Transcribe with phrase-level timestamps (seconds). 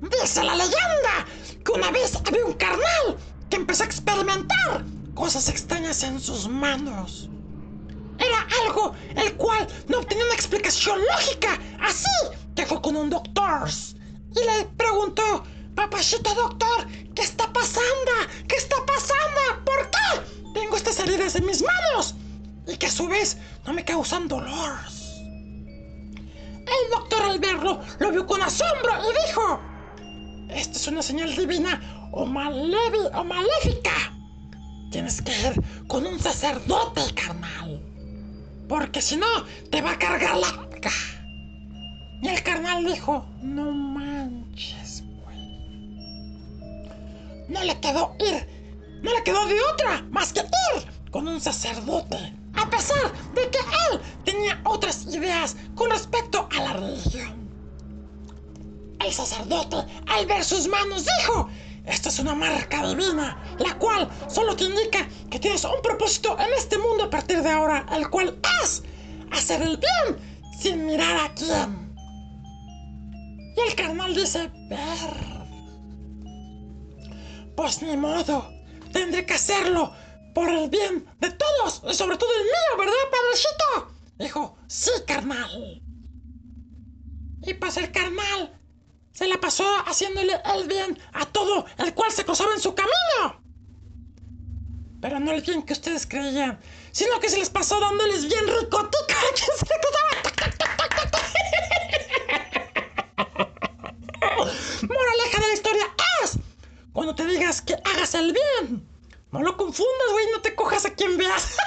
[0.00, 1.26] Dice la leyenda
[1.62, 3.18] que una vez había un carnal
[3.50, 7.28] que empezó a experimentar cosas extrañas en sus manos.
[8.18, 12.08] Era algo el cual no obtenía una explicación lógica, así
[12.54, 13.68] que fue con un doctor
[14.34, 15.44] y le preguntó,
[15.74, 18.12] papachito doctor, ¿qué está pasando?
[18.48, 19.64] ¿Qué está pasando?
[19.66, 20.52] ¿Por qué?
[20.54, 22.14] Tengo estas heridas en mis manos
[22.66, 24.78] y que a su vez no me causan dolor.
[26.66, 29.60] El doctor al verlo lo vio con asombro y dijo,
[30.50, 31.80] esta es una señal divina
[32.12, 33.92] o, o maléfica.
[34.90, 37.80] Tienes que ir con un sacerdote, carnal.
[38.68, 39.26] Porque si no,
[39.70, 40.66] te va a cargar la...
[42.22, 45.38] Y el carnal dijo, no manches, güey.
[47.48, 48.48] No le quedó ir,
[49.02, 52.32] no le quedó de otra más que ir con un sacerdote.
[52.56, 57.46] A pesar de que él tenía otras ideas con respecto a la religión.
[59.04, 59.76] El sacerdote,
[60.08, 61.48] al ver sus manos, dijo,
[61.84, 66.52] esta es una marca divina, la cual solo te indica que tienes un propósito en
[66.56, 68.82] este mundo a partir de ahora, el cual es
[69.30, 71.94] hacer el bien sin mirar a quién.
[73.56, 75.36] Y el carnal dice, ver.
[77.56, 78.50] Pues ni modo,
[78.92, 79.92] tendré que hacerlo
[80.36, 83.90] por el bien de todos, y sobre todo el mío, ¿verdad, padrecito?
[84.18, 85.80] Dijo, sí, carnal.
[87.40, 88.54] Y pues el carnal
[89.14, 93.40] se la pasó haciéndole el bien a todo el cual se cruzaba en su camino.
[95.00, 96.60] Pero no el bien que ustedes creían,
[96.92, 100.10] sino que se les pasó dándoles bien ricotica a quien se le cruzaba.
[104.82, 105.86] Moraleja de la historia
[106.22, 106.38] es,
[106.92, 108.95] cuando te digas que hagas el bien,
[109.36, 111.56] no lo confundas, güey, no te cojas a quien veas.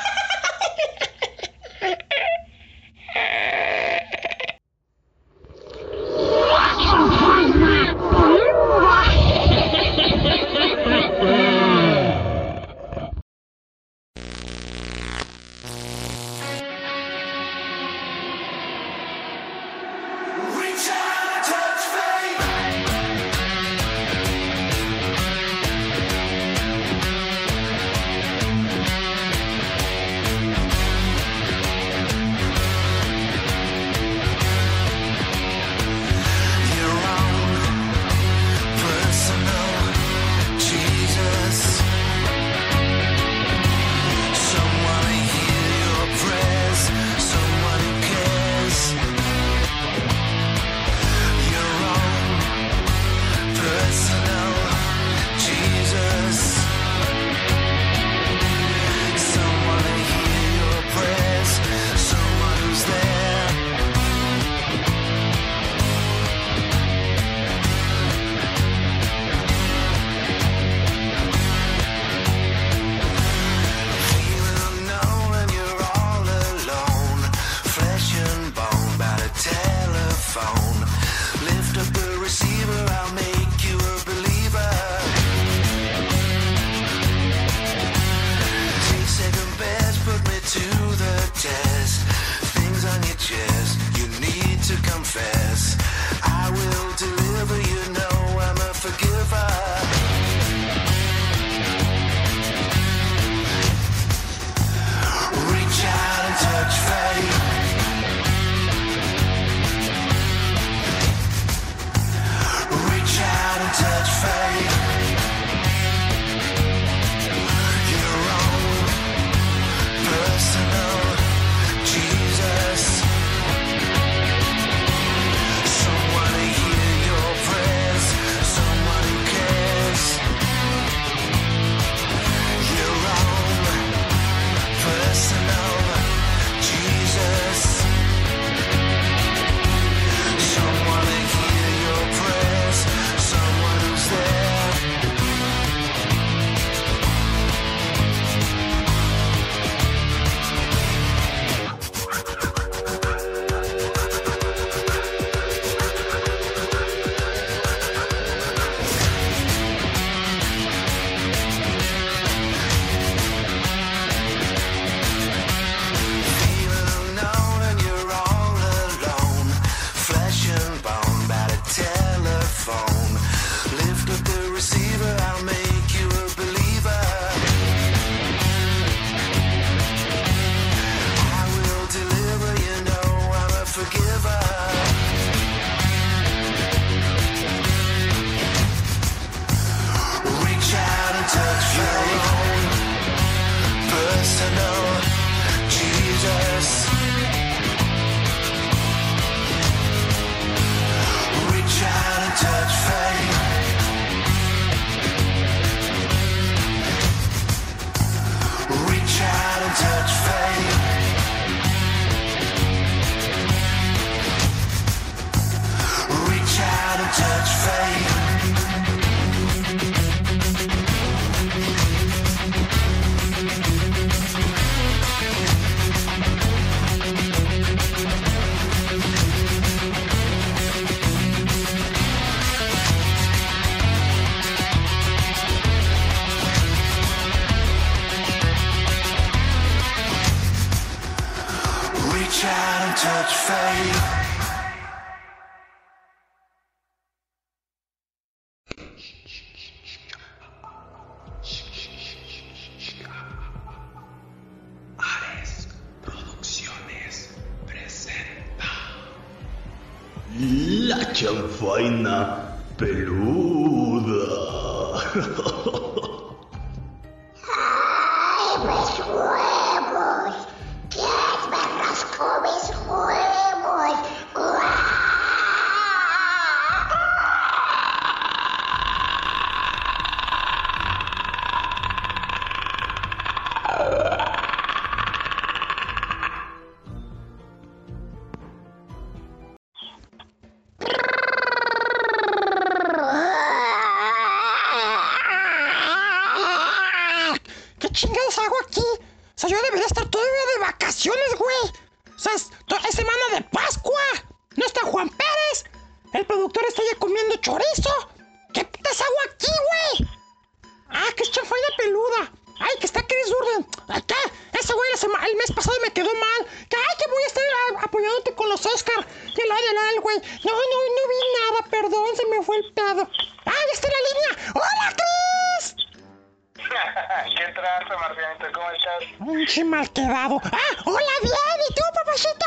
[329.49, 330.39] Pinche mal quedado.
[330.43, 330.75] ¡Ah!
[330.85, 331.57] ¡Hola, bien!
[331.67, 332.45] ¿Y tú, papachito?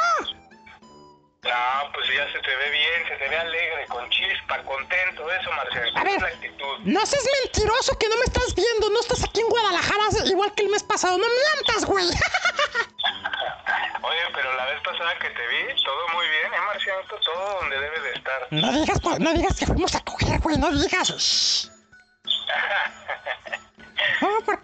[1.43, 5.51] No, pues ya se te ve bien, se te ve alegre, con chispa, contento, eso,
[5.51, 5.99] Marcianito.
[5.99, 6.15] A ver.
[6.15, 6.79] Es la actitud.
[6.85, 8.89] No seas mentiroso que no me estás viendo.
[8.91, 11.19] No estás aquí en Guadalajara igual que el mes pasado.
[11.19, 12.07] No mientas, güey.
[14.03, 17.17] Oye, pero la vez pasada que te vi, todo muy bien, ¿eh, Marcianito?
[17.25, 18.47] Todo donde debe de estar.
[18.51, 20.57] No digas, pues, no digas que fuimos a coger, güey.
[20.57, 21.72] No digas.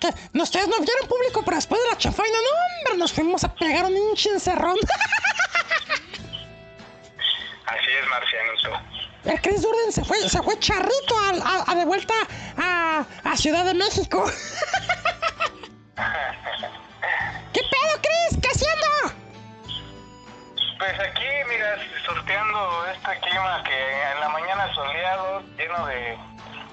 [0.00, 3.42] Porque no, ustedes no vieron público, pero después de la chafaina, no, hombre, nos fuimos
[3.44, 4.76] a pegar un hinche encerrón.
[7.66, 8.70] Así es, Marcianito.
[9.24, 12.14] El Chris Durden se fue, se fue charrito a, a- a de vuelta
[12.56, 14.24] a, a Ciudad de México.
[17.52, 18.38] ¿Qué pedo, Chris?
[18.40, 18.86] ¿Qué haciendo?
[20.78, 26.16] Pues aquí, mira, sorteando este clima que en la mañana soleado, lleno de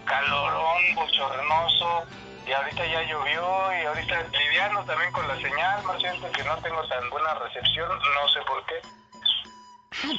[0.06, 2.04] calorón, bochornoso,
[2.45, 6.88] y ahorita ya llovió, y ahorita lidiando también con la señal, Marcianito, que no tengo
[6.88, 8.81] tan buena recepción, no sé por qué.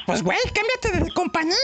[0.06, 1.56] Pues, güey, cámbiate de compañía.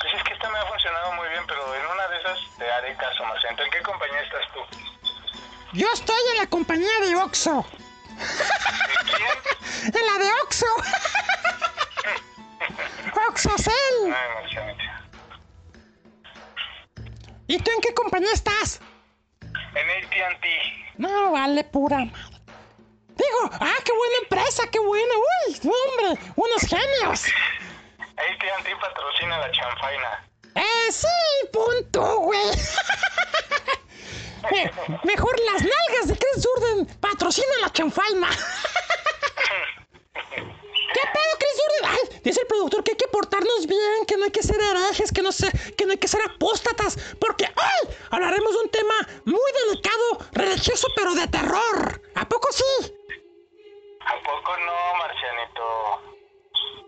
[0.00, 2.70] Pues es que esta me ha funcionado muy bien, pero en una de esas te
[2.70, 3.62] haré caso, Marcianito.
[3.64, 4.60] ¿En qué compañía estás tú?
[5.72, 7.66] Yo estoy en la compañía de Oxo.
[8.10, 8.16] ¿De
[9.16, 9.38] quién?
[9.94, 10.66] En la de Oxo.
[13.28, 14.14] Oxocel.
[14.14, 14.34] Ay.
[17.46, 18.80] ¿Y tú en qué compañía estás?
[19.42, 20.48] En AT&T.
[20.98, 22.12] No, vale, pura madre.
[23.16, 25.14] Digo, ah, qué buena empresa, qué buena.
[25.46, 27.24] Uy, hombre, unos genios.
[28.16, 30.28] AT&T patrocina la chanfaina.
[30.56, 31.08] Eh, sí,
[31.52, 32.40] punto, güey.
[34.50, 34.70] Me-
[35.04, 38.28] mejor las nalgas de Chris Durden patrocinan la chanfaina.
[40.94, 41.54] ¿Qué pedo, Chris?
[41.86, 45.10] Ay, dice el productor que hay que portarnos bien, que no hay que ser herejes,
[45.12, 48.94] que no, sé, que no hay que ser apóstatas, porque hoy hablaremos de un tema
[49.24, 52.00] muy delicado, religioso, pero de terror.
[52.14, 52.94] ¿A poco sí?
[54.06, 56.14] ¿A poco no, Marcianito?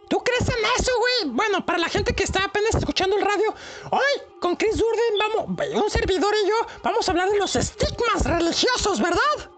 [0.08, 1.32] ¿Tú crees en eso, güey?
[1.34, 3.52] Bueno, para la gente que está apenas escuchando el radio,
[3.90, 8.24] hoy con Chris Durden, vamos, un servidor y yo, vamos a hablar de los estigmas
[8.24, 9.50] religiosos, ¿verdad?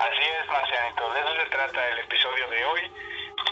[0.00, 1.12] Así es, Marcianito.
[1.12, 2.80] De eso se trata el episodio de hoy.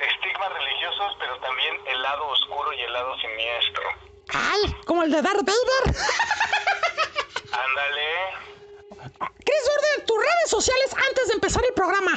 [0.00, 3.82] Estigmas religiosos, pero también el lado oscuro y el lado siniestro.
[4.32, 5.94] Ay, como el de Darth Vader.
[7.52, 8.08] Ándale.
[9.44, 12.12] Chris Durden, tus redes sociales antes de empezar el programa.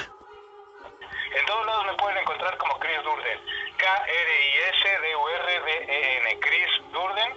[1.34, 3.40] En todos lados me pueden encontrar como Chris Durden.
[3.78, 5.20] K-R-I-S-D-U-R-D-E-N.
[6.40, 7.34] Chris Durden.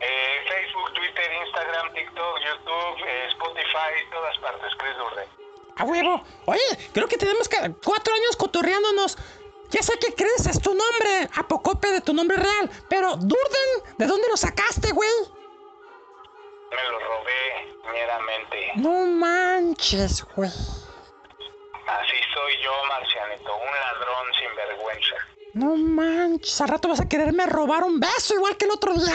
[0.00, 4.72] Eh, Facebook, Twitter, Instagram, TikTok, YouTube, eh, Spotify, todas partes.
[4.78, 5.28] Chris Durden.
[5.76, 6.22] A huevo.
[6.46, 7.48] Oye, creo que tenemos
[7.82, 9.16] cuatro años cotorreándonos.
[9.70, 14.06] Ya sé que Chris es tu nombre, Apocope de tu nombre real, pero Durden, ¿de
[14.06, 15.08] dónde lo sacaste, güey?
[16.70, 18.72] Me lo robé meramente.
[18.76, 20.50] No manches, güey.
[20.50, 23.56] Así soy yo, Marcianito.
[23.56, 25.16] Un ladrón sin vergüenza.
[25.54, 29.14] No manches, al rato vas a quererme robar un beso igual que el otro día.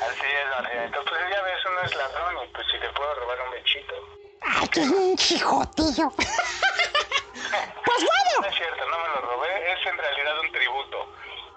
[0.00, 1.04] Así es, Marcianito.
[1.04, 4.15] Pues ya ves, uno es ladrón y pues si te puedo robar un bechito.
[4.48, 4.82] Ay, qué
[5.16, 6.10] chijotillo.
[6.16, 9.72] pues No bueno, es cierto, no me lo robé.
[9.72, 11.12] Es en realidad un tributo.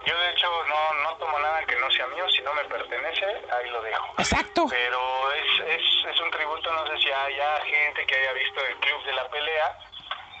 [0.06, 2.24] Yo de hecho no, no tomo nada que no sea mío.
[2.30, 4.14] Si no me pertenece, ahí lo dejo.
[4.18, 4.66] exacto.
[4.70, 5.82] Pero es, es,
[6.14, 9.78] es un tributo, no sé si haya gente que haya visto el Club la pelea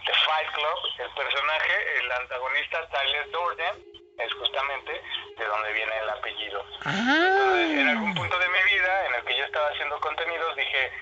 [0.06, 3.84] de Fight Club, el personaje, el antagonista Tyler Durden,
[4.18, 4.92] es justamente
[5.36, 6.64] de donde viene el apellido.
[6.84, 10.92] Entonces, en algún punto de mi vida en el que yo estaba haciendo contenidos, dije,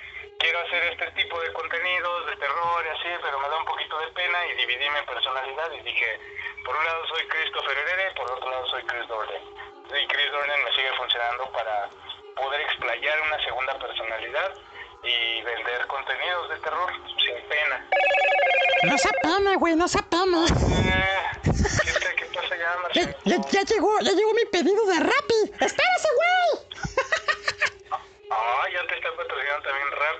[0.49, 3.99] quiero hacer este tipo de contenidos de terror y así, pero me da un poquito
[4.01, 6.19] de pena y dividí mi personalidad y dije,
[6.65, 9.43] por un lado soy Christopher Herrera y por otro lado soy Chris Dorden.
[9.93, 11.91] Y Chris Dorden me sigue funcionando para
[12.35, 14.55] poder explayar una segunda personalidad
[15.03, 17.87] y vender contenidos de terror sin pena.
[18.85, 20.47] No se apena, güey, no se apena.
[20.49, 23.17] Eh, ¿qué, qué pasa ya, Ya, Marcelo?
[23.25, 25.41] ya, ya llegó, ya llegó mi pedido de Rappi.
[25.61, 26.69] ¡Espérese, güey!
[28.31, 29.71] Ah, ya te está patrocinando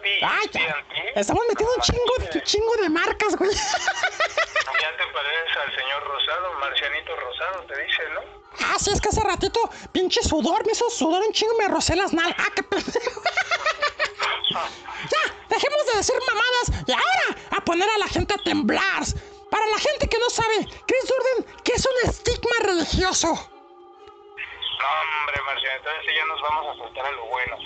[0.09, 1.19] y.
[1.19, 3.51] Estamos metiendo un No chingo, de marcas, güey.
[3.51, 8.21] Ya te pareces al señor Rosado, Marcianito Rosado, te dice, ¿no?
[8.61, 11.97] Ah, sí, es que hace ratito, pinche sudor, me hizo sudor un chingo me rocé
[11.97, 12.37] las nalgas.
[12.39, 13.23] ¡Ah, qué pendejo!
[14.51, 19.03] ya, dejemos de decir mamadas y ahora a poner a la gente a temblar.
[19.51, 23.29] Para la gente que no sabe, Chris Durden, ¿qué es un estigma religioso?
[23.29, 24.87] No,
[25.21, 27.57] hombre, Marciano, entonces ya nos vamos a soltar a lo bueno.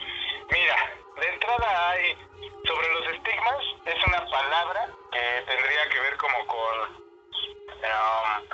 [0.51, 2.17] Mira, de entrada hay,
[2.67, 6.81] sobre los estigmas, es una palabra que tendría que ver como con
[7.79, 8.49] um,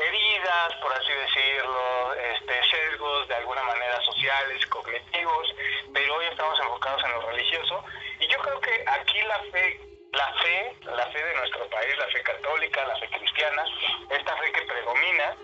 [0.00, 5.54] heridas, por así decirlo, este, sesgos de alguna manera sociales, cognitivos,
[5.92, 7.84] pero hoy estamos enfocados en lo religioso.
[8.20, 9.80] Y yo creo que aquí la fe,
[10.12, 13.64] la fe, la fe de nuestro país, la fe católica, la fe cristiana,
[14.08, 15.36] esta fe que predomina,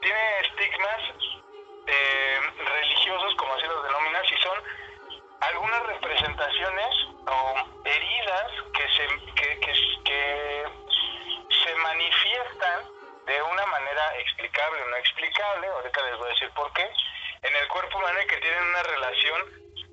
[0.00, 1.00] tiene estigmas
[1.88, 4.87] eh, religiosos, como así los denominan, y son
[5.40, 6.94] algunas representaciones
[7.26, 7.54] o
[7.84, 9.72] heridas que se, que, que,
[10.04, 10.64] que
[11.64, 16.72] se manifiestan de una manera explicable o no explicable, ahorita les voy a decir por
[16.72, 16.88] qué,
[17.42, 19.40] en el cuerpo humano y que tienen una relación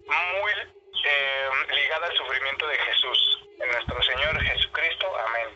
[0.08, 0.52] muy
[1.04, 5.50] eh, ligada al sufrimiento de Jesús, en nuestro Señor Jesucristo, amén.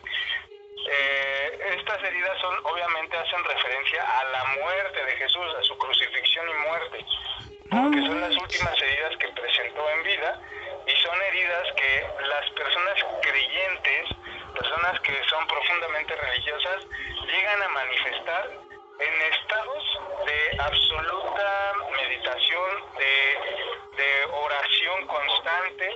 [0.92, 6.48] Eh, estas heridas son, obviamente, hacen referencia a la muerte de Jesús, a su crucifixión
[6.48, 7.04] y muerte,
[7.70, 9.28] porque son las últimas heridas que
[10.32, 14.08] vida y son heridas que las personas creyentes,
[14.54, 16.86] personas que son profundamente religiosas,
[17.26, 18.50] llegan a manifestar
[18.98, 19.84] en estados
[20.26, 25.94] de absoluta meditación, de, de oración constante.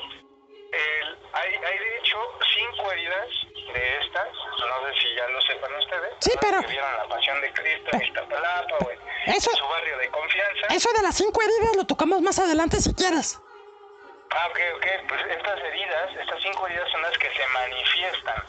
[0.73, 2.17] El- hay, hay de hecho
[2.55, 3.29] cinco heridas
[3.73, 7.41] de estas, no sé si ya lo sepan ustedes, Sí, pero- que vieron la pasión
[7.41, 8.99] de Cristo en Iztapalapa o en,
[9.35, 10.67] Eso- en su barrio de confianza.
[10.71, 13.39] Eso de las cinco heridas lo tocamos más adelante si quieres.
[14.37, 14.87] Ah, ok, ok.
[15.09, 18.43] Pues estas heridas, estas cinco heridas son las que se manifiestan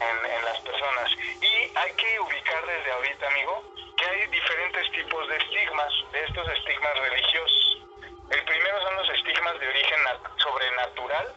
[0.00, 1.10] en, en las personas.
[1.40, 3.64] Y hay que ubicar desde ahorita, amigo,
[3.96, 7.78] que hay diferentes tipos de estigmas, de estos estigmas religiosos.
[8.30, 11.34] El primero son los estigmas de origen nat- sobrenatural,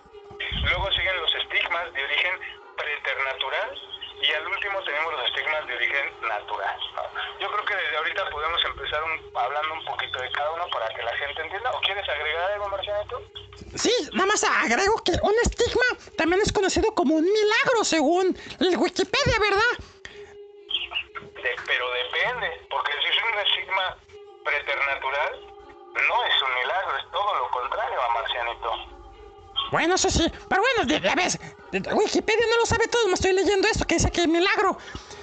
[0.63, 2.39] luego siguen los estigmas de origen
[2.77, 3.81] preternatural
[4.23, 6.77] y al último tenemos los estigmas de origen natural.
[6.95, 7.03] ¿no?
[7.39, 10.87] Yo creo que desde ahorita podemos empezar un- hablando un poquito de cada uno para
[10.95, 11.71] que la gente entienda.
[11.71, 13.21] ¿O quieres agregar algo, Marcianito?
[13.75, 15.83] Sí, nada más agrego que un estigma
[16.17, 19.73] también es conocido como un milagro según el Wikipedia, ¿verdad?
[21.41, 23.97] De- pero depende, porque si es un estigma
[24.45, 25.39] preternatural,
[26.07, 28.92] no es un milagro, es todo lo contrario a Marcianito.
[29.73, 30.31] Bueno, eso sí.
[30.47, 31.39] Pero bueno, ya ves,
[31.71, 34.77] Wikipedia no lo sabe todo, me estoy leyendo esto que dice que milagro.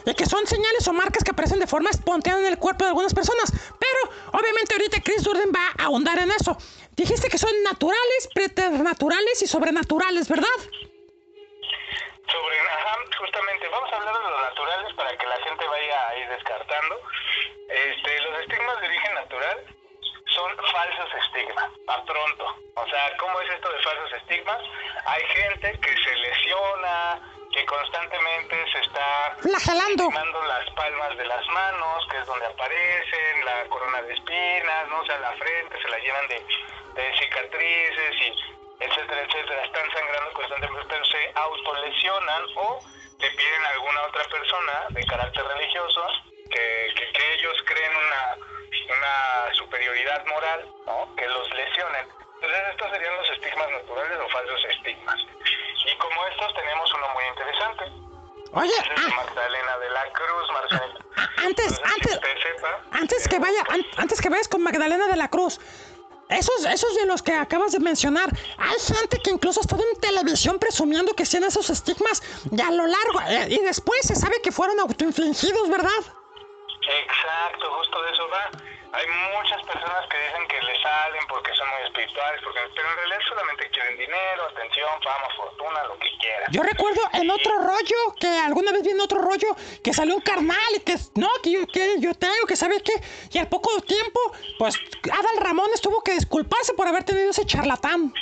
[0.05, 2.89] Y que son señales o marcas que aparecen de forma espontánea en el cuerpo de
[2.89, 3.53] algunas personas.
[3.79, 6.59] Pero, obviamente, ahorita Chris Durden va a ahondar en eso.
[6.97, 10.59] Dijiste que son naturales, preternaturales y sobrenaturales, ¿verdad?
[12.27, 12.57] Sobre,
[13.21, 17.00] justamente, vamos a hablar de los naturales para que la gente vaya a ir descartando.
[23.19, 24.59] ¿Cómo es esto de falsos estigmas?
[25.07, 27.21] Hay gente que se lesiona,
[27.53, 30.09] que constantemente se está Flagelando.
[30.47, 35.01] las palmas de las manos, que es donde aparecen, la corona de espinas, ¿no?
[35.01, 36.47] O sea, la frente se la llenan de,
[36.95, 38.35] de cicatrices y
[38.85, 39.65] etcétera, etcétera.
[39.65, 42.79] Están sangrando constantemente, pero se autolesionan o
[43.19, 46.07] le piden a alguna otra persona de carácter religioso
[46.51, 48.37] que, que, que ellos creen una,
[48.97, 51.15] una superioridad moral, ¿no?
[51.17, 52.07] Que los lesionen.
[52.41, 55.17] Entonces estos serían los estigmas naturales o falsos estigmas.
[55.85, 57.85] Y como estos tenemos uno muy interesante.
[58.53, 60.95] Oye, Ese es de ah, Magdalena de la Cruz, Marcelo.
[61.17, 62.81] ah, antes, No sé si antes, usted sepa.
[62.93, 65.61] antes que vaya, an- antes que vayas con Magdalena de la Cruz.
[66.71, 70.59] Esos, de los que acabas de mencionar, hay gente que incluso ha estado en televisión
[70.59, 74.53] presumiendo que tienen esos estigmas y a lo largo, eh, y después se sabe que
[74.53, 76.01] fueron autoinfligidos, ¿verdad?
[76.87, 78.51] Exacto, justo de eso va.
[78.93, 82.97] Hay muchas personas que dicen que le salen porque son muy espirituales, porque, pero en
[82.97, 86.40] realidad solamente quieren dinero, atención, fama, fortuna, lo que quieras.
[86.51, 89.55] Yo recuerdo en otro rollo, que alguna vez vi en otro rollo,
[89.85, 92.93] que salió un carnal y que, no, que yo, que yo tengo, que sabe qué.
[93.31, 94.21] Y al poco tiempo,
[94.59, 94.75] pues
[95.13, 98.13] Adal Ramones tuvo que disculparse por haber tenido ese charlatán.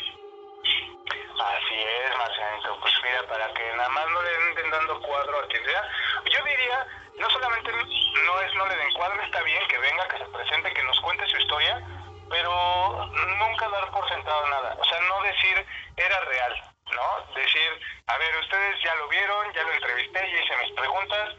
[1.39, 2.79] Así es, Marcianito.
[2.81, 4.31] Pues mira, para que nada más no le
[4.61, 5.83] den dando cuadro a quien sea,
[6.31, 6.87] yo diría,
[7.19, 10.75] no solamente no es no le den cuadro, está bien que venga, que se presente,
[10.75, 11.81] que nos cuente su historia,
[12.29, 13.07] pero
[13.39, 14.77] nunca dar por sentado nada.
[14.79, 15.67] O sea, no decir
[15.97, 16.63] era real,
[16.99, 17.35] ¿no?
[17.35, 17.71] Decir,
[18.07, 21.35] a ver, ustedes ya lo vieron, ya lo entrevisté, ya hice mis preguntas,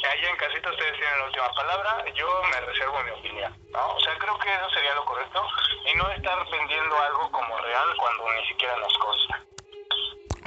[0.00, 3.88] que allá en casita ustedes tienen la última palabra, yo me reservo mi opinión, ¿no?
[3.88, 5.46] O sea, creo que eso sería lo correcto
[5.86, 9.42] y no estar vendiendo algo como real cuando ni siquiera nos consta.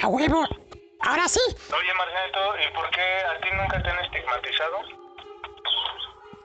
[0.02, 0.48] A huevo.
[1.02, 1.42] Ahora sí.
[1.74, 4.80] Oye, Marcianito, ¿y por qué a ti nunca te han estigmatizado?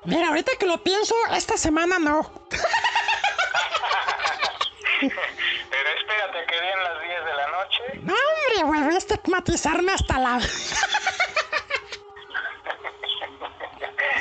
[0.05, 2.31] Mira, ahorita que lo pienso, esta semana no.
[5.01, 7.83] Pero espérate que den las 10 de la noche.
[8.61, 10.39] Hombre, güey, voy a estigmatizarme hasta la...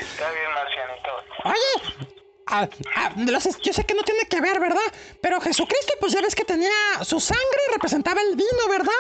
[0.02, 1.10] Está bien, Marcianito.
[1.44, 2.06] Oye,
[2.48, 4.82] ah, ah, los- yo sé que no tiene que ver, ¿verdad?
[5.22, 6.70] Pero Jesucristo, pues ya ves que tenía
[7.04, 8.92] su sangre representaba el vino, ¿verdad?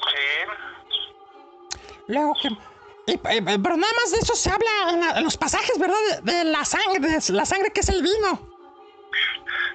[0.00, 0.46] Sí,
[2.08, 2.48] Luego que...
[3.06, 5.96] y- y- pero nada más de eso se habla en, la- en los pasajes, ¿verdad?
[6.22, 8.53] De, de la sangre, de la sangre que es el vino.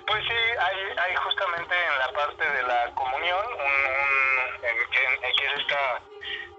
[0.06, 5.04] Pues sí, hay, hay justamente en la parte de la comunión, un, un- en, que,
[5.28, 6.02] en que es esta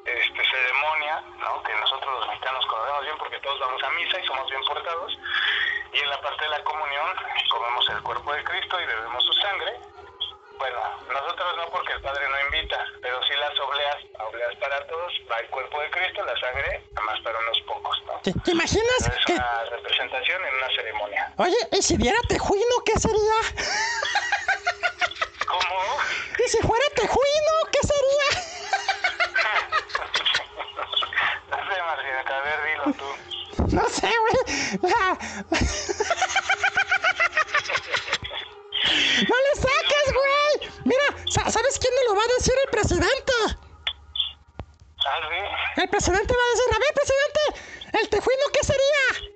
[0.05, 1.63] este, ceremonia, ¿no?
[1.63, 5.19] que nosotros los mexicanos conocemos bien porque todos vamos a misa y somos bien portados,
[5.93, 7.07] y en la parte de la comunión
[7.51, 9.73] comemos el cuerpo de Cristo y bebemos su sangre.
[10.61, 13.97] Bueno, nosotros no porque el Padre no invita, pero sí las obleas,
[14.29, 18.13] obleas para todos, va el cuerpo de Cristo, la sangre, más para unos pocos, ¿no?
[18.23, 19.33] ¿Te, te imaginas Es que...
[19.33, 21.33] una representación en una ceremonia.
[21.39, 23.35] Oye, ¿y si diera tejuino, qué sería?
[25.49, 25.97] ¿Cómo?
[26.45, 28.29] ¿Y si fuera tejuino, qué sería?
[31.51, 33.77] No sé, Marcina, a ver, dilo tú.
[33.77, 34.93] No sé, güey.
[34.93, 35.19] La-
[39.29, 40.71] ¡No le saques, güey!
[40.85, 43.33] Mira, sa- ¿sabes quién me lo va a decir el presidente?
[45.77, 49.31] El presidente va a decir, a ver, presidente, ¿el tejuino qué sería?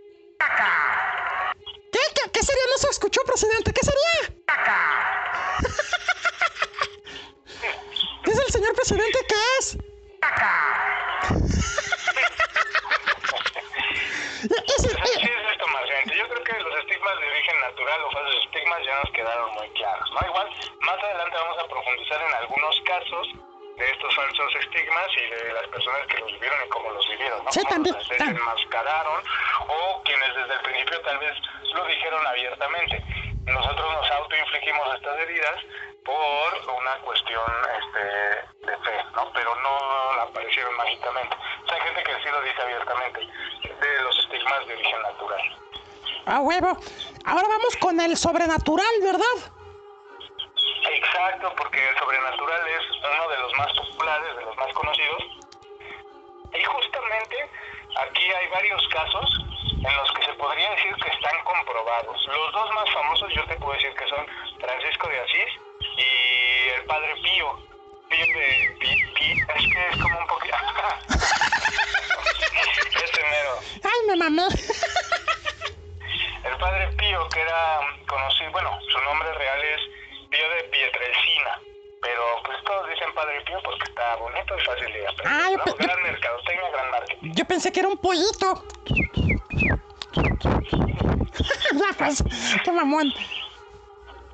[1.93, 2.63] ¿Qué, qué, qué sería?
[2.71, 4.37] No se escuchó, presidente, ¿qué sería?
[8.25, 9.79] Dice el señor presidente que es
[14.45, 16.15] y si- Pues y- así es esto, Marcianito.
[16.15, 19.69] Yo creo que los estigmas de origen natural o falsos estigmas ya nos quedaron muy
[19.71, 20.27] claros, ¿no?
[20.27, 20.49] Igual,
[20.81, 22.81] más adelante vamos a profundizar en algunos
[23.15, 23.29] casos
[23.77, 27.45] de estos falsos estigmas y de las personas que los vivieron y cómo los vivieron,
[27.45, 27.53] ¿no?
[27.53, 29.23] Sí, también, desenmascararon
[29.69, 31.35] o quienes desde el principio tal vez
[31.75, 33.05] lo dijeron abiertamente.
[33.47, 35.61] Nosotros nos autoinfligimos estas heridas
[36.05, 37.45] por una cuestión
[37.81, 39.33] este, de fe, ¿no?
[39.33, 41.37] Pero no aparecieron mágicamente.
[41.65, 45.59] O sea, hay gente que sí lo dice abiertamente de los estigmas de origen natural.
[46.27, 46.79] A huevo.
[47.27, 49.55] Ahora vamos con el sobrenatural, ¿verdad?
[50.91, 52.44] Exacto, porque el sobrenatural
[58.55, 59.29] varios casos
[59.83, 62.27] en los que se podría decir que están comprobados.
[62.29, 64.25] Los dos más famosos yo te puedo decir que son
[64.61, 65.64] Francisco de Asís
[87.55, 88.65] pensé que era un pollito.
[91.81, 92.25] ya, pues,
[92.65, 93.07] qué mamón.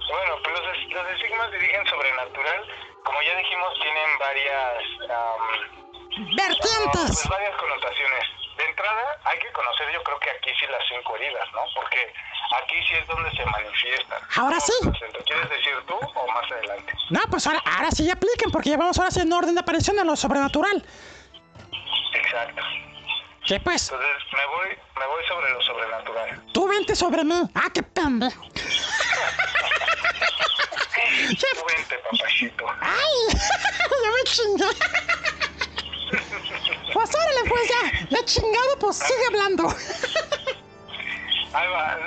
[0.08, 2.64] Bueno, pues los, los estigmas de origen sobrenatural,
[3.04, 4.72] como ya dijimos, tienen varias,
[5.06, 5.36] no,
[6.34, 7.12] Vertientes.
[7.12, 8.24] pues varias connotaciones.
[8.56, 11.60] De entrada, hay que conocer, yo creo que aquí sí las cinco heridas, ¿no?
[11.74, 12.12] Porque
[12.62, 14.22] aquí sí es donde se manifiestan.
[14.36, 15.04] Ahora ¿Cómo sí.
[15.26, 16.92] ¿Quieres decir tú o más adelante?
[17.10, 19.98] No, pues ahora, ahora sí apliquen, porque ya vamos ahora sí en orden de aparición
[19.98, 20.82] a lo sobrenatural.
[22.14, 22.62] Exacto.
[23.50, 26.40] Sí, pues, Entonces me voy, me voy sobre lo sobrenatural.
[26.52, 27.34] tú vente sobre mí.
[27.56, 28.46] Ah, qué pendejo.
[31.40, 32.64] Tú vente, papachito.
[32.80, 33.34] ¡Ay!
[34.04, 34.66] ya me chingué.
[36.92, 38.06] Pues órale, pues ya.
[38.10, 39.64] Ya chingado, pues sigue hablando.
[41.52, 41.98] Ahí va.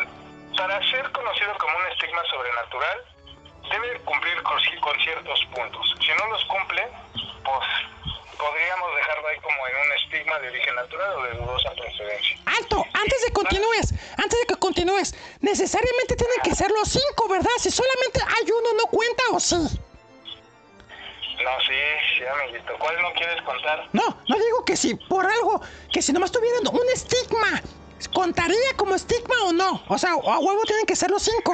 [0.56, 2.98] Para ser conocido como un estigma sobrenatural,
[3.70, 5.94] debe cumplir con ciertos puntos.
[6.00, 6.88] Si no los cumple,
[7.44, 7.68] pues
[8.38, 12.38] podríamos dejarlo ahí como en un estigma de origen natural o de dudosa procedencia.
[12.46, 17.52] Alto, antes de continúes, antes de que continúes, necesariamente tienen que ser los cinco, ¿verdad?
[17.58, 19.56] Si solamente hay uno, ¿no cuenta o sí?
[21.44, 21.80] No, sí,
[22.18, 22.74] sí, amiguito.
[22.80, 23.90] ¿Cuál no quieres contar?
[23.92, 27.62] No, no digo que si por algo, que si nomás tuvieran un estigma,
[28.14, 29.84] ¿contaría como estigma o no?
[29.88, 31.54] O sea, a huevo tienen que ser los cinco.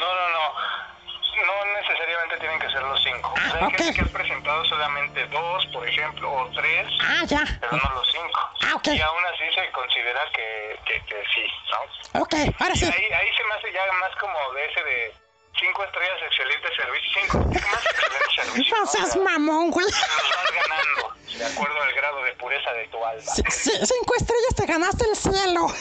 [0.00, 0.97] No, no, no.
[1.46, 3.34] No necesariamente tienen que ser los cinco.
[3.36, 3.76] Ah, O sea, hay ok.
[3.78, 7.44] gente que ha presentado solamente dos, por ejemplo, o tres, Ah, ya.
[7.60, 8.40] pero no los cinco.
[8.66, 8.88] Ah, ok.
[8.88, 12.22] Y aún así se considera que, que, que sí, ¿no?
[12.22, 12.84] Ok, ahora sí.
[12.86, 15.14] Ahí, ahí se me hace ya más como de ese de
[15.58, 17.20] cinco estrellas, excelente servicio.
[17.22, 18.76] Cinco más excelente servicio.
[18.76, 19.86] No seas sea, mamón, güey.
[19.86, 23.22] los vas ganando de acuerdo al grado de pureza de tu alma.
[23.22, 23.42] Sí,
[23.84, 25.66] cinco estrellas te ganaste el cielo.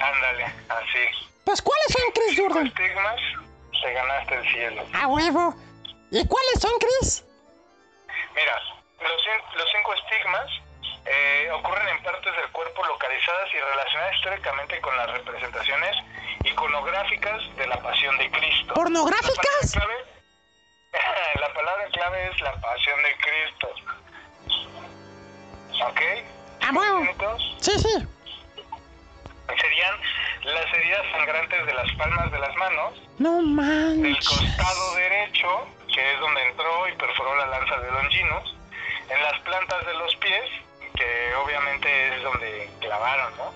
[0.00, 1.26] Ándale, así.
[1.44, 2.66] Pues, ¿cuáles son, Chris Jordan?
[2.66, 3.20] Estigmas,
[3.82, 4.86] te ganaste el cielo.
[4.92, 5.54] A huevo.
[6.10, 7.24] ¿Y cuáles son, Chris?
[8.34, 8.60] Mira,
[9.00, 10.50] los, los cinco estigmas
[11.06, 15.96] eh, ocurren en partes del cuerpo localizadas y relacionadas históricamente con las representaciones
[16.44, 18.74] iconográficas de la pasión de Cristo.
[18.74, 19.74] ¿Pornográficas?
[19.74, 20.04] La palabra clave,
[21.40, 23.68] la palabra clave es la pasión de Cristo.
[25.86, 26.00] ¿Ok?
[26.62, 26.98] A huevo.
[26.98, 27.56] Bonitos.
[27.60, 28.15] Sí, sí.
[29.60, 29.94] Serían
[30.44, 34.28] las heridas sangrantes de las palmas de las manos, No del manches.
[34.28, 38.54] costado derecho, que es donde entró y perforó la lanza de Longinus,
[39.08, 40.44] en las plantas de los pies,
[40.94, 43.54] que obviamente es donde clavaron, ¿no?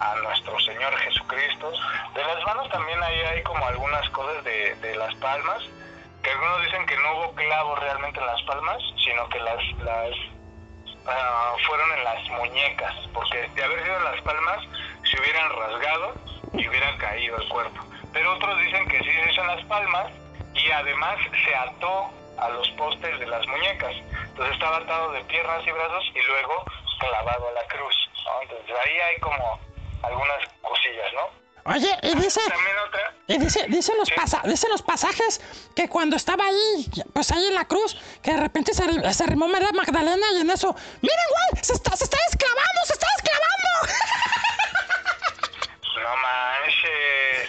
[0.00, 1.72] A nuestro Señor Jesucristo.
[2.14, 5.62] De las manos también ahí hay como algunas cosas de, de las palmas,
[6.22, 10.10] que algunos dicen que no hubo clavos realmente en las palmas, sino que las, las
[11.06, 14.58] ah, fueron en las muñecas, porque de haber sido en las palmas
[15.16, 16.14] se hubieran rasgado
[16.52, 17.84] y hubiera caído el cuerpo.
[18.12, 20.12] Pero otros dicen que sí se hizo en las palmas
[20.54, 23.94] y además se ató a los postes de las muñecas.
[24.28, 26.64] Entonces estaba atado de piernas y brazos y luego
[26.98, 27.94] clavado a la cruz.
[28.24, 28.42] ¿no?
[28.42, 29.60] Entonces ahí hay como
[30.02, 31.46] algunas cosillas, ¿no?
[31.68, 32.40] Oye, y dice,
[32.86, 35.40] otra, y dice, dice los pasa, dice los pasajes
[35.74, 39.48] que cuando estaba ahí, pues ahí en la cruz, que de repente se, se arrimó
[39.48, 41.18] María Magdalena y en eso, miren,
[41.50, 43.94] güey, se está, se está desclavando, se está desclavando.
[46.06, 47.48] no manches,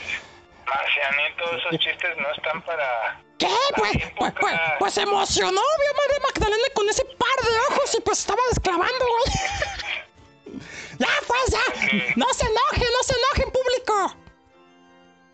[0.65, 3.21] Marcianito, esos chistes no están para...
[3.37, 3.47] ¿Qué?
[3.75, 4.75] Pues, pues, pues, época.
[4.79, 9.05] pues se emocionó, vio María Magdalena con ese par de ojos y pues estaba desclavando,
[9.05, 10.57] güey.
[10.99, 12.13] ya, pues, ya.
[12.15, 14.17] No se enojen, no se enojen, público.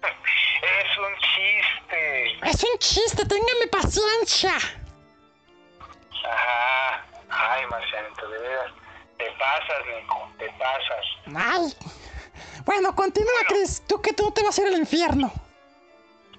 [0.64, 2.50] Es un chiste.
[2.50, 4.56] Es un chiste, ténganme paciencia.
[6.26, 7.06] Ajá.
[7.30, 8.72] Ay, Marcianito, de veras.
[9.18, 11.06] Te pasas, Nico, te pasas.
[11.36, 11.94] Ay.
[12.66, 13.84] Bueno, continúa, Chris.
[13.88, 15.32] Tú que tú te vas a ir al infierno.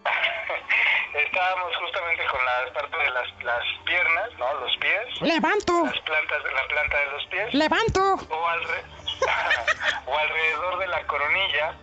[1.26, 4.54] Estábamos justamente con la parte de las, las piernas, ¿no?
[4.60, 5.20] Los pies.
[5.20, 7.54] Levanto, Las plantas, la planta de los pies.
[7.54, 8.14] levanto.
[8.14, 8.84] o, alre-
[10.06, 11.74] o alrededor de la coronilla,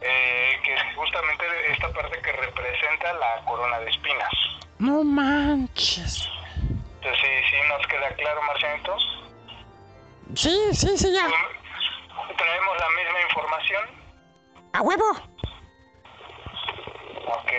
[0.00, 4.30] eh, que es justamente esta parte que representa la corona de espinas.
[4.78, 6.28] No manches.
[7.00, 8.96] Entonces, sí, sí, nos queda claro, Marcianito.
[10.34, 11.26] Sí, sí, sí, ya.
[12.36, 13.84] Traemos la misma información.
[14.74, 15.10] A huevo.
[17.26, 17.52] Ok.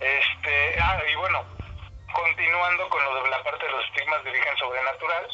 [0.00, 1.44] Este, ah, y bueno,
[2.12, 5.26] continuando con lo de la parte de los estigmas de origen sobrenatural,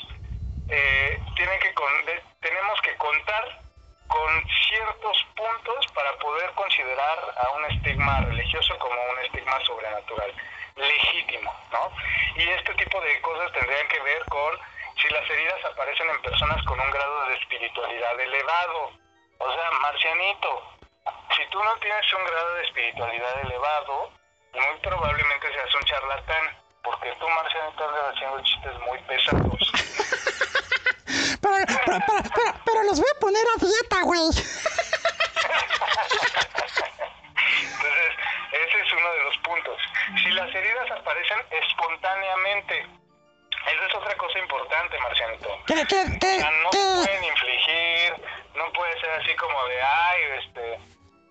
[0.68, 3.62] eh, tienen que con- de- tenemos que contar
[4.08, 10.32] con ciertos puntos para poder considerar a un estigma religioso como un estigma sobrenatural,
[10.76, 11.90] legítimo, ¿no?
[12.36, 14.58] Y este tipo de cosas tendrían que ver con
[15.00, 18.92] si las heridas aparecen en personas con un grado de espiritualidad elevado.
[19.38, 20.62] O sea, Marcianito,
[21.36, 24.12] si tú no tienes un grado de espiritualidad elevado,
[24.54, 29.72] muy probablemente seas un charlatán, porque tú, Marcianito, andas haciendo chistes muy pesados.
[31.42, 32.00] Pero, pero,
[32.64, 34.20] pero, los voy a poner a dieta, güey.
[37.62, 38.12] Entonces,
[38.52, 39.80] ese es uno de los puntos.
[40.24, 42.86] Si las heridas aparecen espontáneamente,
[43.66, 45.48] esa es otra cosa importante, Marcianito.
[45.68, 48.14] No pueden infligir,
[48.54, 50.78] no puede ser así como de, ay, este,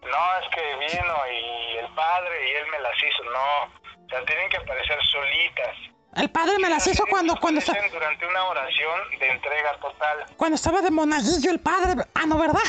[0.02, 3.64] no, es que vino y el padre y él me las hizo, no.
[4.06, 5.76] O sea, tienen que aparecer solitas.
[6.16, 10.26] El padre me las hizo cuando, cuando, esta- Aparecen durante una oración de entrega total.
[10.38, 12.04] cuando estaba de monaguillo el padre.
[12.14, 12.62] Ah, no, ¿verdad?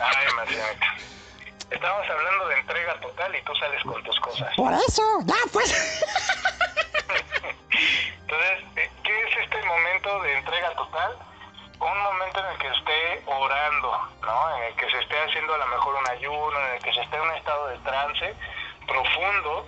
[0.00, 0.94] Ay, Marcianita.
[1.70, 4.54] Estamos hablando de entrega total y tú sales con tus cosas.
[4.56, 5.70] Por eso, ya, pues.
[8.28, 11.16] Entonces, eh, ¿qué es este momento de entrega total?
[11.78, 14.56] Un momento en el que esté orando, ¿no?
[14.56, 17.02] En el que se esté haciendo a lo mejor un ayuno, en el que se
[17.02, 18.34] esté en un estado de trance
[18.86, 19.66] profundo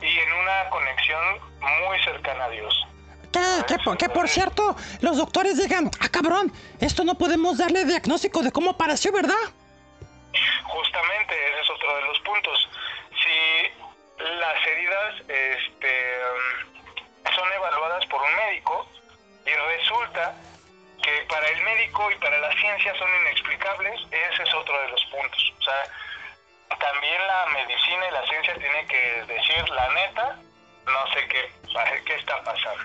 [0.00, 2.86] y en una conexión muy cercana a Dios.
[3.32, 7.84] Que, que, por- que por cierto, los doctores digan, ah, cabrón, esto no podemos darle
[7.84, 9.34] diagnóstico de cómo apareció, ¿verdad?
[10.64, 10.97] Justamente,
[22.96, 25.52] son inexplicables, ese es otro de los puntos.
[25.58, 30.36] O sea, también la medicina y la ciencia tienen que decir la neta,
[30.86, 31.52] no sé qué,
[32.06, 32.84] qué está pasando.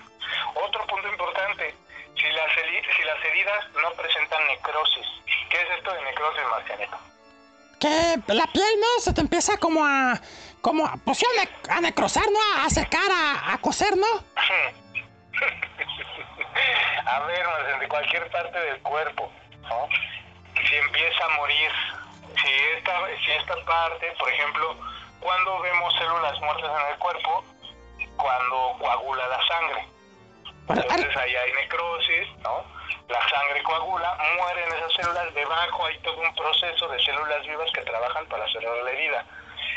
[0.56, 1.76] Otro punto importante,
[2.16, 2.52] si las,
[2.98, 5.06] si las heridas no presentan necrosis,
[5.50, 6.98] ¿qué es esto de necrosis, Marcianito?
[7.80, 9.00] Que la piel, ¿no?
[9.02, 10.20] Se te empieza como a...
[10.62, 12.40] Como a, pues sí, a, ne- a necrosar, ¿no?
[12.64, 14.08] A secar, a, a coser, ¿no?
[17.06, 19.30] a ver, Marcel, de cualquier parte del cuerpo.
[20.74, 21.72] Si empieza a morir,
[22.42, 24.76] si esta, si esta parte, por ejemplo,
[25.20, 27.44] cuando vemos células muertas en el cuerpo,
[28.18, 29.88] cuando coagula la sangre.
[30.70, 32.66] Entonces ahí hay necrosis, ¿no?
[33.08, 37.82] La sangre coagula, mueren esas células, debajo hay todo un proceso de células vivas que
[37.82, 39.26] trabajan para cerrar la herida.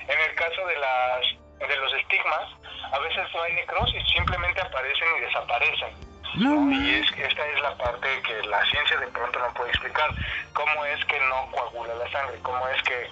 [0.09, 1.27] En el caso de las
[1.59, 2.49] de los estigmas,
[2.91, 6.06] a veces no hay necrosis, simplemente aparecen y desaparecen.
[6.37, 9.71] No, Y es que esta es la parte que la ciencia de pronto no puede
[9.71, 10.11] explicar.
[10.53, 12.39] ¿Cómo es que no coagula la sangre?
[12.43, 13.09] ¿Cómo es que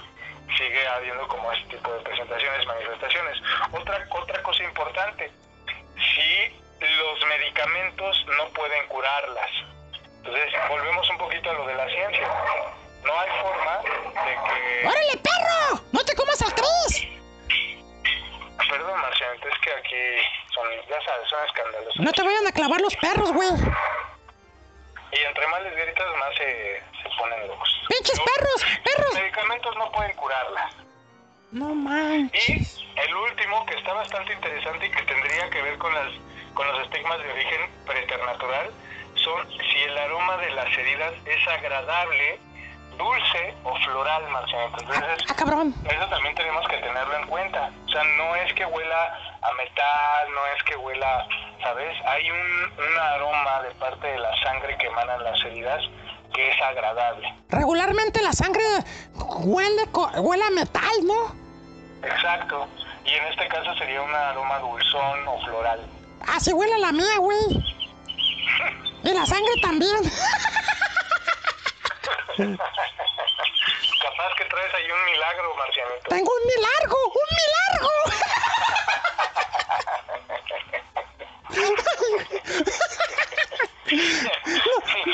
[0.59, 3.39] sigue habiendo como este tipo de presentaciones, manifestaciones?
[3.73, 5.31] Otra, otra cosa importante,
[5.97, 9.51] si los medicamentos no pueden curarlas.
[10.19, 12.29] Entonces, volvemos un poquito a lo de la ciencia.
[13.05, 13.79] No hay forma
[14.25, 14.87] de que...
[14.87, 15.81] ¡Órale, perro!
[15.93, 17.09] ¡No te comas al Cris!
[18.69, 21.97] Perdón, Marciano, es que aquí son, ya sabes, son escándalos.
[21.99, 23.49] No te vayan a clavar los perros, güey.
[25.13, 27.69] Y entre más les gritas, más se, se ponen locos.
[27.89, 28.67] ¡Pinches No, perros!
[28.85, 29.15] ¡Perros!
[29.15, 30.75] Los medicamentos no pueden curarlas.
[31.53, 32.81] No Y manches.
[32.97, 36.09] el último, que está bastante interesante y que tendría que ver con las
[36.55, 38.71] con los estigmas de origen preternatural,
[39.17, 42.39] son si el aroma de las heridas es agradable,
[42.97, 44.77] dulce o floral, Marciano.
[44.79, 45.75] Entonces, Ah, cabrón.
[45.85, 47.71] eso también tenemos que tenerlo en cuenta.
[47.87, 51.27] O sea, no es que huela a metal, no es que huela,
[51.63, 51.97] ¿sabes?
[52.07, 55.83] Hay un, un aroma de parte de la sangre que emanan las heridas
[56.33, 57.33] que es agradable.
[57.51, 58.63] Regularmente la sangre
[59.15, 59.83] huele,
[60.19, 61.35] huele a metal, ¿no?
[62.07, 62.67] Exacto.
[63.05, 65.81] Y en este caso sería un aroma dulzón o floral.
[66.27, 67.39] Así huele a la mía, güey.
[69.05, 69.99] Y la sangre también.
[74.03, 76.09] Capaz que traes ahí un milagro, Marcianito.
[76.09, 77.93] Tengo un milargo, un milargo.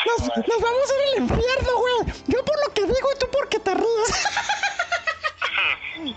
[0.07, 1.97] Nos, nos vamos a ir al infierno, güey.
[2.27, 4.27] Yo por lo que digo y tú porque te ríes.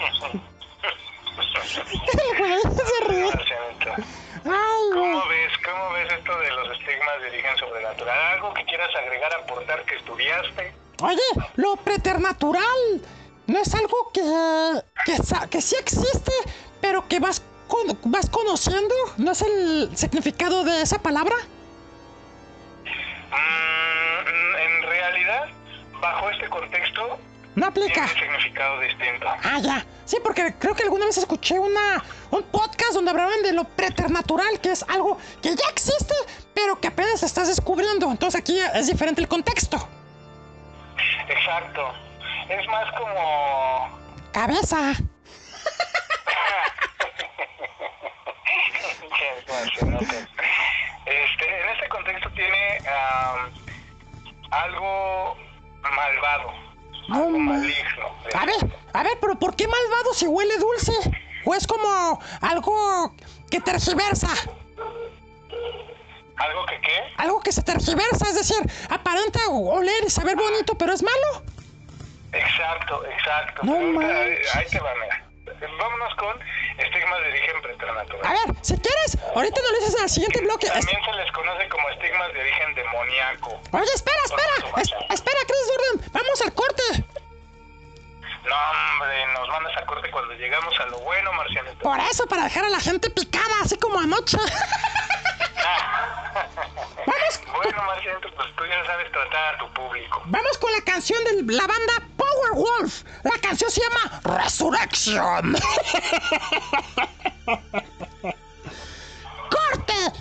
[2.13, 3.31] El güey se ríe.
[4.43, 8.19] ¿Cómo ves, ¿Cómo ves esto de los estigmas de origen sobrenatural?
[8.33, 10.73] ¿Algo que quieras agregar, aportar que estudiaste?
[11.01, 11.21] Oye,
[11.55, 13.01] lo preternatural
[13.47, 14.21] no es algo que,
[15.05, 15.17] que,
[15.49, 16.31] que sí existe,
[16.81, 18.93] pero que vas, con- vas conociendo.
[19.17, 21.35] ¿No es el significado de esa palabra?
[23.31, 25.47] Mm, en realidad,
[25.99, 27.17] bajo este contexto,
[27.55, 28.05] No aplica.
[28.07, 29.27] tiene un significado distinto.
[29.27, 29.85] Ah, ya.
[30.05, 34.59] Sí, porque creo que alguna vez escuché una, un podcast donde hablaban de lo preternatural,
[34.59, 36.15] que es algo que ya existe,
[36.53, 38.09] pero que apenas estás descubriendo.
[38.09, 39.87] Entonces aquí es diferente el contexto.
[41.27, 41.93] Exacto.
[42.49, 43.99] Es más como...
[44.31, 44.93] Cabeza.
[51.05, 53.51] este, en este contexto tiene am,
[54.51, 55.37] algo
[58.33, 58.55] A ver,
[58.93, 60.93] a ver, pero ¿por qué malvado si huele dulce?
[61.45, 63.13] ¿O es como algo
[63.51, 64.29] que tergiversa?
[66.37, 67.03] ¿Algo que qué?
[67.17, 68.57] Algo que se tergiversa, es decir,
[68.89, 71.43] aparenta oler y saber bonito, pero es malo.
[72.31, 73.61] Exacto, exacto.
[73.63, 74.55] No ahorita, manches.
[74.55, 75.23] ahí te va, mira.
[75.77, 76.39] Vámonos con
[76.79, 78.25] estigmas de origen preternatural.
[78.25, 80.67] A ver, si quieres, ahorita nos lo dices el siguiente bloque.
[80.67, 83.61] También se les conoce como estigmas de origen demoníaco.
[83.71, 84.81] Oye, espera, espera.
[84.81, 86.11] Es- espera, Chris Gordon.
[86.11, 87.02] Vamos al corte.
[88.45, 91.79] No, hombre, nos mandas a corte cuando llegamos a lo bueno, Marcianito.
[91.79, 94.37] Por eso, para dejar a la gente picada, así como anoche.
[97.05, 100.21] Vamos, Bueno, Marcianito, pues tú ya sabes tratar a tu público.
[100.25, 103.03] vamos con la canción de la banda Powerwolf.
[103.23, 105.55] La canción se llama Resurrection.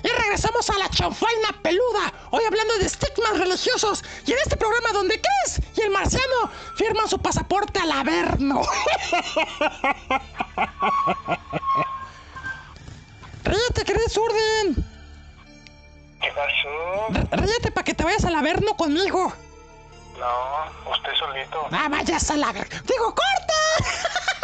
[0.03, 2.13] Y regresamos a la chanfaina peluda.
[2.31, 4.05] Hoy hablando de estigmas religiosos.
[4.27, 8.63] Y en este programa donde Chris y el marciano firman su pasaporte al Averno.
[13.45, 14.85] Ríete, Chris Urden.
[16.21, 17.09] ¿Qué pasó?
[17.33, 19.33] Ríete para que te vayas al Averno conmigo.
[20.19, 21.67] No, usted solito.
[21.73, 22.53] Ah, vayas a la...
[22.53, 23.55] Digo, corta.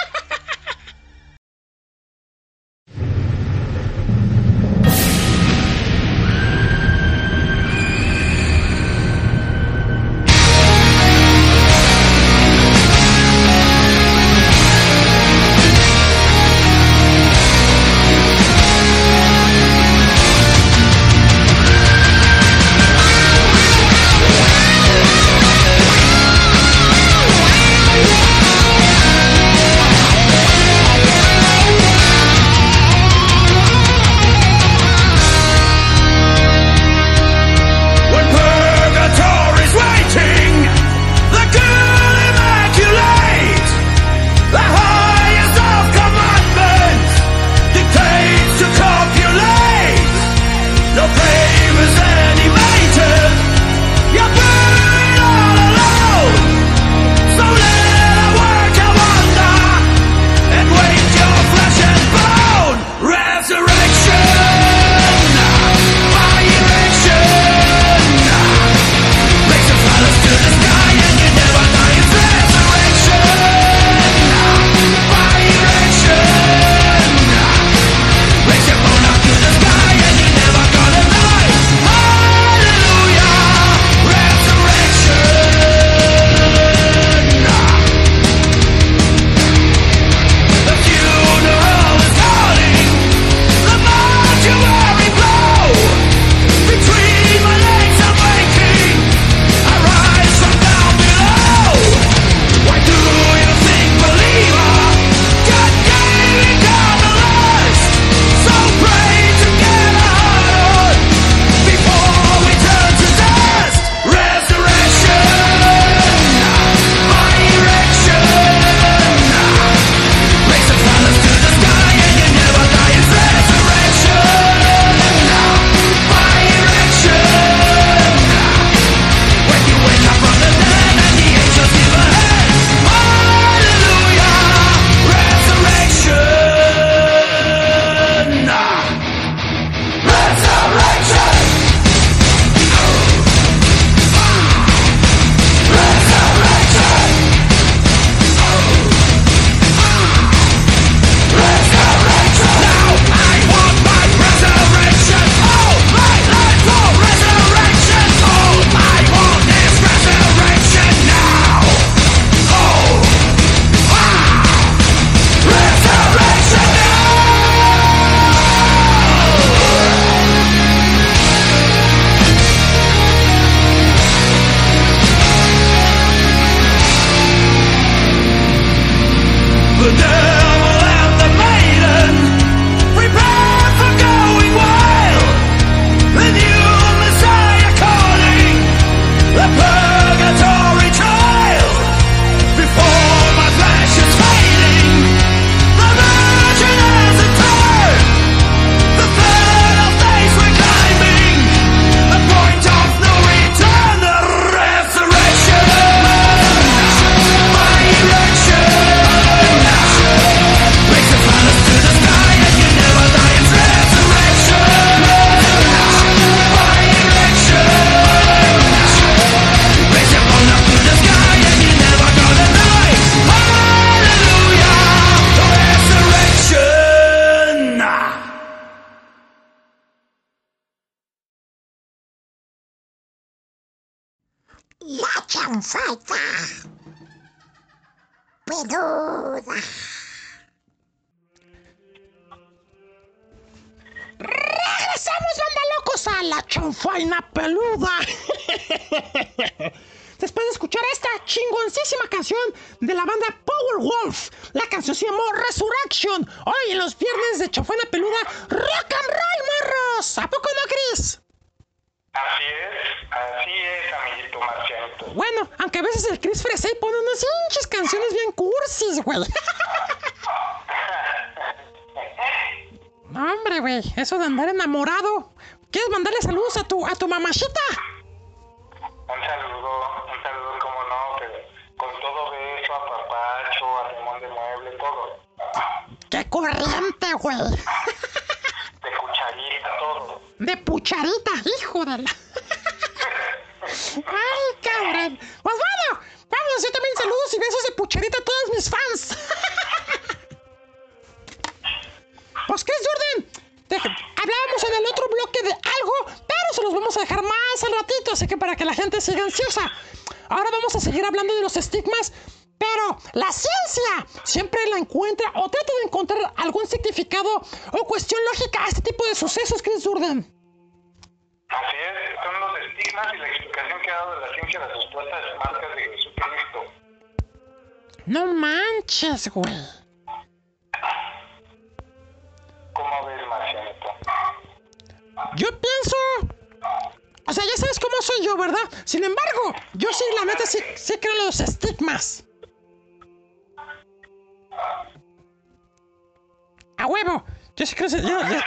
[346.88, 347.24] huevo!
[347.56, 347.88] Yo sí creo.
[347.88, 348.40] Yo, yo...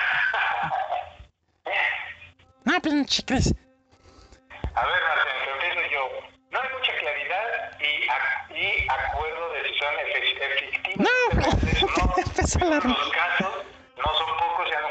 [2.64, 3.54] No, pues no chicles.
[4.74, 6.10] A ver, Martín, lo entiendo yo.
[6.52, 11.08] No hay mucha claridad y, ac y acuerdo de si son efectivos.
[11.08, 12.76] No, empezó la...
[12.76, 13.66] Los casos
[13.98, 14.91] no son pocos, se han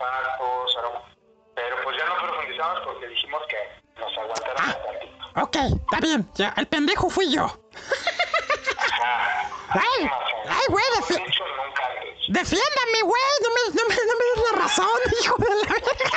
[0.00, 1.02] aromas...
[1.54, 5.42] Pero pues ya no profundizamos porque dijimos que nos aguantáramos un tantito.
[5.42, 6.30] Ok, está bien.
[6.34, 7.44] Ya, el pendejo fui yo.
[8.78, 9.50] Ajá.
[9.70, 10.12] Ay, Más
[10.48, 11.24] ay, güey, defi-.
[12.28, 13.22] Defiéndame, güey.
[13.42, 16.07] No me, no, me, no me des la razón, hijo de la verga.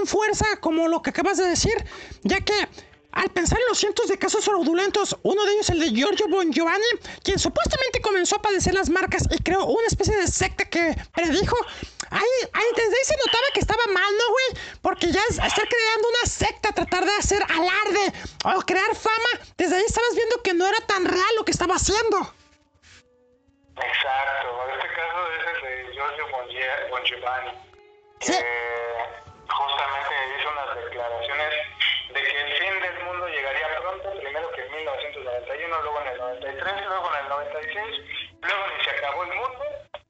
[0.00, 1.74] Tomaron fuerza, como lo que acabas de decir,
[2.22, 2.54] ya que
[3.12, 6.52] al pensar en los cientos de casos fraudulentos, uno de ellos el de Giorgio Bon
[6.52, 6.84] Giovanni,
[7.24, 11.56] quien supuestamente comenzó a padecer las marcas y creó una especie de secta que predijo,
[12.10, 12.22] ahí,
[12.52, 14.64] ahí desde ahí se notaba que estaba mal, ¿no, güey?
[14.80, 18.12] Porque ya es estar creando una secta, tratar de hacer alarde
[18.44, 21.74] o crear fama, desde ahí estabas viendo que no era tan real lo que estaba
[21.74, 22.18] haciendo.
[23.76, 26.24] Exacto, este caso es el de Giorgio
[26.90, 27.50] Bongiovanni,
[28.20, 28.38] que Sí.
[29.50, 31.54] Justamente hizo unas declaraciones
[32.14, 36.18] de que el fin del mundo llegaría pronto, primero que en 1991, luego en el
[36.18, 38.00] 93, luego en el 96,
[38.42, 39.64] luego ni se acabó el mundo,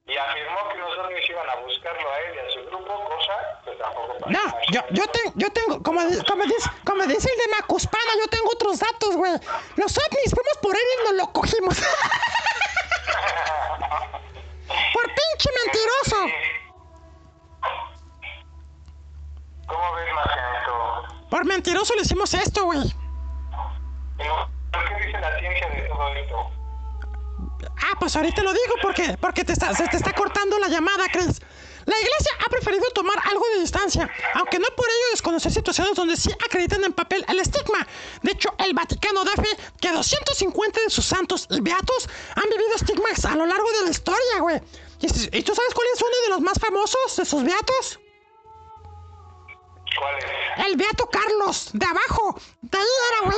[0.05, 3.61] y afirmó que los ovnis iban a buscarlo a él y a su grupo, cosa
[3.63, 4.29] que tampoco pasó.
[4.29, 4.39] No,
[4.71, 8.49] yo, yo, tengo, yo tengo, como, como, dice, como dice el de Macuspana, yo tengo
[8.51, 9.31] otros datos, güey.
[9.77, 11.79] Los ovnis, fuimos por él y nos lo cogimos.
[14.93, 16.27] por pinche mentiroso.
[19.71, 20.11] ¿Cómo ves?
[21.29, 22.93] Por mentiroso le hicimos esto, güey.
[24.17, 26.51] ¿Qué dice la ciencia de todo esto?
[27.77, 31.07] Ah, pues ahorita lo digo porque, porque te está, se te está cortando la llamada,
[31.09, 31.41] Chris.
[31.85, 36.17] La iglesia ha preferido tomar algo de distancia, aunque no por ello desconocer situaciones donde
[36.17, 37.87] sí acreditan en papel el estigma.
[38.21, 39.49] De hecho, el Vaticano da fe
[39.79, 43.89] que 250 de sus santos y beatos han vivido estigmas a lo largo de la
[43.89, 44.61] historia, güey.
[44.99, 48.00] ¿Y, y tú sabes cuál es uno de los más famosos de sus beatos?
[49.97, 50.25] ¿Cuál es?
[50.65, 52.39] El beato Carlos, de abajo.
[52.61, 53.37] De ahí era, güey.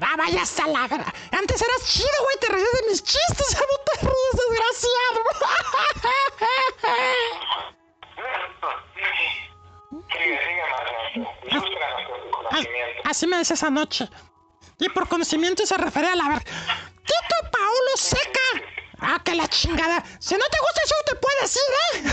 [0.00, 1.12] Ah, vaya a la verga.
[1.32, 2.36] Antes eras chido, güey.
[2.40, 3.50] Te reías de mis chistes.
[3.50, 5.22] Ya no te ríes, desgraciado.
[10.12, 10.62] Sigue, sigue,
[12.32, 13.02] conocimiento.
[13.04, 14.08] Así me decía esa noche.
[14.78, 16.44] Y por conocimiento se refiere a la verga.
[16.44, 18.40] Tito Paolo Seca.
[19.00, 20.02] Ah, que la chingada.
[20.18, 21.62] Si no te gusta eso, te puedes ir,
[21.94, 22.02] ¿eh?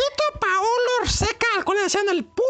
[0.00, 2.42] Tito Paolo Seca, al cual le decían el Pu,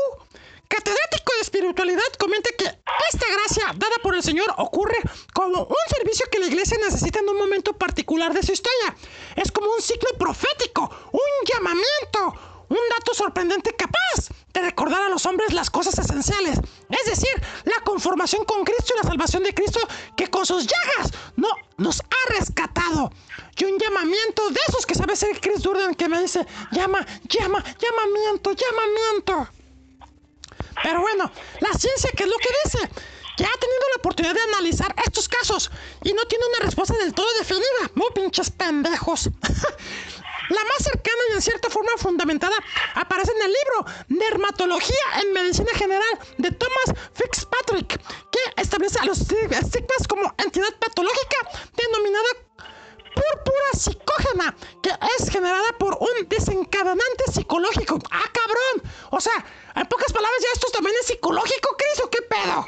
[0.68, 4.98] catedrático de espiritualidad, comenta que esta gracia dada por el Señor ocurre
[5.34, 8.94] como un servicio que la iglesia necesita en un momento particular de su historia.
[9.34, 15.26] Es como un ciclo profético, un llamamiento, un dato sorprendente capaz de recordar a los
[15.26, 16.58] hombres las cosas esenciales,
[16.88, 17.30] es decir,
[17.64, 19.80] la conformación con Cristo y la salvación de Cristo
[20.16, 23.10] que con sus llagas no nos ha rescatado.
[23.56, 27.62] Y un llamamiento de esos que sabe ser Chris Durden que me dice, llama, llama,
[27.78, 29.48] llamamiento, llamamiento.
[30.82, 32.78] Pero bueno, la ciencia, ¿qué es lo que dice?
[33.36, 35.70] Que ha tenido la oportunidad de analizar estos casos
[36.02, 37.90] y no tiene una respuesta del todo definida.
[37.94, 39.28] Muy pinches pendejos.
[40.50, 42.56] La más cercana y en cierta forma fundamentada
[42.94, 48.00] aparece en el libro Dermatología en Medicina General de Thomas Fitzpatrick,
[48.32, 51.36] que establece a los estigmas como entidad patológica
[51.76, 52.28] denominada
[53.14, 58.00] púrpura psicógena, que es generada por un desencadenante psicológico.
[58.10, 58.92] ¡Ah, cabrón!
[59.10, 59.44] O sea,
[59.76, 62.66] en pocas palabras, ¿ya esto también es psicológico, Cris, o qué pedo?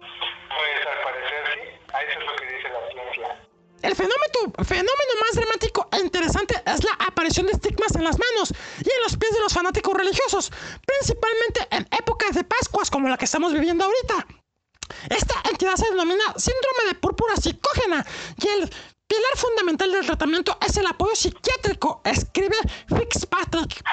[0.00, 1.60] Pues al parecer sí,
[1.94, 2.63] a eso es lo que dice.
[3.84, 4.54] El fenómeno,
[5.20, 9.14] más dramático e interesante es la aparición de estigmas en las manos y en los
[9.18, 10.50] pies de los fanáticos religiosos,
[10.86, 14.26] principalmente en épocas de Pascuas como la que estamos viviendo ahorita.
[15.10, 18.06] Esta entidad se denomina síndrome de púrpura psicógena
[18.42, 18.70] y el
[19.06, 22.56] pilar fundamental del tratamiento es el apoyo psiquiátrico, escribe
[22.88, 23.84] Fitzpatrick.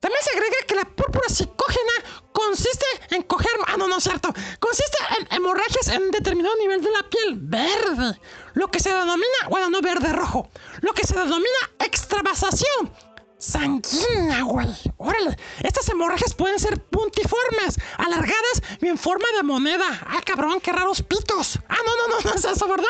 [0.00, 1.92] También se agrega que la púrpura psicógena
[2.32, 3.50] consiste en coger...
[3.66, 4.32] Ah, no, no es cierto.
[4.58, 8.20] Consiste en hemorragias en determinado nivel de la piel verde.
[8.54, 9.48] Lo que se denomina...
[9.48, 10.48] Bueno, no verde, rojo.
[10.80, 12.92] Lo que se denomina extravasación
[13.38, 14.68] sanguínea, güey.
[14.96, 15.36] Órale.
[15.60, 19.86] Estas hemorragias pueden ser puntiformes, alargadas y en forma de moneda.
[20.06, 21.58] Ah, cabrón, qué raros pitos.
[21.68, 22.88] Ah, no, no, no, no es eso, ¿verdad?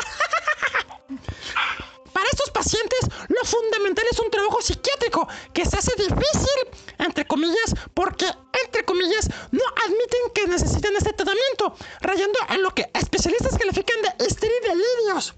[2.13, 7.75] Para estos pacientes, lo fundamental es un trabajo psiquiátrico que se hace difícil, entre comillas,
[7.93, 8.27] porque,
[8.65, 14.27] entre comillas, no admiten que necesiten este tratamiento, rayando en lo que especialistas califican de
[14.27, 15.35] histeria y delirios.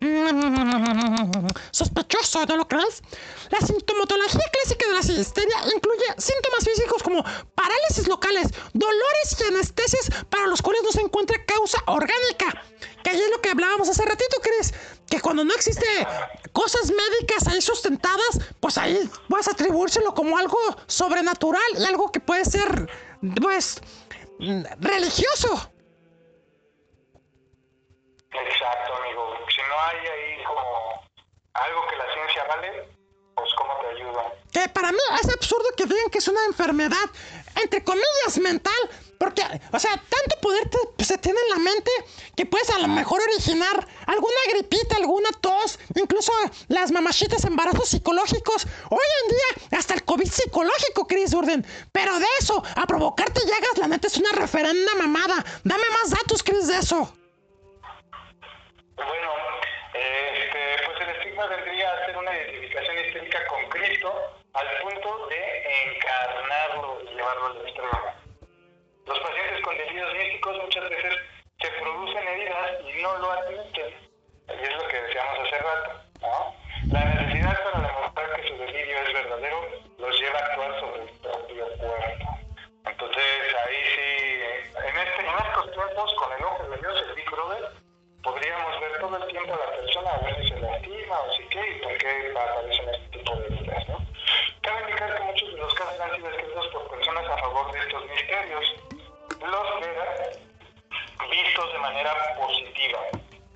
[1.72, 3.02] Sospechoso, ¿no lo crees?
[3.50, 7.24] La sintomatología clásica de la histeria incluye síntomas físicos como
[7.54, 12.62] parálisis locales, dolores y anestesias para los cuales no se encuentra causa orgánica.
[13.02, 14.72] Que ahí es lo que hablábamos hace ratito, Chris.
[15.10, 15.86] Que cuando no existe
[16.52, 22.88] cosas médicas ahí sustentadas, pues ahí puedes atribuírselo como algo sobrenatural algo que puede ser,
[23.40, 23.80] pues,
[24.80, 25.72] religioso.
[28.30, 29.27] Exacto, amigo.
[29.88, 31.02] Hay ahí como
[31.54, 32.88] algo que la ciencia vale,
[33.34, 34.32] pues ¿cómo te ayuda?
[34.52, 37.08] Que para mí es absurdo que digan que es una enfermedad,
[37.62, 38.74] entre comillas, mental.
[39.18, 41.90] Porque, o sea, tanto poder te- se tiene en la mente
[42.36, 46.32] que puedes a lo mejor originar alguna gripita, alguna tos, incluso
[46.68, 48.64] las mamachitas embarazos psicológicos.
[48.90, 51.66] Hoy en día, hasta el COVID psicológico, Chris Urden.
[51.90, 55.44] Pero de eso, a provocarte llagas, la neta es una referenda mamada.
[55.64, 57.12] Dame más datos, Chris, de eso.
[58.94, 59.30] Bueno,
[59.94, 65.92] este, pues el estigma vendría a ser una identificación histérica con Cristo al punto de
[65.92, 68.12] encarnarlo y llevarlo al extremo.
[69.06, 71.14] Los pacientes con delirios místicos muchas veces
[71.60, 73.94] se producen heridas y no lo admiten.
[74.48, 76.54] Y es lo que decíamos hace rato, ¿no?
[76.92, 79.68] La necesidad para demostrar que su delirio es verdadero
[79.98, 82.38] los lleva a actuar sobre el propio cuerpo.
[82.86, 84.40] Entonces ahí sí,
[84.86, 87.77] en, este, en estos tiempos, con el ojo de Dios, el Big Brother,
[88.22, 91.44] podríamos ver todo el tiempo a la persona a ver si se lastima o si
[91.48, 94.06] qué y por qué aparecen este tipo de heridas, ¿no?
[94.62, 97.78] Cabe indicar que muchos de los casos han sido escritos por personas a favor de
[97.78, 98.64] estos misterios,
[99.40, 100.48] los que
[101.30, 103.00] vistos de manera positiva,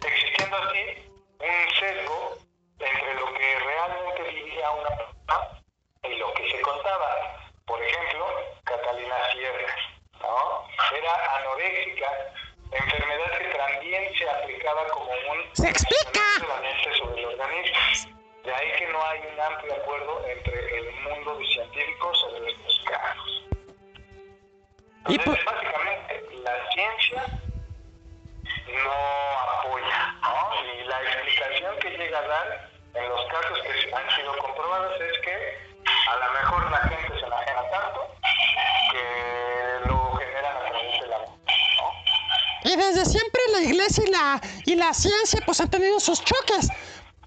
[0.05, 1.11] existiendo así
[1.41, 2.39] un sesgo
[2.79, 5.61] entre lo que realmente vivía una persona
[6.05, 7.39] y lo que se contaba.
[7.67, 8.27] Por ejemplo,
[8.65, 9.72] Catalina Sierra,
[25.13, 27.27] Y por- básicamente, la ciencia
[28.85, 30.65] no apoya, ¿no?
[30.65, 35.19] Y la explicación que llega a dar en los casos que han sido comprobados es
[35.25, 35.59] que
[36.11, 38.15] a lo mejor la gente se enajena tanto
[38.93, 41.31] que lo generan a través de la ¿no?
[42.65, 46.69] Y desde siempre la iglesia y la, y la ciencia pues han tenido sus choques.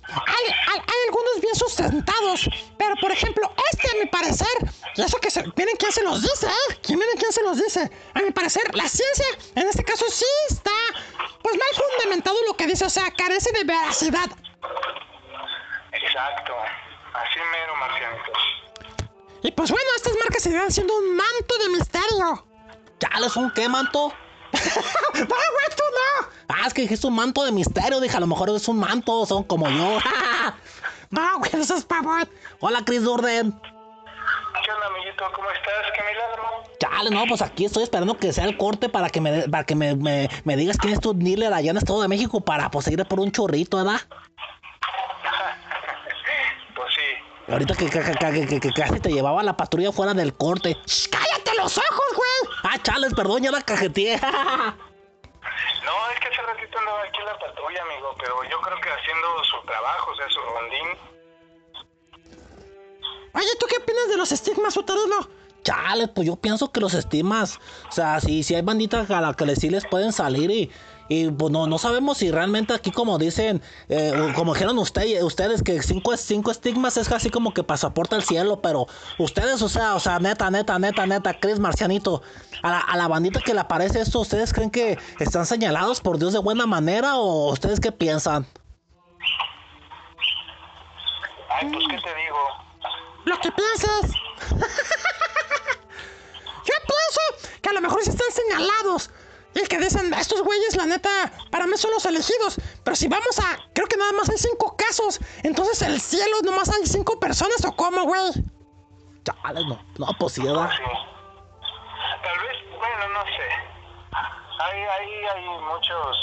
[0.07, 4.47] Hay, hay- hay algunos bien sustentados, pero por ejemplo, este a mi parecer,
[4.95, 6.74] y eso que se, miren quién se los dice, ¿eh?
[7.45, 7.91] Los dice.
[8.15, 10.71] A mi parecer, la ciencia, en este caso sí está,
[11.43, 14.31] pues mal fundamentado lo que dice, o sea, carece de veracidad.
[15.91, 16.53] Exacto,
[17.13, 18.37] así mero, marcianitos.
[19.43, 22.47] Y pues bueno, estas marcas seguirán siendo un manto de misterio.
[22.97, 24.11] ¿Chales un qué, manto?
[25.13, 26.27] ¡No, güey, tú no!
[26.49, 27.99] Ah, es que es un manto de misterio.
[27.99, 29.99] Dije, a lo mejor es un manto, son como yo.
[31.11, 32.27] No, güey, eso es pavor.
[32.59, 33.51] Hola, Chris Durden.
[33.51, 35.23] ¿Qué onda, amiguito?
[35.33, 35.85] ¿Cómo estás?
[35.95, 36.63] ¡Qué milagro!
[37.05, 39.63] Chale, no, pues aquí estoy esperando que sea el corte para que me, de- para
[39.63, 42.71] que me, me, me digas quién es tu dealer allá en Estado de México para
[42.71, 44.01] pues ir por un chorrito, ¿verdad?
[46.75, 50.13] Pues sí, Ahorita que, que, que, que- que- que casi te llevaba la patrulla fuera
[50.13, 50.75] del corte.
[50.85, 52.53] Shh, ¡Cállate los ojos, güey!
[52.63, 54.19] Ah, chales, perdón, ya la cajeteé.
[55.85, 58.89] No, es que hace ratito andaba aquí en la patrulla, amigo, pero yo creo que
[58.89, 60.87] haciendo su trabajo, o sea, su rondín.
[63.33, 65.29] Oye, ¿tú qué opinas de los estigmas, Uterino?
[65.65, 67.59] Chale, pues yo pienso que los estimas,
[67.89, 70.71] o sea, si, si hay banditas a las que les- sí les pueden salir y,
[71.09, 75.63] y pues no, no sabemos si realmente aquí como dicen, eh, como dijeron usted, ustedes
[75.63, 78.85] que cinco, cinco estigmas es casi como que pasaporte al cielo, pero
[79.17, 82.21] ustedes, o sea, o sea, neta, neta, neta, neta, Chris Marcianito,
[82.61, 86.19] a la, a la bandita que le aparece esto, ¿ustedes creen que están señalados por
[86.19, 88.45] Dios de buena manera o ustedes qué piensan?
[91.59, 92.37] Ay, pues, ¿qué te digo?
[93.25, 94.11] Lo que pienses.
[96.65, 99.09] Yo pienso que a lo mejor sí están señalados.
[99.53, 102.59] Y que dicen, estos güeyes, la neta, para mí son los elegidos.
[102.83, 103.57] Pero si vamos a.
[103.73, 105.19] Creo que nada más hay cinco casos.
[105.43, 108.31] Entonces, el cielo nomás hay cinco personas, ¿o cómo, güey?
[109.23, 110.69] Chale, no, no, pues sí, ¿verdad?
[110.75, 110.83] Sí.
[112.21, 113.49] Tal vez, bueno, no sé.
[114.59, 116.17] Hay, hay, hay muchos...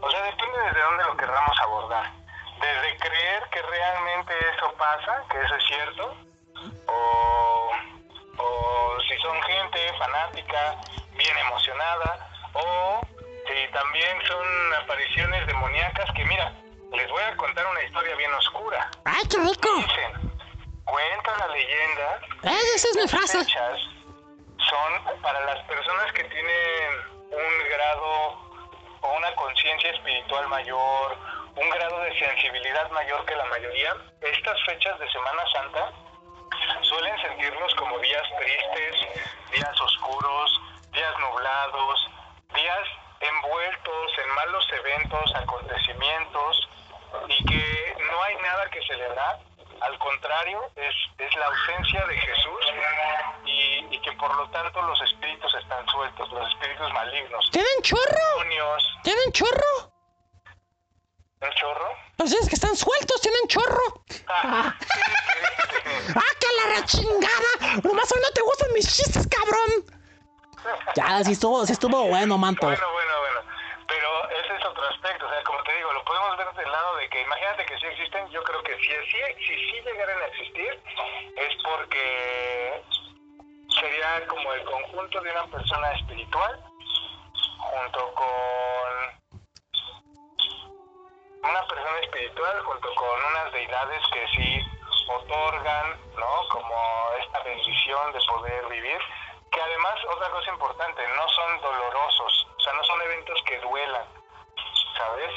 [0.00, 2.12] O sea, depende desde dónde lo querramos abordar.
[2.60, 6.16] Desde creer que realmente eso pasa, que eso es cierto,
[6.86, 7.70] o,
[8.38, 10.76] o si son gente fanática,
[11.16, 13.00] bien emocionada, o
[13.46, 16.52] si también son apariciones demoníacas que, mira,
[16.92, 18.90] les voy a contar una historia bien oscura.
[19.04, 19.68] ¡Ay, qué rico!
[19.76, 20.32] Dicen,
[20.84, 23.38] cuenta la leyenda ¡Eh, esa es mi frase!
[23.38, 23.78] fechas
[24.68, 26.92] son para las personas que tienen
[27.30, 28.52] un grado
[29.00, 31.16] o una conciencia espiritual mayor,
[31.56, 33.96] un grado de sensibilidad mayor que la mayoría.
[34.20, 35.92] Estas fechas de Semana Santa
[36.82, 39.08] suelen sentirlos como días tristes,
[39.52, 40.60] días oscuros,
[40.92, 42.10] días nublados,
[42.54, 42.88] días
[43.20, 46.68] envueltos en malos eventos, acontecimientos
[47.28, 49.38] y que no hay nada que celebrar.
[49.80, 52.72] Al contrario, es, es la ausencia de Jesús
[53.44, 57.50] y, y que por lo tanto los espíritus están sueltos, los espíritus malignos.
[57.50, 58.38] ¿Tienen chorro?
[58.38, 59.91] Demonios, ¿Tienen chorro?
[61.42, 61.88] Un chorro.
[62.16, 64.04] Pues es que están sueltos, tienen chorro.
[64.28, 64.74] Ah,
[66.14, 67.80] ¡Ah, que la rechingada!
[67.82, 69.84] Nomás hoy no te gustan mis chistes, cabrón.
[70.94, 72.66] Ya, sí estuvo, sí estuvo bueno, manto.
[72.66, 73.40] Bueno, bueno, bueno.
[73.88, 75.26] Pero ese es otro aspecto.
[75.26, 77.86] O sea, como te digo, lo podemos ver del lado de que imagínate que sí
[77.86, 78.30] existen.
[78.30, 80.80] Yo creo que si sí, si sí llegaran a existir,
[81.36, 82.82] es porque
[83.80, 86.60] sería como el conjunto de una persona espiritual
[87.58, 89.21] junto con
[91.42, 94.62] una persona espiritual junto con unas deidades que sí
[95.08, 96.48] otorgan, ¿no?
[96.50, 98.98] Como esta bendición de poder vivir,
[99.50, 104.06] que además, otra cosa importante, no son dolorosos, o sea, no son eventos que duelan,
[104.96, 105.32] ¿sabes?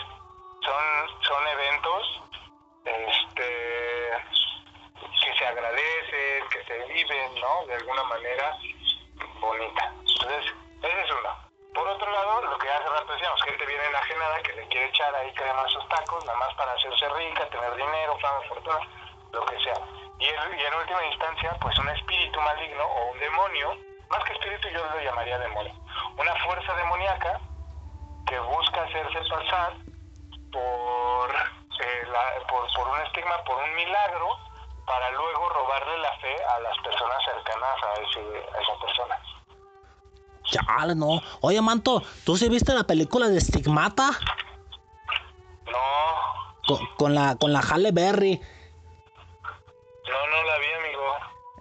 [0.64, 2.22] Son, son eventos,
[2.86, 4.12] este,
[5.24, 7.66] que se agradecen, que se viven, ¿no?
[7.66, 8.58] De alguna manera
[9.40, 9.94] bonita.
[10.00, 11.45] Entonces, ese es uno.
[11.76, 15.14] Por otro lado, lo que hace rato decíamos, gente bien enajenada que le quiere echar
[15.14, 18.80] ahí crema a sus tacos, nada más para hacerse rica, tener dinero, fama, fortuna,
[19.34, 19.76] lo que sea.
[20.20, 23.78] Y, en- última instancia, pues un espíritu maligno o un demonio,
[24.10, 25.74] más que espíritu yo lo llamaría demonio,
[26.18, 27.42] una fuerza demoníaca
[28.28, 29.74] que busca hacerse pasar
[30.52, 31.32] por,
[31.82, 32.08] eh,
[32.76, 34.38] por un estigma, por un milagro,
[34.86, 39.20] para luego robarle la fe a las personas cercanas a, ese, a esa persona.
[40.52, 41.22] Chale, no.
[41.42, 44.12] Oye, manto, ¿tú sí viste la película de Stigmata?
[45.66, 45.78] No,
[46.68, 48.40] Con, con la, con la Halle Berry.
[50.08, 51.02] no, no la vi, amigo.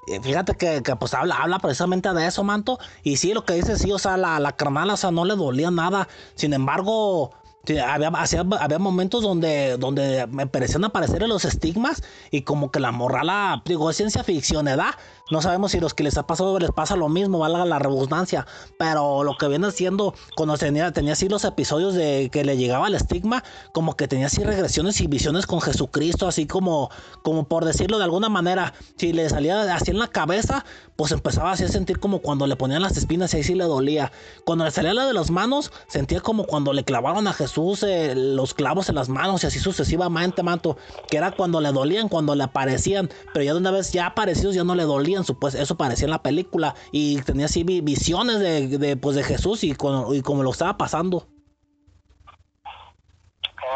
[0.07, 2.79] Eh, Fíjate que, que, pues habla, habla precisamente de eso, manto.
[3.03, 5.35] Y sí, lo que dice, sí, o sea, la, la carnal, o sea, no le
[5.35, 6.09] dolía nada.
[6.35, 7.33] Sin embargo,
[7.65, 12.81] sí, había, hacía- había momentos donde, donde me parecían aparecer los estigmas y como que
[12.81, 14.95] la morrala, digo, es ciencia ficción, ¿verdad?
[15.31, 18.47] No sabemos si los que les ha pasado les pasa lo mismo, valga la redundancia.
[18.79, 22.89] Pero lo que viene siendo, cuando tenía, tenía así los episodios de que le llegaba
[22.89, 26.91] el estigma, como que tenía así regresiones y visiones con Jesucristo, así como,
[27.23, 30.65] como por decirlo de alguna manera, si le salía así en la cabeza,
[30.97, 33.65] pues empezaba así a sentir como cuando le ponían las espinas y ahí sí le
[33.65, 34.13] dolía.
[34.45, 38.15] Cuando le salía la de las manos, sentía como cuando le clavaron a Jesús eh,
[38.15, 40.77] los clavos en las manos y así sucesivamente, manto,
[41.09, 44.55] que era cuando le dolían, cuando le aparecían, pero ya de una vez ya aparecidos
[44.55, 48.41] ya no le dolían, pues eso parecía en la película y tenía así vi- visiones
[48.41, 51.27] de, de, pues, de Jesús y, con- y como lo estaba pasando.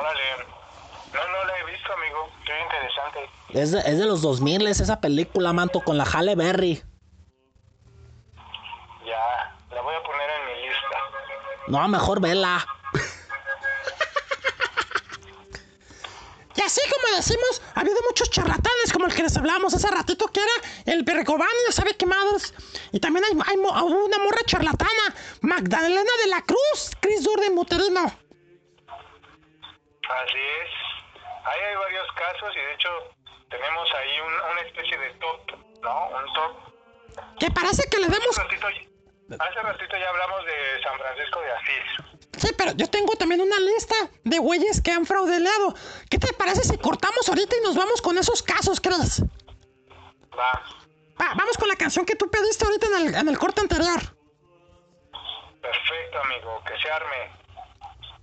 [0.00, 0.20] Órale.
[1.14, 2.28] No, no la he visto, amigo.
[2.44, 3.18] Qué interesante.
[3.50, 6.82] Es de, es de los 2000 es esa película, manto, con la Halle Berry.
[9.06, 10.98] Ya, la voy a poner en mi lista.
[11.68, 12.66] No, mejor vela.
[16.58, 20.26] Y así como decimos, ha habido muchos charlatanes como el que les hablábamos hace ratito,
[20.26, 20.50] que era
[20.92, 22.52] el Bergobán, sabe qué madres.
[22.90, 28.06] Y también hay, hay una morra charlatana, Magdalena de la Cruz, Chris Durden Muterino.
[28.06, 28.16] Así
[30.62, 30.68] es.
[31.46, 32.88] Ahí hay varios casos y de hecho
[33.50, 36.08] tenemos ahí un- una especie de top ¿no?
[36.08, 36.56] Un top.
[37.38, 38.66] ¿Te parece que le demos Hace ratito,
[39.38, 41.84] hace ratito ya hablamos de San Francisco de Asís.
[42.36, 45.74] Sí, pero yo tengo también una lista de güeyes que han fraudeleado.
[46.08, 49.22] ¿Qué te parece si cortamos ahorita y nos vamos con esos casos, crees?
[50.38, 50.62] Va.
[51.20, 54.00] Va, vamos con la canción que tú pediste ahorita en el, en el corte anterior.
[55.60, 56.62] Perfecto, amigo.
[56.64, 57.38] Que se arme.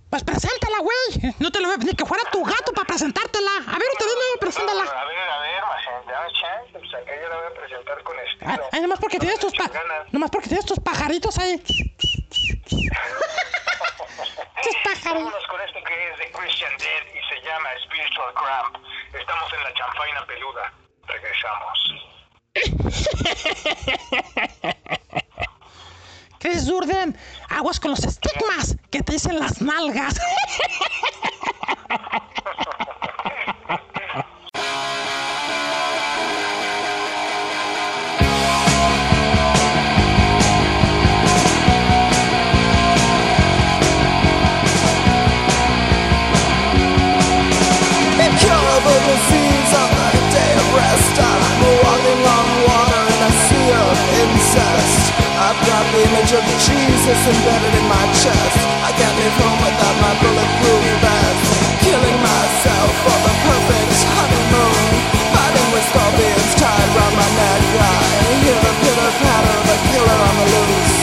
[0.08, 1.34] Pues preséntala, güey.
[1.40, 3.50] No te lo voy a ni que fuera tu gato para presentártela.
[3.66, 4.82] A ver, te Vamos, preséntala.
[4.82, 5.62] a ver, a ver,
[6.06, 6.72] dame chance.
[6.72, 8.68] Pues acá yo la voy a presentar con Ah, estilo.
[8.72, 9.70] Ay, nomás porque tienes tus pa
[10.12, 11.62] nomás porque tienes tus pajaritos ahí.
[15.04, 18.76] Vámonos con esto que es de Christian Dead y se llama Spiritual Cramp.
[19.12, 20.72] Estamos en la champaina peluda.
[21.06, 21.94] Regresamos.
[26.40, 27.16] Chris Durden,
[27.48, 30.18] aguas con los estigmas que te dicen las nalgas.
[55.96, 58.58] image of Jesus embedded in my chest.
[58.84, 61.44] I can't home without my bulletproof vest.
[61.80, 64.84] Killing myself for the perfect honeymoon.
[65.32, 68.00] Fighting with scorpions tied round my mad guy.
[68.44, 70.98] Hear the pitter patter of a killer on the loose.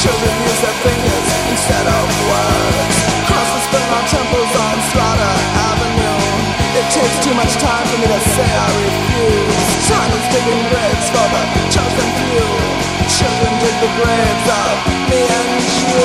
[0.00, 2.96] Children use their fingers instead of words.
[3.28, 5.34] Crosses burn on temples on Slaughter
[5.68, 6.20] Avenue.
[6.80, 9.60] It takes too much time for me to say I refuse.
[9.92, 12.91] Time is digging graves for the chosen few.
[13.12, 14.74] Children dig the graves of
[15.10, 16.00] me and you.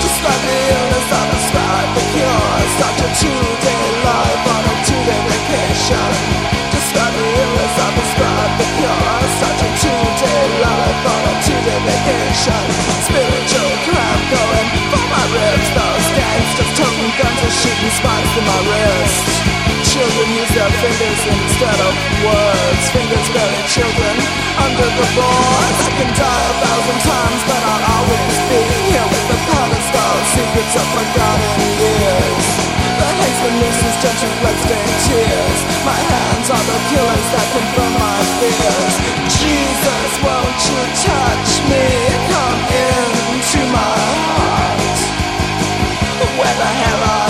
[0.00, 2.56] Describe the illness, I prescribe the cure.
[2.74, 6.10] Start your two-day life on a two-day vacation.
[6.72, 9.18] Describe the illness, I prescribe the cure.
[9.38, 12.64] Start your two-day life on a two-day vacation.
[13.06, 15.68] Spiritual cramp going for my ribs.
[15.76, 19.77] Those gangsters toting guns and shooting spikes in my wrist.
[19.88, 22.84] Children use their fingers instead of words.
[22.92, 24.16] Fingers bury children
[24.60, 25.78] under the boards.
[25.80, 28.60] I can die a thousand times, but I'll always be
[28.92, 30.18] here with the powder skull.
[30.36, 32.46] Secrets of forgotten years.
[33.00, 35.58] The haste nooses touching bloodstained tears.
[35.88, 38.94] My hands are the killers that confirm my fears.
[39.40, 41.86] Jesus, won't you touch me?
[42.28, 43.96] Come into my
[44.36, 44.98] heart.
[46.36, 47.27] Where the hell are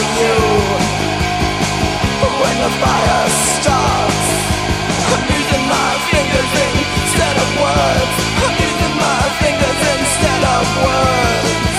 [10.84, 11.77] words.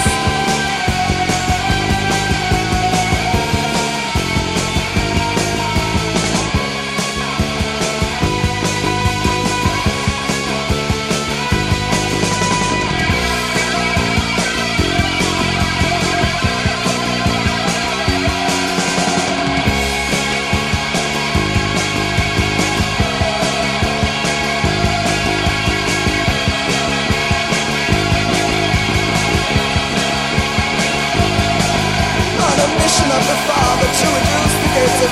[34.99, 35.07] The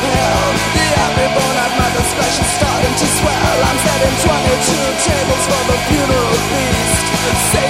[1.63, 1.71] at
[2.59, 3.57] starting to swell.
[3.63, 7.66] I'm setting 22 tables for the funeral feast.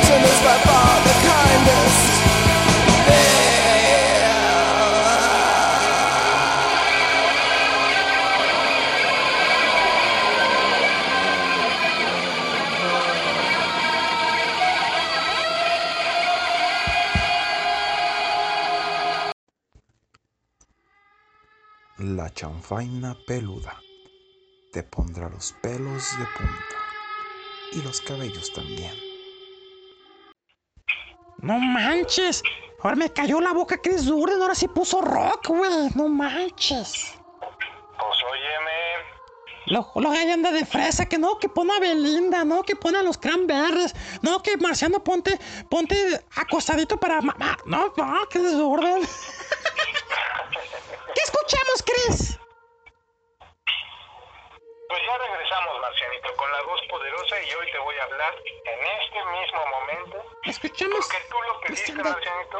[22.67, 23.81] Chanfaina peluda
[24.73, 26.75] te pondrá los pelos de punta
[27.71, 28.93] y los cabellos también.
[31.37, 32.43] No manches.
[32.83, 34.41] Ahora me cayó la boca Chris Durden.
[34.41, 35.91] Ahora sí puso rock, güey.
[35.95, 37.17] No manches.
[37.39, 38.73] Pues óyeme.
[39.67, 42.97] Lo, lo que anda de fresa, que no, que pone a Belinda, no, que pone
[42.97, 45.39] a los cranberries, no, que Marciano ponte,
[45.69, 47.57] ponte acostadito para mamá.
[47.65, 49.03] No, no, qué desorden.
[51.15, 52.37] ¿Qué escuchamos, Chris?
[54.87, 58.79] Pues ya regresamos, Marcianito, con la voz poderosa y hoy te voy a hablar en
[59.01, 60.25] este mismo momento.
[60.43, 60.97] Escuchamos.
[60.99, 61.93] Porque tú lo pediste.
[61.93, 62.57] Marcianito.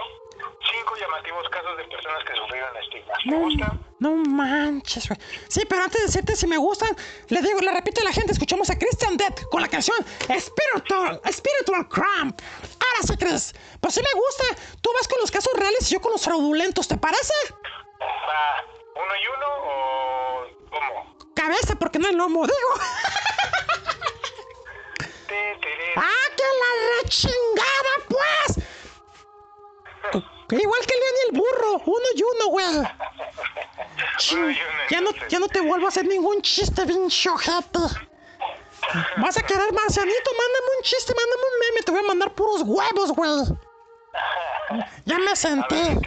[0.71, 3.17] Cinco llamativos casos de personas que sufrieron estigmas.
[3.23, 3.85] ¿Te No, gustan?
[3.99, 5.19] no manches, güey.
[5.47, 6.95] Sí, pero antes de decirte si me gustan,
[7.29, 9.97] le digo, le repito a la gente, escuchamos a Christian Dead con la canción
[10.39, 12.39] Spiritual, Spiritual Cramp.
[12.63, 13.53] Ahora sí, Chris.
[13.81, 14.43] Pues sí me gusta.
[14.81, 17.33] Tú vas con los casos reales y yo con los fraudulentos, ¿te parece?
[18.01, 18.63] Va,
[18.95, 21.17] uno y uno o cómo?
[21.35, 22.57] Cabeza, porque no es lomo, digo.
[25.95, 26.71] ¡Ah, que la
[27.01, 28.49] rechingada, pues!
[30.49, 32.83] Igual que el león y el burro, uno y uno, güey.
[34.89, 37.79] Ya no, ya no te vuelvo a hacer ningún chiste, pinche ojete.
[39.17, 42.61] Vas a querer, Marcianito, mándame un chiste, mándame un meme, te voy a mandar puros
[42.63, 43.43] huevos, güey.
[45.05, 45.99] Ya me senté.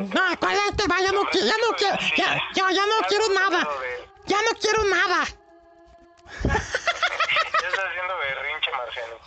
[0.00, 1.00] No, ¿cuál ahí te va?
[1.00, 3.68] Ya no, ya no quiero, ya, ya, ya no quiero nada.
[4.26, 5.24] Ya no quiero nada.
[7.62, 8.14] Ya estás haciendo.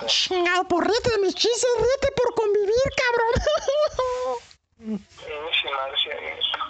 [0.07, 3.33] Chingado, por ríete de mis chistes, ríete por convivir, cabrón.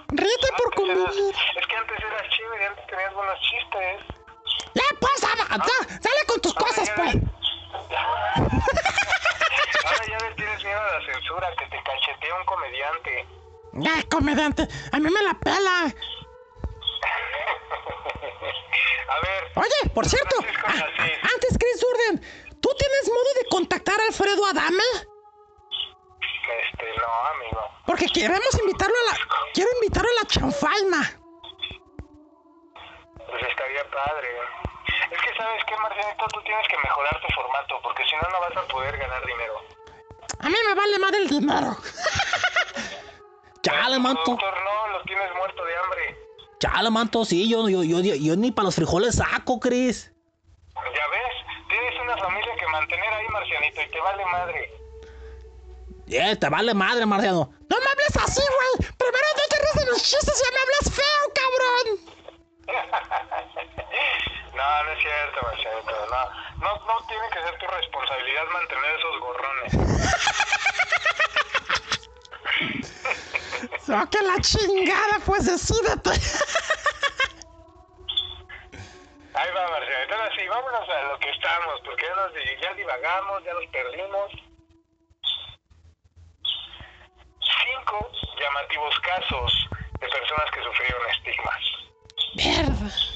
[0.09, 1.35] Ríete por eras- convivir.
[1.59, 4.01] Es que antes eras chévere, antes tenías buenos chistes.
[4.75, 5.27] Ya, pues, ya,
[6.01, 7.15] sale con tus cosas, pues.
[9.85, 13.27] Ahora ya le tienes miedo a la censura, que te cachetea un comediante.
[13.73, 15.85] Ya, comediante, a mí me la pela.
[19.09, 19.43] A ver.
[19.55, 22.21] Oye, por cierto, a- antes, Chris Durden,
[22.63, 24.89] ¿tú tienes modo de contactar a Alfredo Adame?
[26.63, 27.61] Este, no, amigo.
[27.85, 29.17] Porque queremos invitarlo a la...
[29.53, 31.19] Quiero invitarlo a la chanfaina.
[33.27, 34.29] Pues estaría padre.
[35.11, 36.25] Es que, ¿sabes qué, Marcianito?
[36.33, 39.53] Tú tienes que mejorar tu formato, porque si no, no vas a poder ganar dinero.
[40.39, 41.77] A mí me vale más el dinero.
[43.61, 44.31] Chale, manto.
[44.31, 46.17] Doctor, no, lo tienes muerto de hambre.
[46.59, 50.13] Chale, manto, sí, yo, yo, yo, yo, yo ni para los frijoles saco, Cris.
[50.75, 51.12] Ya ves,
[51.73, 54.71] tienes una familia que mantener ahí, Marcianito, y te vale madre.
[56.07, 57.49] Eh, te vale madre, Marciano.
[57.69, 58.91] No me hables así, güey.
[58.97, 61.85] Primero no te ríes de mis chistes y ya me hablas feo, cabrón.
[64.53, 65.91] No, no es cierto, Marcianito.
[66.11, 66.21] No,
[66.61, 69.73] no, no tiene que ser tu responsabilidad mantener esos gorrones.
[73.87, 76.11] No, que la chingada, pues decídete.
[79.35, 80.15] Ahí va, Marcianito.
[80.15, 84.31] Ahora sí, vámonos a lo que estamos, porque ya, nos, ya divagamos, ya nos perdimos.
[87.63, 89.69] Cinco llamativos casos
[89.99, 91.63] de personas que sufrieron estigmas.
[92.35, 93.13] Mierda.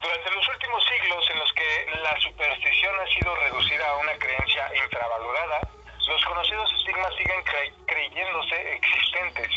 [0.00, 4.70] Durante los últimos siglos en los que la superstición ha sido reducida a una creencia
[4.84, 5.68] infravalorada,
[6.08, 9.48] los conocidos estigmas siguen cre- creyéndose existentes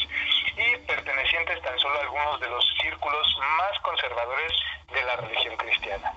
[0.58, 4.52] y pertenecientes tan solo a algunos de los círculos más conservadores
[4.94, 6.14] de la religión cristiana.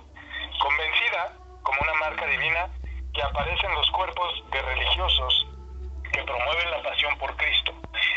[0.60, 1.32] Convencida
[1.62, 2.68] como una marca divina
[3.14, 5.46] que aparece en los cuerpos de religiosos
[6.12, 7.72] que promueven la pasión por Cristo.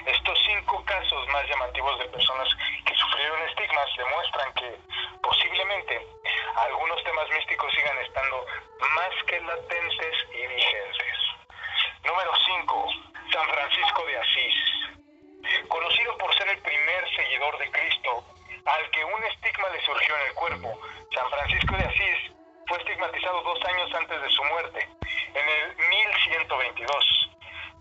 [0.05, 2.47] Estos cinco casos más llamativos de personas
[2.85, 4.77] que sufrieron estigmas demuestran que
[5.21, 6.07] posiblemente
[6.55, 8.45] algunos temas místicos sigan estando
[8.95, 11.17] más que latentes y vigentes.
[12.07, 12.89] Número 5.
[13.33, 14.55] San Francisco de Asís.
[15.67, 18.23] Conocido por ser el primer seguidor de Cristo,
[18.65, 20.79] al que un estigma le surgió en el cuerpo,
[21.13, 22.31] San Francisco de Asís
[22.67, 24.87] fue estigmatizado dos años antes de su muerte,
[25.33, 27.29] en el 1122,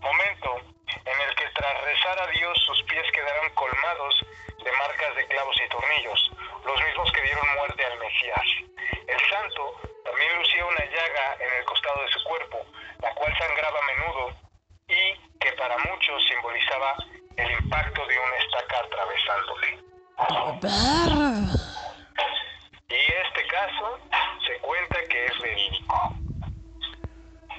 [0.01, 0.61] momento
[0.91, 4.25] en el que tras rezar a Dios sus pies quedaron colmados
[4.63, 6.31] de marcas de clavos y tornillos,
[6.65, 8.47] los mismos que dieron muerte al Mesías.
[9.07, 9.73] El santo
[10.03, 12.65] también lucía una llaga en el costado de su cuerpo,
[13.01, 14.35] la cual sangraba a menudo
[14.87, 16.95] y que para muchos simbolizaba
[17.35, 19.79] el impacto de una estaca atravesándole.
[22.89, 23.99] Y este caso
[24.45, 26.15] se cuenta que es verídico.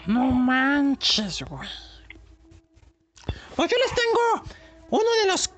[0.07, 0.23] No
[3.57, 4.45] Pues yo les tengo
[4.91, 5.51] uno de los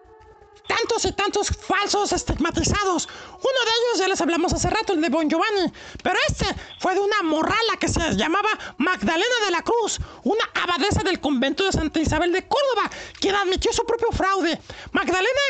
[0.66, 3.08] tantos y tantos falsos estigmatizados.
[3.28, 5.72] Uno de ellos ya les hablamos hace rato, el de Bon Giovanni.
[6.02, 6.46] Pero este
[6.78, 8.48] fue de una morrala que se llamaba
[8.78, 12.90] Magdalena de la Cruz, una abadesa del convento de Santa Isabel de Córdoba,
[13.20, 14.60] quien admitió su propio fraude.
[14.92, 15.40] Magdalena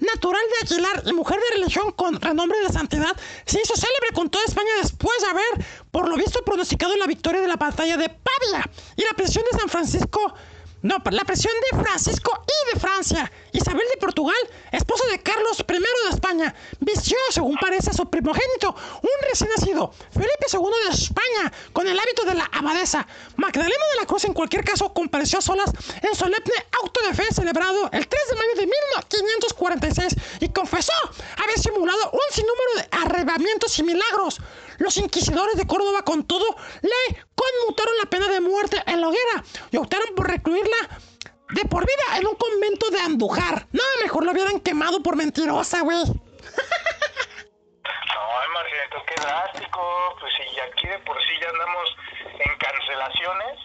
[0.00, 4.30] natural de Aguilar y mujer de religión con renombre de santidad, se hizo célebre con
[4.30, 8.08] toda España después de haber, por lo visto, pronosticado la victoria de la batalla de
[8.08, 10.34] Pavia y la presión de San Francisco.
[10.82, 13.30] No, la presión de Francisco y de Francia.
[13.52, 14.36] Isabel de Portugal,
[14.72, 19.92] esposa de Carlos I de España, vistió, según parece, a su primogénito, un recién nacido,
[20.10, 23.06] Felipe II de España, con el hábito de la abadesa.
[23.36, 25.70] Magdalena de la Cruz, en cualquier caso, compareció a solas
[26.00, 30.92] en solemne auto de fe celebrado el 3 de mayo de 1546 y confesó
[31.42, 34.40] haber simulado un sinnúmero de arrebatamientos y milagros.
[34.78, 39.44] Los inquisidores de Córdoba, con todo, le conmutaron la pena de muerte en la hoguera
[39.70, 40.69] y optaron por recluirla
[41.50, 43.66] de por vida en un convento de Andújar.
[43.72, 46.04] No, mejor lo hubieran quemado por mentirosa, güey.
[48.12, 49.80] No, Marcianito, qué drástico.
[50.20, 51.96] Pues si aquí de por sí ya andamos
[52.38, 53.58] en cancelaciones,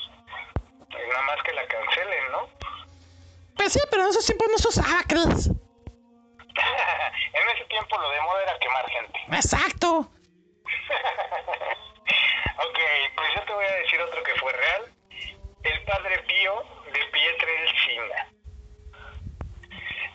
[0.89, 2.49] pues nada más que la cancelen, ¿no?
[3.57, 5.47] Pues sí, pero en esos tiempos no se usaba, Chris.
[7.33, 9.19] en ese tiempo lo de moda era quemar gente.
[9.31, 10.11] Exacto.
[12.57, 12.79] Ok,
[13.15, 14.51] pues yo te voy a decir otro que fue
[16.95, 17.01] de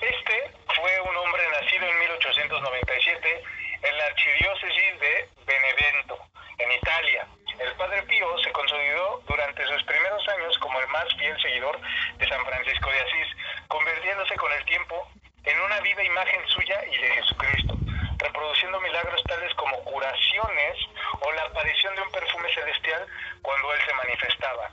[0.01, 3.43] Este fue un hombre nacido en 1897
[3.83, 6.19] en la archidiócesis de Benevento,
[6.57, 7.27] en Italia.
[7.59, 11.79] El padre Pío se consolidó durante sus primeros años como el más fiel seguidor
[12.17, 13.37] de San Francisco de Asís,
[13.69, 15.07] convirtiéndose con el tiempo
[15.45, 17.75] en una viva imagen suya y de Jesucristo,
[18.19, 20.79] reproduciendo milagros tales como curaciones
[21.21, 23.07] o la aparición de un perfume celestial
[23.43, 24.71] cuando él se manifestaba.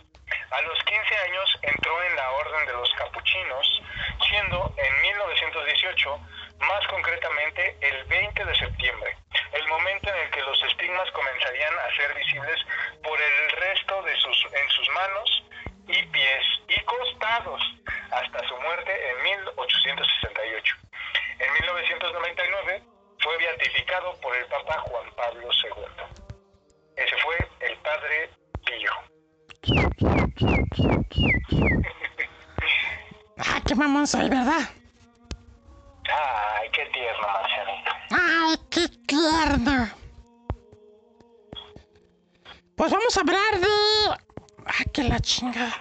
[0.49, 3.81] A los 15 años entró en la Orden de los Capuchinos,
[4.29, 6.19] siendo en 1918,
[6.59, 9.17] más concretamente el 20 de septiembre,
[9.51, 12.65] el momento en el que los estigmas comenzarían a ser visibles
[13.03, 15.43] por el resto de sus, en sus manos
[15.87, 17.61] y pies y costados
[18.11, 20.75] hasta su muerte en 1868.
[21.39, 22.83] En 1999
[23.19, 26.23] fue beatificado por el Papa Juan Pablo II.
[26.95, 28.29] Ese fue el Padre
[28.65, 29.16] Pío.
[33.37, 34.69] Ah, qué mamón soy, ¿verdad?
[36.09, 37.91] Ay, qué tierno, Marcianito.
[38.11, 39.89] Ay, qué tierno.
[42.75, 43.67] Pues vamos a hablar de...
[44.65, 45.73] Ah, que la chinga.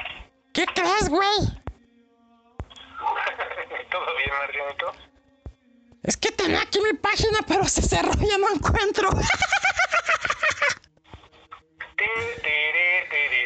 [0.53, 1.39] ¿Qué crees, güey?
[3.91, 4.93] ¿Todo bien, Marcianito?
[6.03, 9.11] Es que tenía aquí mi página, pero se cerró y ya no encuentro.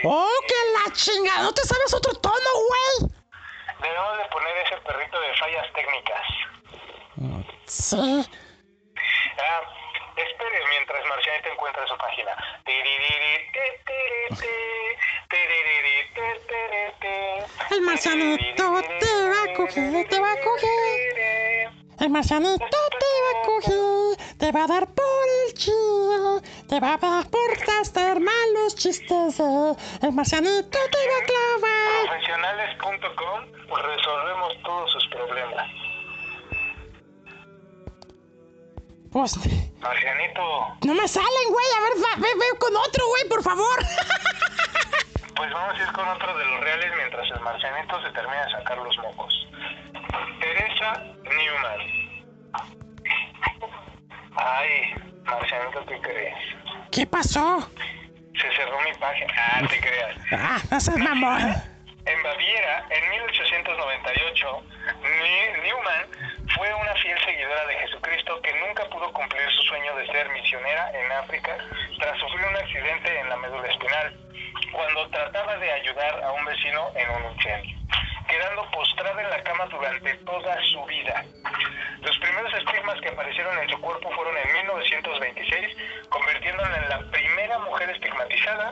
[0.05, 1.42] ¡Oh, que la chinga!
[1.42, 3.12] ¿No te sabes otro tono, güey?
[3.80, 6.26] Debemos de poner ese perrito de fallas técnicas.
[7.66, 8.26] Sí.
[9.38, 9.62] Ah,
[10.16, 12.36] espere mientras Marcianito encuentra su página.
[17.70, 21.70] El marcianito te va a coger, te va a coger.
[22.01, 25.09] El marcianito te va a coger, te va a dar por
[26.70, 29.40] te va a dar por gastar malos chistes.
[29.40, 29.72] eh.
[30.02, 32.06] El marcianito te va a clavar.
[32.08, 33.40] Profesionales.com
[33.76, 35.66] resolvemos todos sus problemas.
[39.12, 39.36] Pues
[39.80, 40.42] Marcianito,
[40.86, 41.66] no me salen, güey.
[41.76, 43.78] A ver, va- ve, ve con otro, güey, por favor.
[45.36, 48.52] pues vamos a ir con otro de los reales mientras el Marcianito se termina de
[48.52, 49.48] sacar los mocos.
[50.40, 51.80] Teresa Newman.
[54.36, 54.94] Ay,
[55.24, 56.36] Marcianito, ¿qué crees?
[56.91, 57.70] ¿Qué pasó?
[58.41, 59.32] Se cerró mi página.
[59.36, 60.16] Ah, te creas.
[60.32, 61.41] Ah, no seas mamón.
[62.07, 64.62] En Baviera, en 1898,
[65.03, 66.07] Ni- Newman
[66.57, 70.91] fue una fiel seguidora de Jesucristo que nunca pudo cumplir su sueño de ser misionera
[70.99, 71.57] en África
[72.01, 74.16] tras sufrir un accidente en la médula espinal
[74.72, 77.76] cuando trataba de ayudar a un vecino en un incendio,
[78.31, 81.24] quedando postrada en la cama durante toda su vida.
[82.03, 85.76] Los primeros estigmas que aparecieron en su cuerpo fueron en 1926,
[86.09, 88.70] convirtiéndola en la primera mujer estigmatizada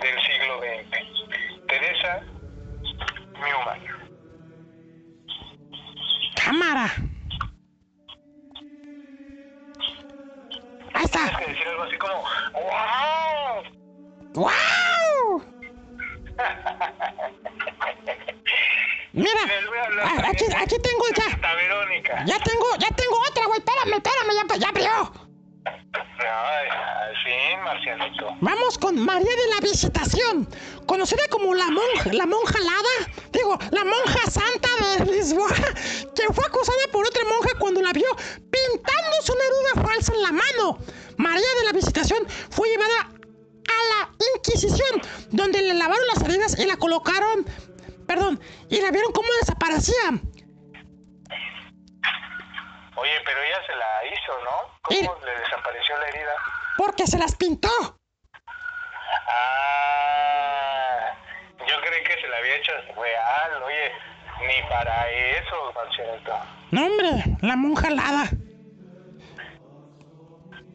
[0.00, 1.66] del siglo XX.
[1.68, 2.20] Teresa
[3.34, 3.80] Newman.
[6.42, 6.86] Cámara.
[10.94, 11.38] Ahí Tienes está.
[11.38, 13.62] que decir algo así como ¡Wow!
[14.34, 15.44] ¡Wow!
[19.14, 19.30] Mira,
[20.02, 21.54] ah, aquí, aquí tengo ya.
[21.54, 22.24] Verónica.
[22.26, 23.60] Ya tengo, ya tengo otra, güey.
[23.60, 25.24] Espérame, espérame, ya, ya abrió.
[25.64, 28.26] Ay, al fin, Marcianito.
[28.40, 30.48] Vamos con María de la Visitación,
[30.86, 34.68] conocida como la monja, la monja Lada, digo, la monja santa
[34.98, 35.48] de Lisboa,
[36.16, 38.08] que fue acusada por otra monja cuando la vio
[38.50, 40.78] pintándose una herida falsa en la mano.
[41.18, 46.64] María de la Visitación fue llevada a la Inquisición, donde le lavaron las heridas y
[46.64, 47.46] la colocaron,
[48.06, 50.10] perdón, y la vieron cómo desaparecía.
[52.96, 54.78] Oye, pero ella se la hizo, ¿no?
[54.82, 56.32] ¿Cómo le desapareció la herida?
[56.76, 57.70] Porque se las pintó.
[59.28, 61.12] Ah,
[61.66, 63.62] yo creí que se la había hecho real.
[63.64, 63.92] Oye,
[64.46, 66.40] ni para eso, Marcianito.
[66.70, 68.30] No, hombre, la monja Lada.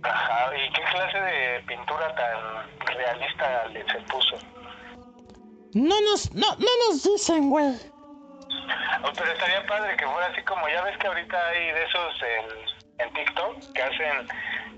[0.01, 4.38] Ajá, ¿y qué clase de pintura tan realista le se puso?
[5.73, 7.75] No nos, no, no nos dicen, güey.
[9.15, 13.05] Pero estaría padre que fuera así como ya ves que ahorita hay de esos en,
[13.05, 14.27] en TikTok que hacen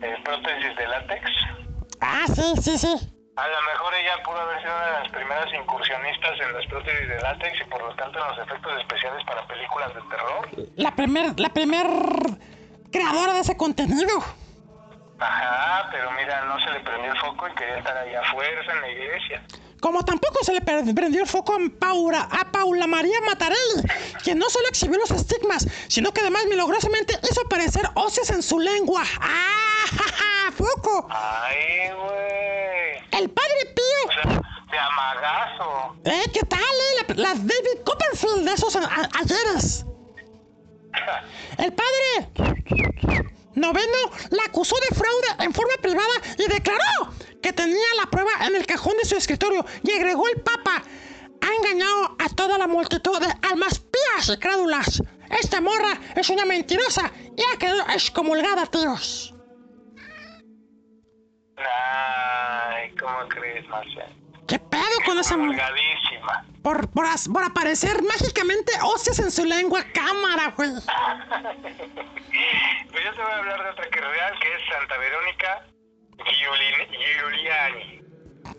[0.01, 1.29] eh, prótesis de látex.
[2.01, 3.11] Ah, sí, sí, sí.
[3.37, 7.07] A lo mejor ella pudo haber sido una de las primeras incursionistas en las prótesis
[7.07, 10.49] de látex y por lo tanto en los efectos especiales para películas de terror.
[10.75, 11.87] La primer, la primer
[12.91, 14.19] creadora de ese contenido.
[15.19, 18.71] Ajá, pero mira, no se le prendió el foco y quería estar ahí a fuerza
[18.73, 19.43] en la iglesia.
[19.81, 23.81] Como tampoco se le prendió el foco a Paula, a Paula María Matarelli,
[24.23, 28.59] quien no solo exhibió los estigmas, sino que además milagrosamente hizo aparecer hoces en su
[28.59, 29.03] lengua.
[29.19, 29.85] ¡Ah!
[29.89, 31.07] ja, ja, ¡Foco!
[31.09, 33.21] Ay, güey.
[33.23, 34.07] El padre Pío.
[34.07, 34.41] O sea,
[34.71, 35.95] de amagazo.
[36.05, 36.23] ¿Eh?
[36.31, 37.05] ¿Qué tal, eh?
[37.07, 39.85] La, la David Copperfield de esos a- ayeres.
[41.57, 42.29] El padre
[43.55, 43.97] noveno
[44.29, 48.65] la acusó de fraude en forma privada y declaró que tenía la prueba en el
[48.65, 50.83] cajón de su escritorio y agregó el papa.
[51.41, 55.01] Ha engañado a toda la multitud de almas pías y crédulas.
[55.29, 59.33] Esta morra es una mentirosa y ha quedado excomulgada, tíos.
[61.57, 64.07] Ay, ¿cómo crees, Marcia?
[64.47, 65.61] ¿Qué pedo con esa mujer?
[66.61, 70.71] Por, por, as- por aparecer mágicamente hostias en su lengua cámara, güey.
[72.91, 75.65] Pues yo te voy a hablar de otra que es real, que es Santa Verónica
[76.17, 78.01] Giuliani.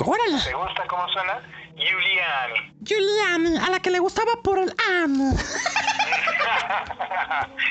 [0.04, 0.42] Órale.
[0.44, 1.40] ¿Te gusta cómo suena?
[1.76, 2.72] Giuliani.
[2.82, 5.36] Giuliani, a la que le gustaba por el an.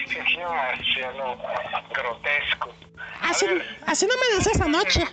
[0.10, 1.38] Qué marciano
[1.94, 2.74] grotesco.
[3.22, 5.02] A Así, ver, así no me decías anoche.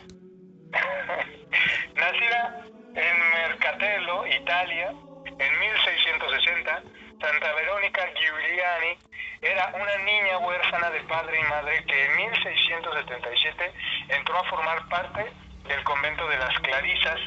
[1.94, 2.64] Nacida
[2.94, 4.90] en Mercatello, Italia,
[5.26, 6.82] en 1660,
[7.20, 8.96] Santa Verónica Giuliani
[9.42, 13.72] era una niña huérfana de padre y madre que en 1677
[14.08, 15.26] entró a formar parte
[15.66, 17.18] del convento de las Clarisas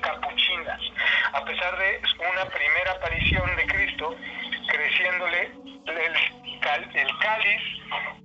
[0.00, 0.80] Capuchinas,
[1.34, 2.00] a pesar de
[2.32, 4.16] una primera aparición de Cristo,
[4.68, 5.52] creciéndole
[5.86, 6.16] el,
[6.94, 7.62] el cáliz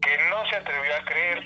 [0.02, 1.44] que no se atrevió a creer.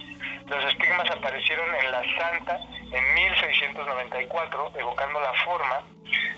[0.49, 2.59] Los estigmas aparecieron en la santa
[2.91, 5.83] en 1694, evocando la forma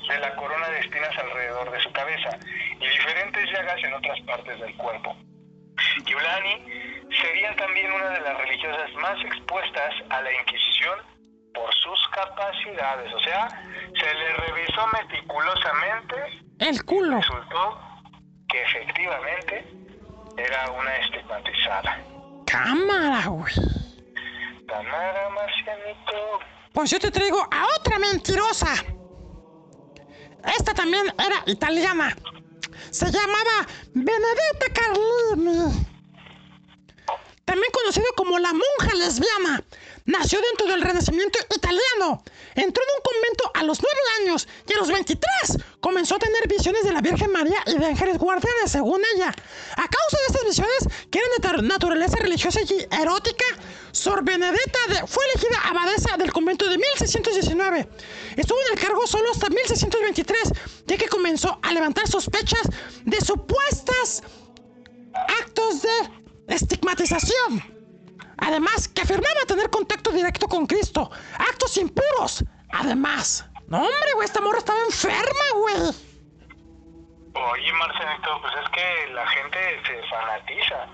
[0.10, 2.30] de la corona de espinas alrededor de su cabeza
[2.80, 5.16] y diferentes llagas en otras partes del cuerpo.
[6.06, 11.00] Giuliani sería también una de las religiosas más expuestas a la Inquisición
[11.54, 16.16] por sus capacidades, o sea, se le revisó meticulosamente
[16.60, 17.18] El culo.
[17.18, 17.80] resultó
[18.50, 19.66] que efectivamente
[20.38, 22.00] era una estigmatizada.
[22.46, 23.54] Cámara, güey.
[26.74, 28.74] Pues yo te traigo a otra mentirosa.
[30.58, 32.16] Esta también era italiana.
[32.90, 35.88] Se llamaba Benedetta Carlini.
[37.46, 39.64] También conocida como la monja lesbiana.
[40.12, 42.22] Nació dentro del Renacimiento italiano.
[42.54, 46.48] Entró en un convento a los 9 años y a los 23 comenzó a tener
[46.50, 49.30] visiones de la Virgen María y de ángeles guardianes, según ella.
[49.30, 53.46] A causa de estas visiones, que eran de naturaleza religiosa y erótica,
[53.94, 57.88] Sor Benedetta de- fue elegida abadesa del convento de 1619.
[58.36, 60.52] Estuvo en el cargo solo hasta 1623,
[60.88, 62.62] ya que comenzó a levantar sospechas
[63.06, 64.24] de supuestas
[65.40, 67.81] actos de estigmatización.
[68.42, 71.10] Además, que afirmaba tener contacto directo con Cristo.
[71.38, 72.44] Actos impuros.
[72.74, 73.46] Además.
[73.68, 75.76] No, hombre, güey, esta morra estaba enferma, güey.
[77.34, 80.88] Oye, Marcianito, pues es que la gente se fanatiza.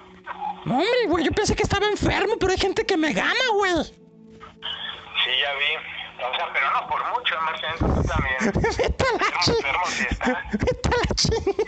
[0.66, 3.84] No, hombre, güey, yo pensé que estaba enfermo, pero hay gente que me gana, güey.
[3.84, 5.78] Sí, ya vi.
[6.24, 8.38] O sea, pero no por mucho, Marcianito, tú también.
[8.78, 10.44] Vete a la chingada.
[10.52, 11.68] Vete a la chingada.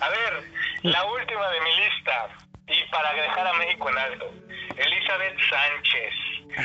[0.00, 0.50] A ver,
[0.82, 2.28] la última de mi lista.
[2.68, 4.30] Y para dejar a México en alto.
[4.76, 6.14] Elizabeth Sánchez.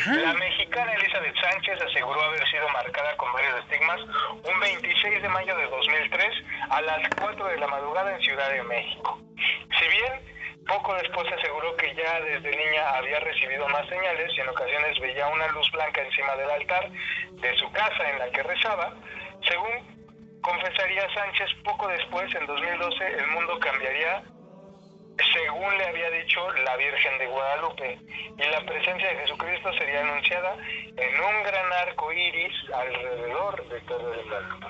[0.08, 4.02] La mexicana Elizabeth Sánchez aseguró haber sido marcada con varios estigmas
[4.44, 8.64] un 26 de mayo de 2003 a las 4 de la madrugada en Ciudad de
[8.64, 9.22] México.
[9.80, 10.38] Si bien
[10.68, 15.28] poco después aseguró que ya desde niña había recibido más señales y en ocasiones veía
[15.28, 16.92] una luz blanca encima del altar
[17.32, 18.94] de su casa en la que rezaba,
[19.48, 24.24] según confesaría Sánchez poco después, en 2012, el mundo cambiaría
[25.34, 28.00] según le había dicho la Virgen de Guadalupe,
[28.38, 30.56] y la presencia de Jesucristo sería anunciada
[30.96, 34.68] en un gran arco iris alrededor de todo el mundo.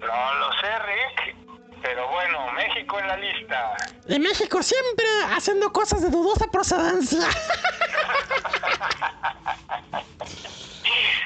[0.00, 1.36] No lo sé, Rick,
[1.82, 3.76] pero bueno, México en la lista.
[4.08, 7.28] Y México siempre haciendo cosas de dudosa procedencia.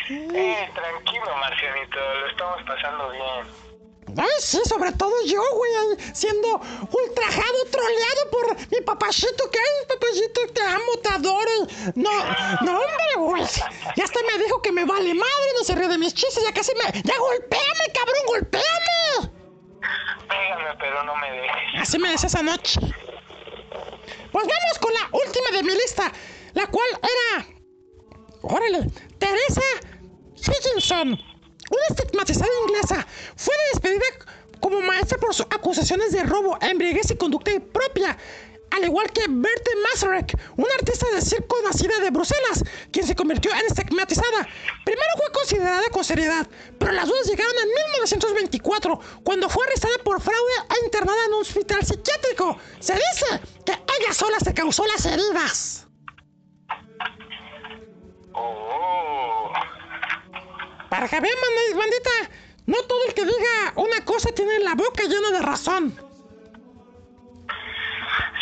[0.06, 3.63] Eh, tranquilo, Marcianito, lo estamos pasando bien.
[4.16, 5.72] Ay, sí, sobre todo yo, güey,
[6.12, 6.60] siendo
[6.90, 11.66] ultrajado, troleado por mi papachito, que ay, papachito, te amo, te adoro.
[11.94, 12.10] No,
[12.62, 13.44] no, hombre, güey.
[13.96, 16.52] Ya hasta me dijo que me vale madre, no se ríe de mis chistes, ya
[16.52, 17.02] casi me.
[17.02, 19.32] ¡Ya golpéame, cabrón, golpéame!
[20.28, 21.80] Pégame, pero no me dejes.
[21.80, 22.80] Así me decía esa noche.
[24.32, 26.12] Pues vamos con la última de mi lista,
[26.54, 27.46] la cual era.
[28.42, 29.62] Órale, Teresa
[30.36, 31.18] Higginson,
[31.74, 33.06] una estigmatizada inglesa,
[33.36, 34.04] fue despedida
[34.60, 38.16] como maestra por sus acusaciones de robo, embriaguez y conducta impropia.
[38.70, 43.52] Al igual que Berthe Masarek, una artista de circo nacida de Bruselas, quien se convirtió
[43.52, 44.48] en estigmatizada.
[44.84, 46.48] Primero fue considerada con seriedad,
[46.78, 51.42] pero las dudas llegaron en 1924, cuando fue arrestada por fraude e internada en un
[51.42, 52.58] hospital psiquiátrico.
[52.80, 55.86] Se dice que ella sola se causó las heridas.
[58.32, 59.52] Oh,
[60.94, 61.08] Para
[62.66, 65.90] no todo el que diga una cosa tiene la boca llena de razón.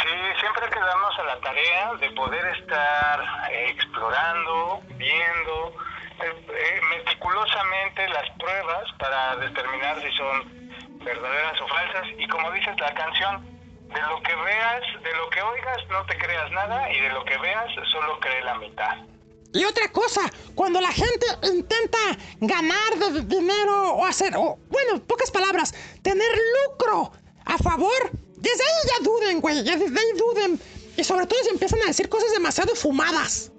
[0.02, 3.20] Sí, siempre hay que darnos a la tarea de poder estar
[3.50, 5.74] eh, explorando, viendo
[6.20, 12.06] eh, eh, meticulosamente las pruebas para determinar si son verdaderas o falsas.
[12.18, 13.46] Y como dices la canción,
[13.88, 17.24] de lo que veas, de lo que oigas, no te creas nada y de lo
[17.24, 19.11] que veas, solo cree la mitad.
[19.54, 20.22] Y otra cosa,
[20.54, 21.98] cuando la gente intenta
[22.40, 26.28] ganar de dinero o hacer, o, bueno, pocas palabras, tener
[26.68, 27.12] lucro
[27.44, 30.60] a favor, desde ahí ya duden, güey, ya desde ahí duden.
[30.96, 33.50] Y sobre todo si empiezan a decir cosas demasiado fumadas.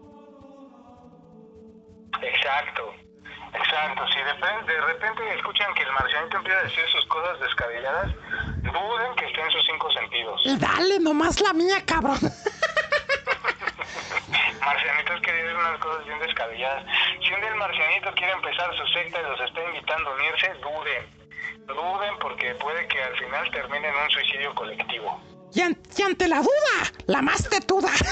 [2.21, 2.93] Exacto,
[3.53, 4.01] exacto.
[4.13, 8.11] Si de, pe- de repente escuchan que el marcianito empieza a decir sus cosas descabelladas,
[8.63, 10.41] duden que esté en sus cinco sentidos.
[10.45, 12.19] Y dale nomás la mía, cabrón.
[14.59, 16.83] Marcianitos que dicen unas cosas bien descabelladas.
[17.21, 20.53] Si un día el marcianito quiere empezar su secta y los está invitando a unirse,
[20.61, 21.23] duden.
[21.67, 25.21] Duden porque puede que al final termine en un suicidio colectivo.
[25.53, 27.89] Y, an- y ante la duda, la más tetuda.
[27.93, 28.05] Sí,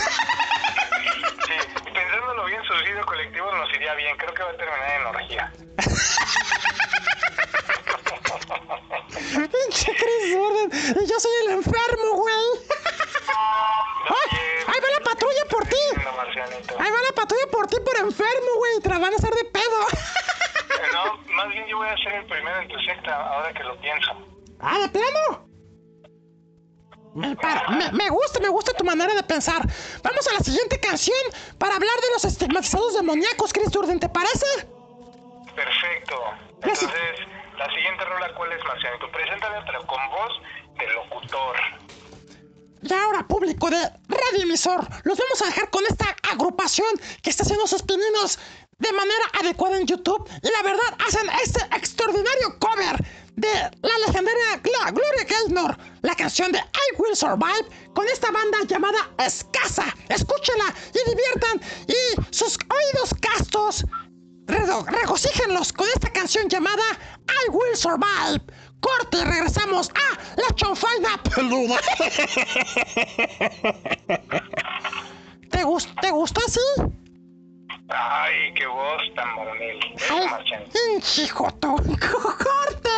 [1.93, 4.15] pensándolo bien, suicidio colectivo nos iría bien.
[4.17, 5.51] Creo que va a terminar en orgía.
[9.31, 10.71] Pinche Chris Gordon.
[11.07, 12.45] Yo soy el enfermo, güey.
[13.27, 14.37] ¡Ay!
[14.67, 15.75] ¡Ahí va la patrulla por ti!
[16.79, 18.79] Ahí va la patrulla por ti por enfermo, güey.
[18.81, 19.81] Te la van a hacer de pedo.
[19.91, 23.63] Eh, No, más bien yo voy a ser el primero en tu secta, ahora que
[23.63, 24.11] lo pienso.
[24.59, 25.47] ¿Ah, de plano?
[27.13, 29.61] Me, pa- me- me gusta, me gusta tu manera de pensar.
[30.01, 31.17] Vamos a la siguiente canción
[31.57, 34.45] para hablar de los estigmatizados demoníacos, Chris Durden, ¿te parece?
[35.55, 36.15] Perfecto.
[36.61, 36.89] Entonces,
[37.57, 39.11] la siguiente rola, ¿cuál es, Marcianito?
[39.11, 40.41] Preséntala, pero con voz
[40.77, 41.55] de locutor.
[42.83, 43.77] Y ahora, público de
[44.07, 46.87] Radio Emisor, los vamos a dejar con esta agrupación
[47.21, 48.39] que está haciendo sus pininos
[48.79, 50.27] de manera adecuada en YouTube.
[50.41, 53.05] Y la verdad, hacen este extraordinario cover
[53.35, 53.47] de
[53.81, 59.85] la legendaria Gloria Gaynor, la canción de I Will Survive, con esta banda llamada Escasa.
[60.09, 61.61] Escúchenla y diviertan.
[61.87, 63.85] Y sus oídos castos,
[64.47, 66.83] rego- regocíjenlos con esta canción llamada
[67.45, 68.41] I Will Survive.
[68.81, 71.77] Corte y regresamos a la chonfaina peluda.
[75.49, 76.59] ¿Te, gus- ¿Te gustó así?
[77.89, 79.79] Ay, qué voz tan varonil.
[79.95, 80.71] Eso, Ay, Marcianito.
[80.71, 81.75] pinche joto.
[81.75, 82.89] Corte.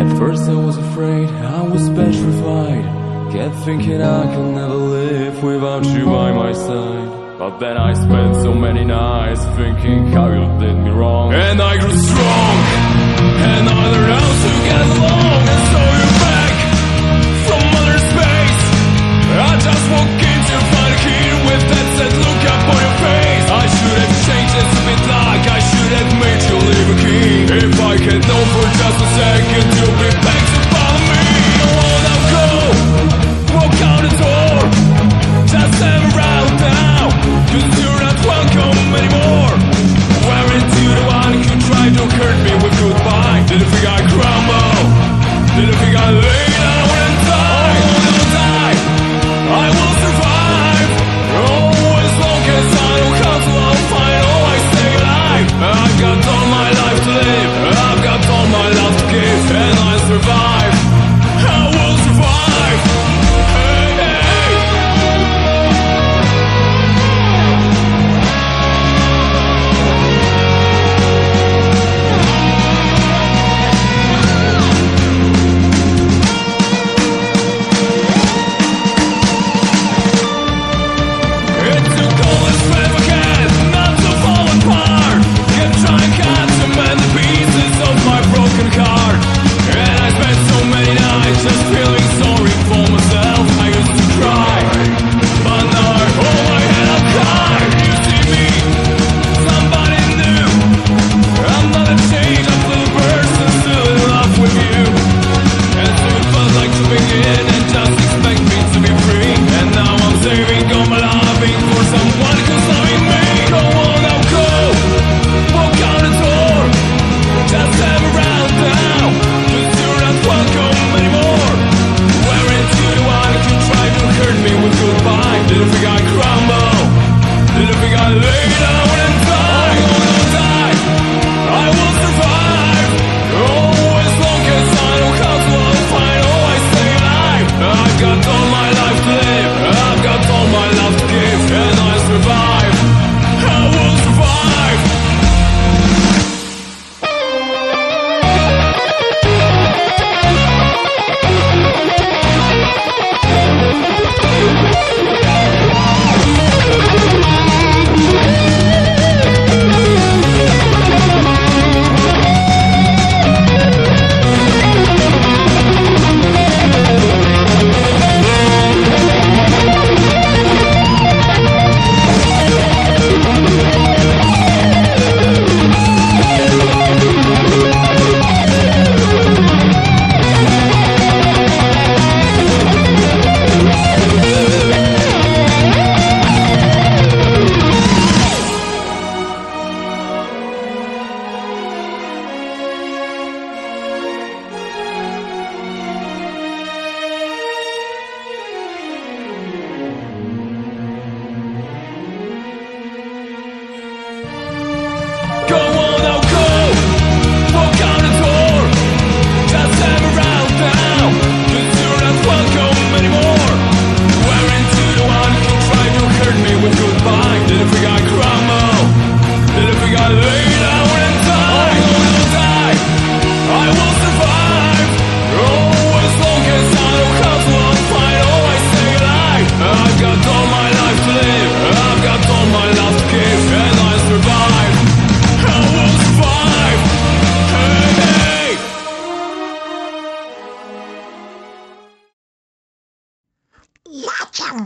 [0.00, 3.32] At first I was afraid, I was petrified.
[3.32, 7.09] Kept thinking I could never live without you by my side.
[7.40, 11.32] But then I spent so many nights thinking how you did me wrong.
[11.32, 12.56] And I grew strong,
[13.48, 13.99] and I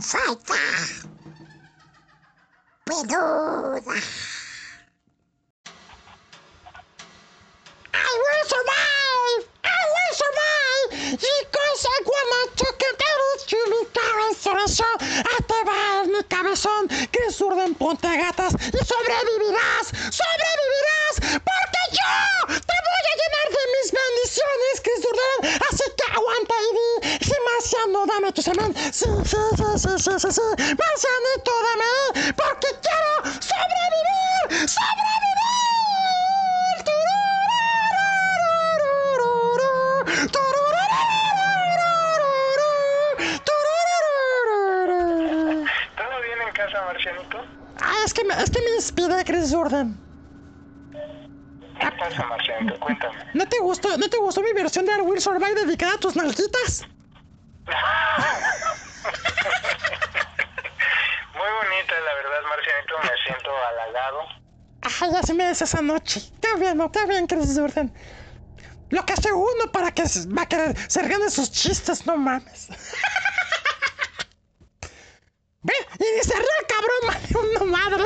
[0.05, 0.53] Chanfeta.
[2.85, 3.81] Peluda.
[7.91, 9.41] I will survive!
[9.65, 10.89] I will survive!
[11.17, 14.57] Because I wanna talk about you, mi cabezón.
[14.61, 16.87] A te vas, mi cabezón.
[17.11, 19.85] Que surden ponte gatas y sobrevivirás.
[19.89, 21.41] ¡Sobrevivirás!
[21.49, 22.13] Porque yo
[22.47, 25.59] te voy a llenar de mis bendiciones, Chris Durden.
[25.69, 27.25] Así que aguanta y di.
[27.25, 28.73] Sí, Marciano, dame tu semen.
[28.91, 30.45] Sí, sí, sí, sí, sí, sí, sí.
[30.81, 32.33] Marcianito, dame.
[32.35, 34.69] Porque quiero sobrevivir.
[34.69, 35.25] ¡Sobrevivir!
[45.97, 47.37] ¿Todo bien en casa, Marcianito?
[47.81, 50.04] Ah, es que me, es que me inspiré Chris Jordan.
[51.79, 52.79] ¿Qué pasa, Marcianito?
[52.79, 53.25] Cuéntame.
[53.33, 56.15] ¿No te gustó, no te gustó mi versión de I Will Survive dedicada a tus
[56.15, 56.83] nalguitas?
[61.33, 62.95] Muy bonita, la verdad, Marcianito.
[63.03, 64.19] Me siento halagado.
[65.01, 66.19] Ay, así me des esa noche.
[66.19, 67.91] Está bien, no, está bien, Chris Jordan.
[68.89, 72.17] Lo que hace uno para que se, va a querer, se rían sus chistes, no
[72.17, 72.69] mames.
[75.63, 78.03] Ve, y se ríe el cabrón, vale, una madre.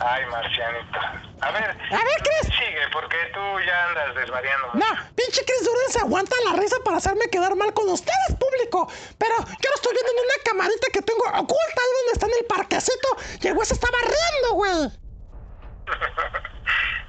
[0.00, 0.98] Ay, Marcianito.
[1.40, 1.70] A ver.
[1.70, 2.54] A ver, Chris.
[2.56, 4.70] Sigue, porque tú ya andas desvariando.
[4.74, 8.88] No, pinche Chris Durden se aguanta la risa para hacerme quedar mal con ustedes, público.
[9.18, 12.32] Pero yo lo estoy viendo en una camarita que tengo oculta ahí donde está en
[12.38, 13.08] el parquecito.
[13.40, 14.72] Y el güey se estaba riendo, güey.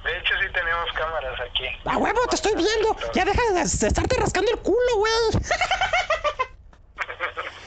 [0.03, 1.65] De hecho, sí tenemos cámaras aquí.
[1.85, 2.95] A huevo, te estoy viendo.
[3.13, 5.13] Ya deja de, de estarte rascando el culo, güey.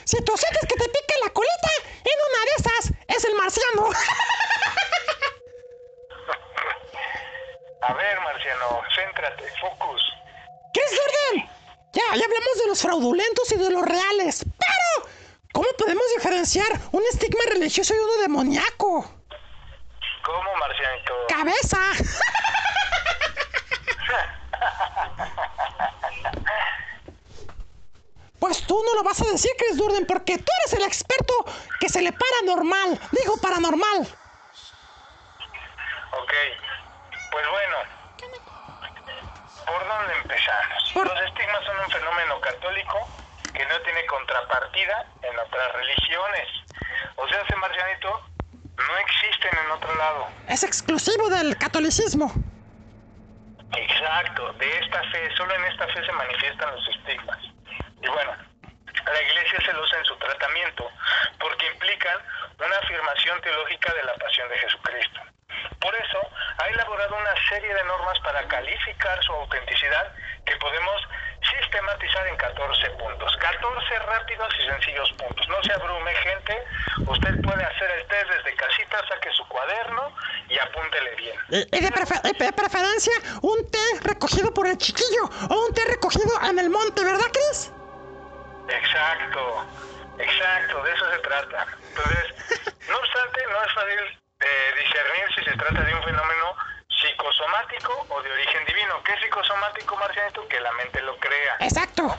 [0.05, 1.71] Si tú sientes que te pica la colita,
[2.05, 3.91] en una de esas es el marciano.
[7.83, 10.01] A ver, Marciano, céntrate, focus.
[10.73, 11.49] Chris Durden,
[11.93, 14.45] ya, ya hablamos de los fraudulentos y de los reales.
[14.45, 15.09] Pero,
[15.53, 19.11] ¿cómo podemos diferenciar un estigma religioso y uno demoníaco?
[20.25, 21.13] ¿Cómo, Marcianito?
[21.29, 21.81] ¡Cabeza!
[28.43, 31.33] Pues tú no lo vas a decir, Chris Durden, porque tú eres el experto
[31.79, 32.99] que se le para normal.
[33.13, 33.99] Digo paranormal.
[36.11, 36.33] Ok,
[37.31, 37.77] pues bueno.
[39.65, 40.91] ¿Por dónde empezamos?
[40.93, 43.09] Por- Los estigmas son un fenómeno católico
[43.55, 46.49] que no tiene contrapartida en otras religiones.
[47.15, 48.23] O sea, ese marcianito
[48.77, 50.27] no existen en otro lado.
[50.49, 52.33] Es exclusivo del catolicismo.
[53.77, 57.39] Exacto, de esta fe, solo en esta fe se manifiestan los estigmas.
[58.03, 58.33] Y bueno,
[59.05, 60.91] la iglesia se los usa en su tratamiento
[61.39, 62.19] porque implican
[62.59, 65.21] una afirmación teológica de la pasión de Jesucristo.
[65.81, 66.19] Por eso
[66.59, 70.13] ha elaborado una serie de normas para calificar su autenticidad
[70.47, 71.03] que podemos
[71.51, 73.37] sistematizar en 14 puntos.
[73.37, 75.49] 14 rápidos y sencillos puntos.
[75.49, 76.65] No se abrume, gente.
[77.07, 80.15] Usted puede hacer el test desde casita, saque su cuaderno
[80.49, 81.37] y apúntele bien.
[81.51, 83.13] Y, de, prefe- y de preferencia,
[83.43, 87.73] un té recogido por el chiquillo o un té recogido en el monte, ¿verdad, Chris?
[88.69, 89.67] Exacto,
[90.19, 91.67] exacto, de eso se trata.
[91.89, 96.57] Entonces, no obstante, no es fácil eh, discernir si se trata de un fenómeno
[97.01, 99.03] psicosomático o de origen divino.
[99.05, 100.47] ¿Qué es psicosomático, Marcianito?
[100.49, 101.57] Que la mente lo crea.
[101.61, 102.19] Exacto.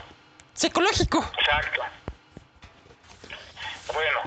[0.52, 1.24] Psicológico.
[1.38, 1.82] Exacto.
[3.92, 4.20] Bueno,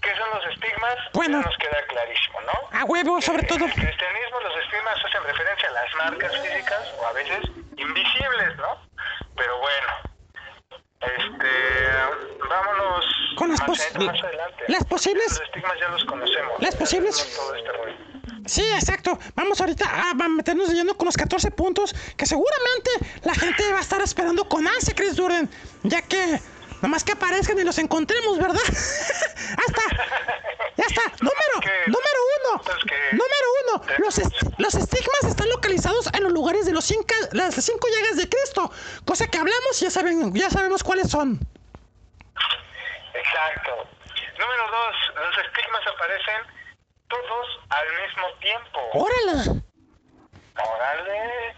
[0.00, 0.96] ¿qué son los estigmas?
[1.12, 1.40] Bueno.
[1.40, 2.78] Ya nos queda clarísimo, ¿no?
[2.78, 3.64] A huevo, sobre En todo.
[3.66, 7.40] el cristianismo los estigmas hacen referencia a las marcas físicas o a veces
[7.76, 8.80] invisibles, ¿no?
[9.36, 9.88] Pero bueno,
[11.00, 13.04] este, vámonos
[13.36, 14.62] Con las pos- más adelante.
[14.68, 16.52] las posibles- Los estigmas ya los conocemos.
[16.60, 17.94] las posibles- todo este rollo.
[18.46, 19.18] Sí, exacto.
[19.34, 22.90] Vamos ahorita a a meternos lleno con los 14 puntos que seguramente
[23.22, 25.50] la gente va a estar esperando con ansia, Chris Durden,
[25.82, 26.40] ya que
[26.80, 28.60] nomás que aparezcan y los encontremos, ¿verdad?
[29.68, 29.96] Hasta,
[30.76, 31.02] ya está.
[31.20, 33.82] Número, que- número uno, que- número uno.
[33.98, 38.16] Los, est- los estigmas están localizados en los lugares de los cinco, las cinco llagas
[38.16, 38.70] de Cristo,
[39.04, 41.38] cosa que hablamos y ya saben, ya sabemos cuáles son.
[43.14, 43.70] Exacto.
[44.38, 46.40] Número dos, los estigmas aparecen
[47.08, 48.78] todos al mismo tiempo.
[48.94, 49.62] Órale.
[50.56, 51.56] Órale.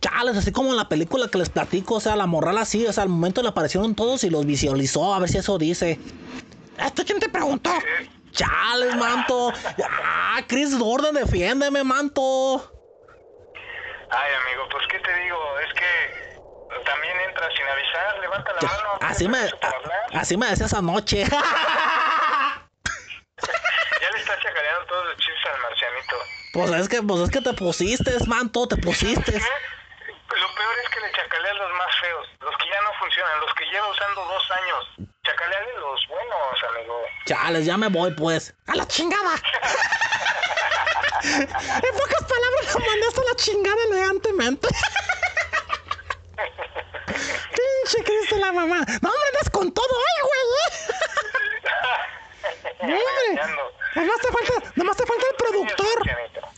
[0.00, 2.92] Chales, así como en la película que les platico, o sea, la morral así, o
[2.92, 5.98] sea, al momento le aparecieron todos y los visualizó, a ver si eso dice.
[6.78, 7.70] ¿Este quién te preguntó?
[8.32, 9.52] Chales, manto.
[9.90, 12.72] Ah, Chris Gordon, defiéndeme, manto.
[14.10, 16.38] Ay, amigo, pues qué te digo, es que
[16.84, 18.88] también entra sin avisar, levanta la mano.
[19.00, 19.50] Así me,
[20.14, 21.24] así me decías anoche.
[24.00, 26.16] Ya le estás chacaleando todos los chistes al marcianito.
[26.52, 29.32] Pues es que, pues es que te pusiste, manto, te pusiste.
[29.32, 29.42] ¿Qué?
[30.36, 33.54] Lo peor es que le chacaleas los más feos, los que ya no funcionan, los
[33.54, 34.86] que lleva usando dos años.
[35.24, 37.02] Chacaleale los buenos, amigo.
[37.24, 38.54] Chales, ya me voy, pues.
[38.66, 39.34] ¡A la chingada!
[41.24, 41.48] en
[41.96, 44.68] pocas palabras, lo mandaste a la chingada elegantemente.
[47.06, 48.78] Pinche Cristo la mamá.
[49.00, 50.42] No, hombre, andas con todo hoy, güey.
[52.92, 53.42] hombre.
[53.94, 56.02] Nomás te falta, nomás te falta el productor.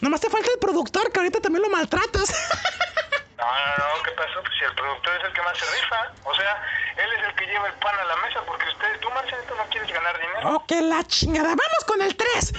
[0.01, 2.35] Nomás te falta el productor, que ahorita también lo maltratas.
[3.41, 4.41] No, no, no, ¿qué pasó?
[4.43, 6.13] Pues si el productor es el que más se rifa.
[6.25, 6.63] O sea,
[6.97, 9.65] él es el que lleva el pan a la mesa porque usted, tú, Marcianito, no
[9.71, 10.57] quieres ganar dinero.
[10.57, 11.49] Oh, que la chingada.
[11.49, 12.53] Vamos con el 3.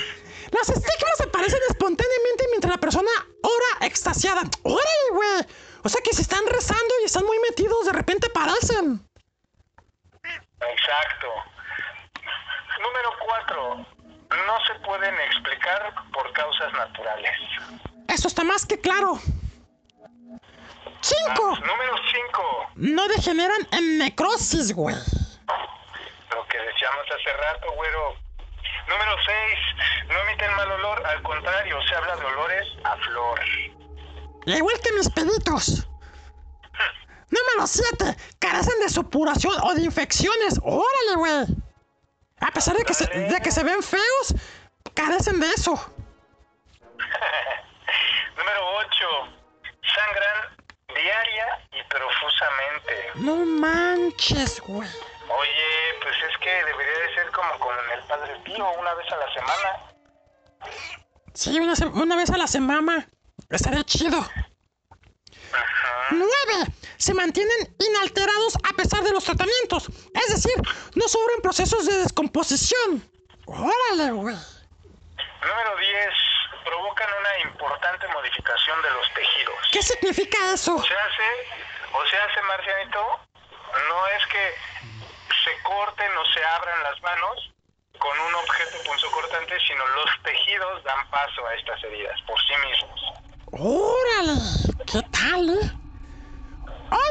[0.51, 3.11] Los estigmas aparecen espontáneamente mientras la persona
[3.43, 4.41] ora extasiada.
[4.63, 5.45] ¡Órale, güey!
[5.83, 9.07] O sea que si están rezando y están muy metidos, de repente aparecen.
[10.23, 11.27] Exacto.
[12.81, 13.85] Número cuatro.
[14.29, 17.37] No se pueden explicar por causas naturales.
[18.07, 19.19] Eso está más que claro.
[21.01, 21.59] 5.
[21.59, 22.69] Número cinco.
[22.75, 24.95] No degeneran en necrosis, güey.
[24.95, 28.15] Lo que decíamos hace rato, güero.
[28.87, 29.59] Número 6.
[30.09, 33.39] No emiten mal olor, al contrario, se habla de olores a flor.
[34.45, 35.87] Igual que mis peditos.
[37.29, 38.17] Número 7.
[38.39, 40.59] Carecen de supuración o de infecciones.
[40.63, 41.45] ¡Órale, güey!
[42.41, 44.35] A pesar de que, se, de que se ven feos,
[44.95, 45.73] carecen de eso.
[48.37, 48.87] Número 8.
[49.83, 50.57] Sangran
[50.93, 53.11] diaria y profusamente.
[53.15, 54.89] No manches, güey.
[55.29, 59.17] Oye, pues es que debería de ser como con el Padre Pío, una vez a
[59.17, 59.93] la semana.
[61.33, 63.07] Sí, una, se- una vez a la semana.
[63.49, 64.17] Estaría chido.
[65.53, 66.07] Ajá.
[66.11, 66.29] 9.
[66.97, 69.87] Se mantienen inalterados a pesar de los tratamientos.
[70.13, 70.53] Es decir,
[70.95, 73.09] no sufren procesos de descomposición.
[73.45, 74.35] Órale, güey.
[74.35, 76.09] Número 10.
[76.63, 79.55] Provocan una importante modificación de los tejidos.
[79.71, 80.75] ¿Qué significa eso?
[80.75, 81.29] O sea, hace,
[81.93, 83.19] o sea, hace Marcianito,
[83.89, 84.55] no es que
[85.43, 87.51] se corten o se abran las manos
[87.97, 93.01] con un objeto punzocortante, sino los tejidos dan paso a estas heridas por sí mismos.
[93.51, 94.39] ¡Órale!
[94.91, 95.71] ¿Qué tal, eh?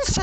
[0.06, 0.20] 11.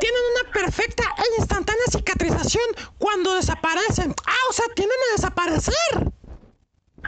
[0.00, 2.64] Tienen una perfecta e instantánea cicatrización
[2.98, 4.14] cuando desaparecen.
[4.26, 6.07] Ah, o sea, tienden a desaparecer.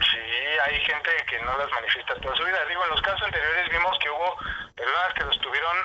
[0.09, 0.17] Sí,
[0.65, 2.65] hay gente que no las manifiesta toda su vida.
[2.65, 4.37] Digo, en los casos anteriores vimos que hubo
[4.75, 5.77] personas que los tuvieron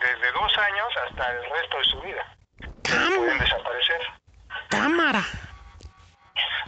[0.00, 2.36] desde dos años hasta el resto de su vida.
[2.82, 3.44] Pueden Cámara.
[3.44, 4.00] desaparecer.
[4.70, 5.22] Cámara.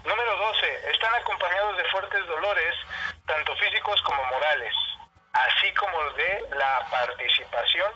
[0.05, 0.91] Número 12.
[0.93, 2.75] Están acompañados de fuertes dolores,
[3.27, 4.75] tanto físicos como morales,
[5.33, 7.91] así como de la participación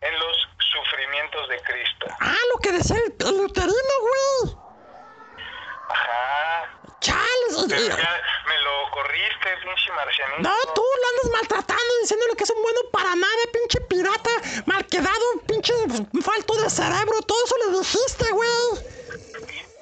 [0.00, 2.06] en los sufrimientos de Cristo.
[2.20, 4.56] Ah, lo que decía el, el uterino, güey.
[5.90, 6.68] Ajá.
[7.04, 7.52] Chales.
[7.58, 10.40] y- Pero ya me lo corriste, pinche marcianito.
[10.48, 14.30] No, tú lo andas maltratando, diciéndole que es un bueno para nada, pinche pirata,
[14.66, 15.72] mal quedado, pinche
[16.22, 18.50] falto de cerebro, todo eso le dijiste, güey.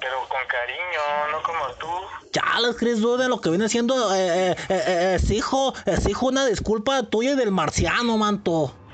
[0.01, 1.87] Pero con cariño, no como tú.
[2.33, 6.25] Chales, Chris Gordon, lo que viene siendo, eh, eh, eh, eh, es hijo, es hijo
[6.25, 8.75] una disculpa tuya y del marciano, manto.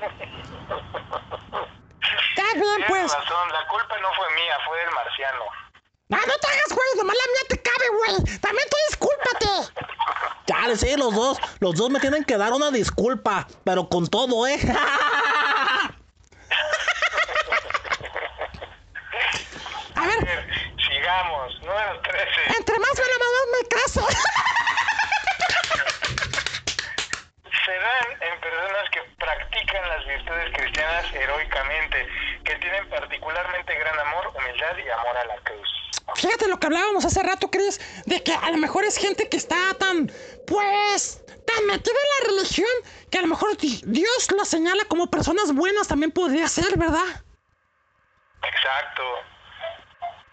[2.30, 3.12] Está bien, Tienes pues.
[3.12, 5.44] razón, la culpa no fue mía, fue del marciano.
[6.12, 8.38] Ah, no te hagas, güey, nomás la mía te cabe, güey.
[8.40, 9.46] También tú discúlpate.
[10.46, 14.46] Chales, sí, los dos, los dos me tienen que dar una disculpa, pero con todo,
[14.48, 14.58] ¿eh?
[19.94, 20.46] A ver,
[20.88, 22.58] Sigamos, número 13.
[22.58, 24.00] entre más me la más me crece.
[27.64, 32.08] se dan en personas que practican las virtudes cristianas heroicamente,
[32.50, 35.68] que tienen particularmente gran amor, humildad y amor a la cruz.
[36.16, 39.36] Fíjate lo que hablábamos hace rato, Chris, de que a lo mejor es gente que
[39.36, 40.10] está tan,
[40.46, 42.68] pues, tan metida en la religión
[43.10, 47.06] que a lo mejor di- Dios lo señala como personas buenas también podría ser, ¿verdad?
[48.42, 49.02] Exacto.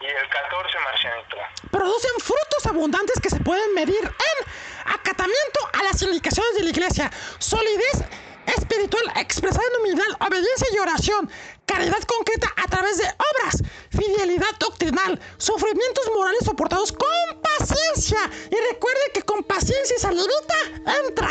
[0.00, 1.36] Y el 14, Marcianito.
[1.70, 7.10] Producen frutos abundantes que se pueden medir en acatamiento a las indicaciones de la iglesia,
[7.38, 8.04] solidez
[8.46, 11.30] espiritual expresada en humildad, obediencia y oración,
[11.68, 18.18] caridad concreta a través de obras, fidelidad doctrinal, sufrimientos morales soportados con paciencia.
[18.50, 20.56] Y recuerde que con paciencia y salivita
[21.04, 21.28] entra.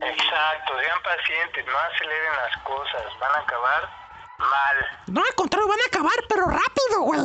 [0.00, 3.90] Exacto, sean pacientes, no aceleren las cosas, van a acabar
[4.38, 4.76] mal.
[5.08, 7.20] No, al contrario, van a acabar, pero rápido, güey.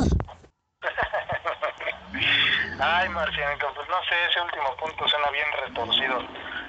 [2.80, 6.18] Ay, Marcianito, pues no sé, ese último punto suena bien retorcido.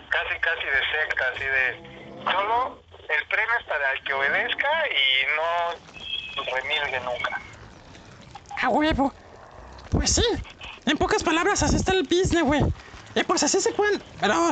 [0.10, 1.96] Casi, casi de secta, así de...
[2.32, 5.76] Solo el premio es para el que obedezca y no
[6.52, 7.40] remilgue nunca.
[8.62, 9.14] A huevo.
[9.92, 10.26] Pues sí.
[10.86, 12.62] En pocas palabras, así está el business, güey.
[13.16, 14.04] Y pues así se pueden.
[14.20, 14.50] Pero.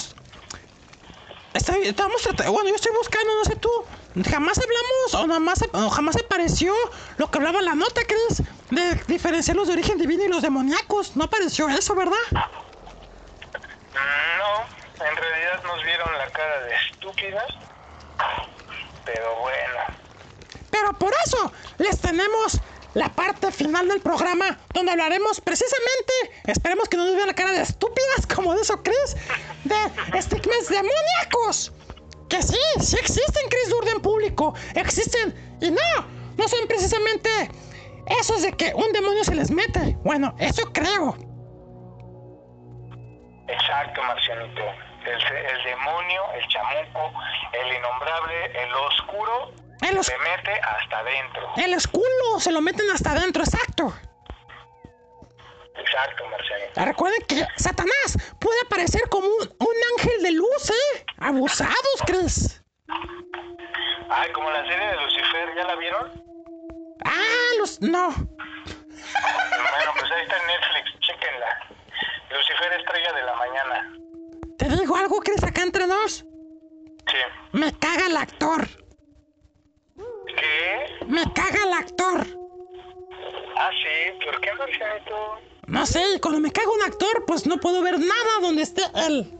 [1.53, 2.51] Está, estamos tratando.
[2.51, 3.69] Bueno, yo estoy buscando, no sé tú.
[4.29, 6.75] Jamás hablamos, o nada más, o jamás apareció
[7.17, 11.15] lo que hablaba la nota, Chris, de diferenciar los de origen divino y los demoníacos.
[11.15, 12.17] No apareció eso, ¿verdad?
[12.31, 12.41] No,
[15.05, 17.45] en realidad nos vieron la cara de estúpidas.
[19.05, 19.79] Pero bueno.
[20.71, 22.59] Pero por eso les tenemos
[22.93, 26.13] la parte final del programa donde hablaremos precisamente,
[26.45, 29.15] esperemos que no nos vean la cara de estúpidas como de eso, Chris,
[29.63, 31.73] de estigmas demoníacos.
[32.29, 35.57] Que sí, sí existen, Chris Durden público, existen.
[35.61, 36.05] Y no,
[36.37, 37.29] no son precisamente
[38.19, 39.97] esos de que un demonio se les mete.
[40.03, 41.15] Bueno, eso creo.
[43.47, 44.61] Exacto, Marcianito.
[45.05, 47.11] El, el demonio, el chamuco,
[47.51, 49.51] el innombrable, el oscuro,
[49.81, 51.51] El os- se mete hasta adentro.
[51.57, 53.93] El escudo se lo meten hasta adentro, exacto.
[55.75, 56.79] Exacto, Marcianito.
[56.81, 61.05] Ah, Recuerden que Satanás puede aparecer como un, un ángel de luz, ¿eh?
[61.17, 62.63] Abusados, Chris.
[64.09, 66.23] Ay, como la serie de Lucifer, ¿ya la vieron?
[67.05, 67.81] Ah, los.
[67.81, 68.09] No.
[68.09, 71.67] Bueno, pues ahí está en Netflix, chéquenla.
[72.29, 73.91] Lucifer Estrella de la Mañana.
[74.59, 74.65] Te
[75.41, 76.17] acá entre nos.
[76.17, 77.21] Sí.
[77.53, 78.67] Me caga el actor.
[80.27, 81.05] ¿Qué?
[81.07, 82.27] Me caga el actor.
[83.55, 85.39] Ah, sí, ¿por qué, Marcianito?
[85.67, 89.31] No sé, cuando me caga un actor, pues no puedo ver nada donde esté él.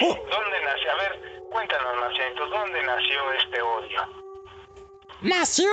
[0.00, 0.92] Oh, ¿Dónde nació?
[0.92, 4.18] A ver, cuéntanos, Marcianito, ¿dónde nació este odio?
[5.20, 5.68] nació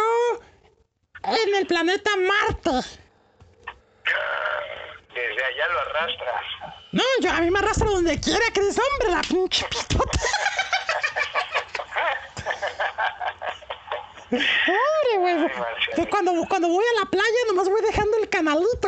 [1.23, 2.87] en el planeta Marte.
[5.13, 6.45] Desde allá lo arrastras.
[6.95, 8.79] No, yo a mí me arrastra donde quiera, Chris.
[8.79, 10.19] Hombre, la pinche pitota.
[14.31, 15.35] Hombre, güey.
[15.95, 18.87] Que cuando, cuando voy a la playa nomás voy dejando el canalito.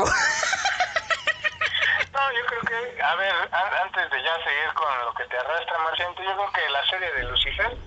[2.14, 5.38] No, yo creo que, a ver, an- antes de ya seguir con lo que te
[5.38, 7.78] arrastra, Marcianito, yo creo que la serie de Lucifer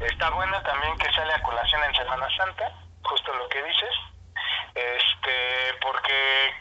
[0.00, 2.72] está buena también que sale a colación en Semana Santa,
[3.02, 3.90] justo lo que dices,
[4.74, 6.54] este, porque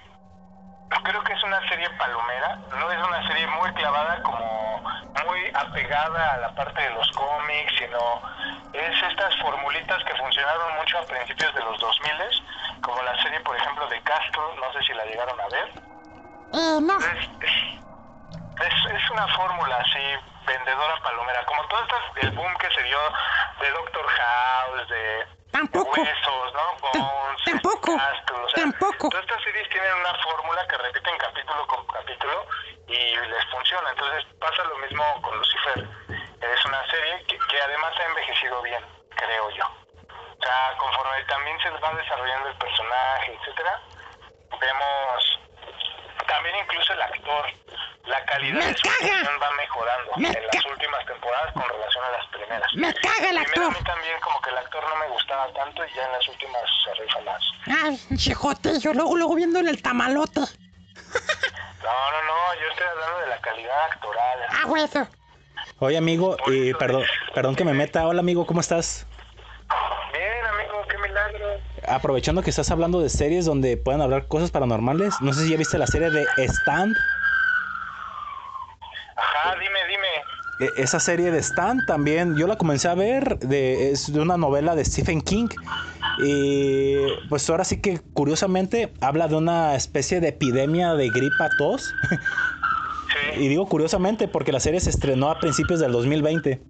[0.90, 4.82] creo que es una serie palomera, no es una serie muy clavada como
[5.26, 8.22] muy apegada a la parte de los cómics, sino
[8.74, 12.06] es estas formulitas que funcionaron mucho a principios de los 2000
[12.82, 15.72] como la serie, por ejemplo, de Castro, no sé si la llegaron a ver.
[16.54, 16.98] Eh, no.
[17.00, 17.85] Es, es,
[18.64, 20.16] es una fórmula así,
[20.46, 23.00] vendedora palomera, como todo esto, el boom que se dio
[23.62, 26.02] de Doctor House, de Tampoco.
[26.02, 26.76] Huesos, ¿no?
[26.82, 29.08] Bones, tampoco, o sea, tampoco.
[29.08, 32.46] Todas estas series tienen una fórmula que repiten capítulo con capítulo
[32.90, 33.90] y les funciona.
[33.92, 35.88] Entonces pasa lo mismo con Lucifer.
[36.42, 38.84] Es una serie que, que además ha envejecido bien,
[39.16, 39.64] creo yo.
[39.64, 43.80] O sea, conforme también se va desarrollando el personaje, etcétera,
[44.60, 45.40] vemos
[46.28, 47.46] también incluso el actor,
[48.06, 48.96] la calidad ¡Me de su caga!
[49.20, 52.74] actuación va mejorando ¡Me en las últimas temporadas con relación a las primeras.
[52.76, 53.78] Me caga el Primero a actor.
[53.78, 56.62] mí también como que el actor no me gustaba tanto y ya en las últimas
[56.84, 57.44] se rifa más.
[57.84, 60.40] Ay, chijote, yo luego, luego viéndole el tamalote.
[60.40, 64.40] No, no, no, yo estoy hablando de la calidad actoral.
[64.50, 65.08] Ah, bueno.
[65.80, 67.04] Oye, amigo, y perdón,
[67.34, 68.08] perdón que me meta.
[68.08, 69.06] Hola, amigo, ¿cómo estás?
[70.14, 71.60] Bien, amigo, qué milagro.
[71.88, 75.58] Aprovechando que estás hablando de series donde pueden hablar cosas paranormales, no sé si ya
[75.58, 76.98] viste la serie de Stand.
[79.16, 80.08] Ajá, dime, dime.
[80.78, 84.38] E- Esa serie de Stand también, yo la comencé a ver, de, es de una
[84.38, 85.48] novela de Stephen King.
[86.18, 86.96] Y
[87.30, 91.94] pues ahora sí que curiosamente habla de una especie de epidemia de gripa tos.
[93.36, 96.62] Sí, y digo curiosamente porque la serie se estrenó a principios del 2020.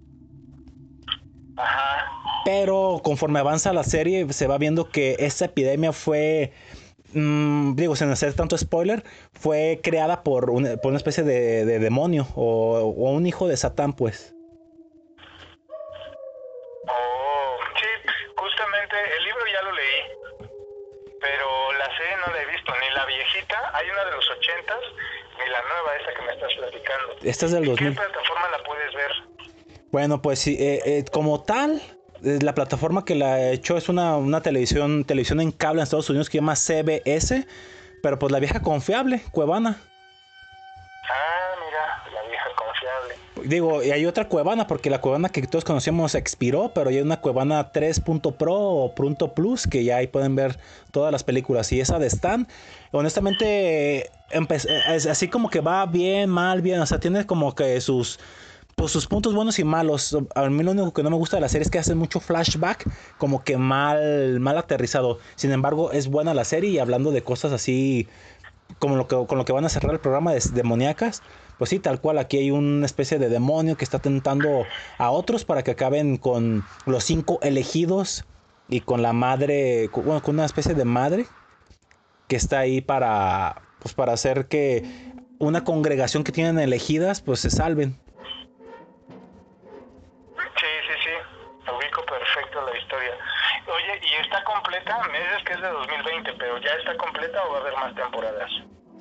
[1.56, 2.15] ajá.
[2.46, 6.52] Pero conforme avanza la serie, se va viendo que esta epidemia fue,
[7.12, 9.02] mm, digo, sin hacer tanto spoiler,
[9.32, 13.56] fue creada por una, por una especie de, de demonio o, o un hijo de
[13.56, 14.32] Satán, pues.
[16.86, 20.46] Oh, sí, justamente el libro ya lo leí.
[21.20, 24.78] Pero la serie no la he visto, ni la viejita, hay una de los ochentas,
[25.42, 27.14] ni la nueva, esa que me estás platicando.
[27.24, 27.94] Esta es del ¿En qué 2000.
[27.96, 29.10] plataforma la puedes ver?
[29.90, 31.82] Bueno, pues sí, eh, eh, como tal,
[32.22, 36.10] la plataforma que la he hecho es una, una televisión, televisión en cable en Estados
[36.10, 37.46] Unidos que se llama CBS,
[38.02, 39.78] pero pues la vieja confiable, Cuevana.
[41.08, 43.48] Ah, mira, la vieja confiable.
[43.48, 47.20] digo, y hay otra cuevana, porque la cuevana que todos conocíamos expiró, pero hay una
[47.20, 50.58] cuevana 3.pro o Pronto Plus, que ya ahí pueden ver
[50.90, 51.70] todas las películas.
[51.72, 52.48] Y esa de Stan,
[52.92, 54.10] honestamente,
[55.08, 56.80] así como que va bien, mal, bien.
[56.80, 58.18] O sea, tiene como que sus,
[58.76, 60.16] pues, sus puntos buenos y malos.
[60.34, 62.20] A mí lo único que no me gusta de la serie es que hace mucho
[62.20, 62.84] flashback,
[63.18, 65.18] como que mal, mal aterrizado.
[65.34, 68.06] Sin embargo, es buena la serie y hablando de cosas así
[68.78, 71.22] como lo que, con lo que van a cerrar el programa de demoníacas,
[71.56, 74.66] pues sí, tal cual, aquí hay una especie de demonio que está tentando
[74.98, 78.26] a otros para que acaben con los cinco elegidos
[78.68, 81.26] y con la madre, con- bueno, con una especie de madre
[82.28, 84.84] que está ahí para, pues para hacer que
[85.38, 87.96] una congregación que tienen elegidas, pues se salven.
[90.56, 91.70] Sí, sí, sí.
[91.70, 93.12] Ubico perfecto la historia.
[93.66, 94.98] Oye, ¿y está completa?
[95.16, 97.94] Me dices que es de 2020, pero ¿ya está completa o va a haber más
[97.94, 98.50] temporadas?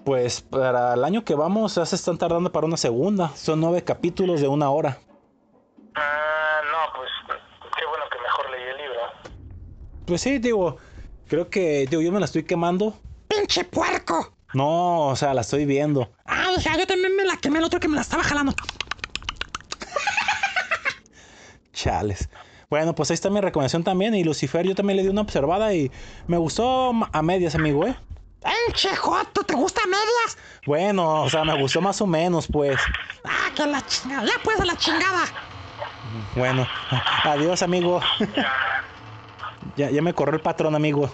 [0.05, 3.35] Pues para el año que vamos, ya se están tardando para una segunda.
[3.35, 4.97] Son nueve capítulos de una hora.
[5.95, 7.09] Ah, no, pues
[7.77, 9.01] qué bueno que mejor leí el libro.
[10.05, 10.77] Pues sí, digo,
[11.27, 12.97] creo que digo, yo me la estoy quemando.
[13.27, 14.37] ¡Pinche puerco!
[14.53, 16.09] No, o sea, la estoy viendo.
[16.23, 18.53] Ah, hija, yo también me la quemé el otro que me la estaba jalando.
[21.73, 22.29] Chales.
[22.69, 24.15] Bueno, pues ahí está mi recomendación también.
[24.15, 25.91] Y Lucifer, yo también le di una observada y
[26.27, 27.95] me gustó a medias, amigo, ¿eh?
[28.65, 29.43] ¡Pinche joto!
[29.43, 30.37] ¿Te gusta a medias?
[30.65, 32.79] Bueno, o sea, me gustó más o menos, pues.
[33.23, 34.25] ¡Ah, que la chingada!
[34.25, 35.25] ¡Ya pues a la chingada!
[36.35, 36.67] Bueno,
[37.23, 38.01] adiós, amigo.
[39.75, 41.01] ya, ya me corrió el patrón, amigo.
[41.01, 41.07] No,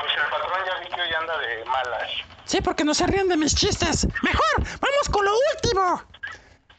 [0.00, 2.10] pues el patrón ya vi que hoy anda de malas.
[2.44, 4.06] Sí, porque no se ríen de mis chistes.
[4.22, 4.54] ¡Mejor!
[4.80, 6.02] ¡Vamos con lo último!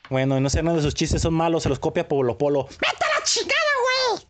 [0.09, 2.67] Bueno, y no sé, nada de sus chistes son malos, se los copia Polo Polo.
[2.79, 4.27] ¡Vete a la chingada, güey!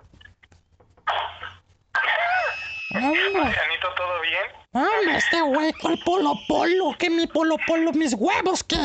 [3.33, 4.45] Marianito, ¿todo bien?
[4.73, 6.95] hombre, este güey con el polo polo.
[6.97, 7.91] ¿Qué mi polo polo?
[7.93, 8.75] ¿Mis huevos qué?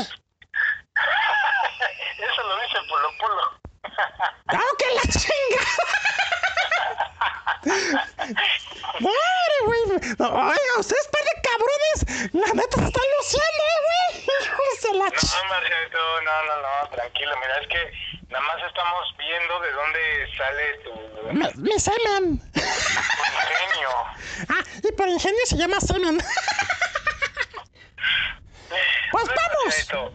[2.22, 3.42] Eso lo dice Polo Polo.
[4.48, 6.12] ¡Ah, que la chingada!
[7.64, 9.80] ¡Madre, güey!
[10.18, 12.32] No, oiga, ustedes par de cabrones.
[12.32, 14.02] La neta se están luciendo, eh, güey.
[14.42, 15.22] Hijos de la ch...
[15.22, 17.32] No, Marcianito, no, no, no, tranquilo.
[17.40, 17.82] Mira, es que
[18.28, 20.90] nada más estamos viendo de dónde sale tu,
[21.32, 22.24] Mi, mi semen.
[22.52, 23.90] tu ingenio.
[24.48, 26.18] Ah, y por ingenio se llama semen.
[29.10, 30.12] Pues vamos.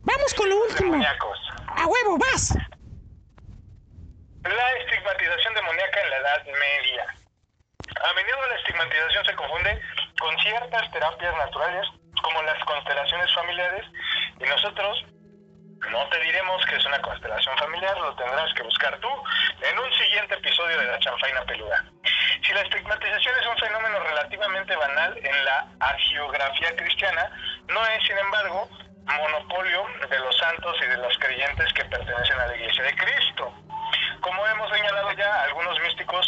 [0.00, 1.04] Vamos con lo último.
[1.76, 2.52] A huevo, vas.
[4.44, 7.06] La estigmatización demoníaca en la Edad Media.
[8.04, 9.80] A menudo la estigmatización se confunde
[10.20, 11.88] con ciertas terapias naturales
[12.22, 13.86] como las constelaciones familiares
[14.38, 15.04] y nosotros
[15.90, 19.08] no te diremos que es una constelación familiar, lo tendrás que buscar tú
[19.60, 21.84] en un siguiente episodio de la chanfaina peluda.
[22.42, 27.30] Si la estigmatización es un fenómeno relativamente banal en la hagiografía cristiana,
[27.68, 28.68] no es, sin embargo,
[29.06, 33.52] monopolio de los santos y de los creyentes que pertenecen a la Iglesia de Cristo.
[34.20, 36.26] Como hemos señalado ya, algunos místicos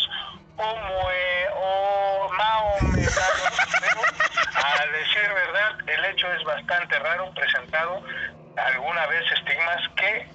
[0.57, 3.61] homoe, o mahometanos,
[4.55, 8.03] a decir verdad, el hecho es bastante raro presentado
[8.57, 10.27] alguna vez estigmas que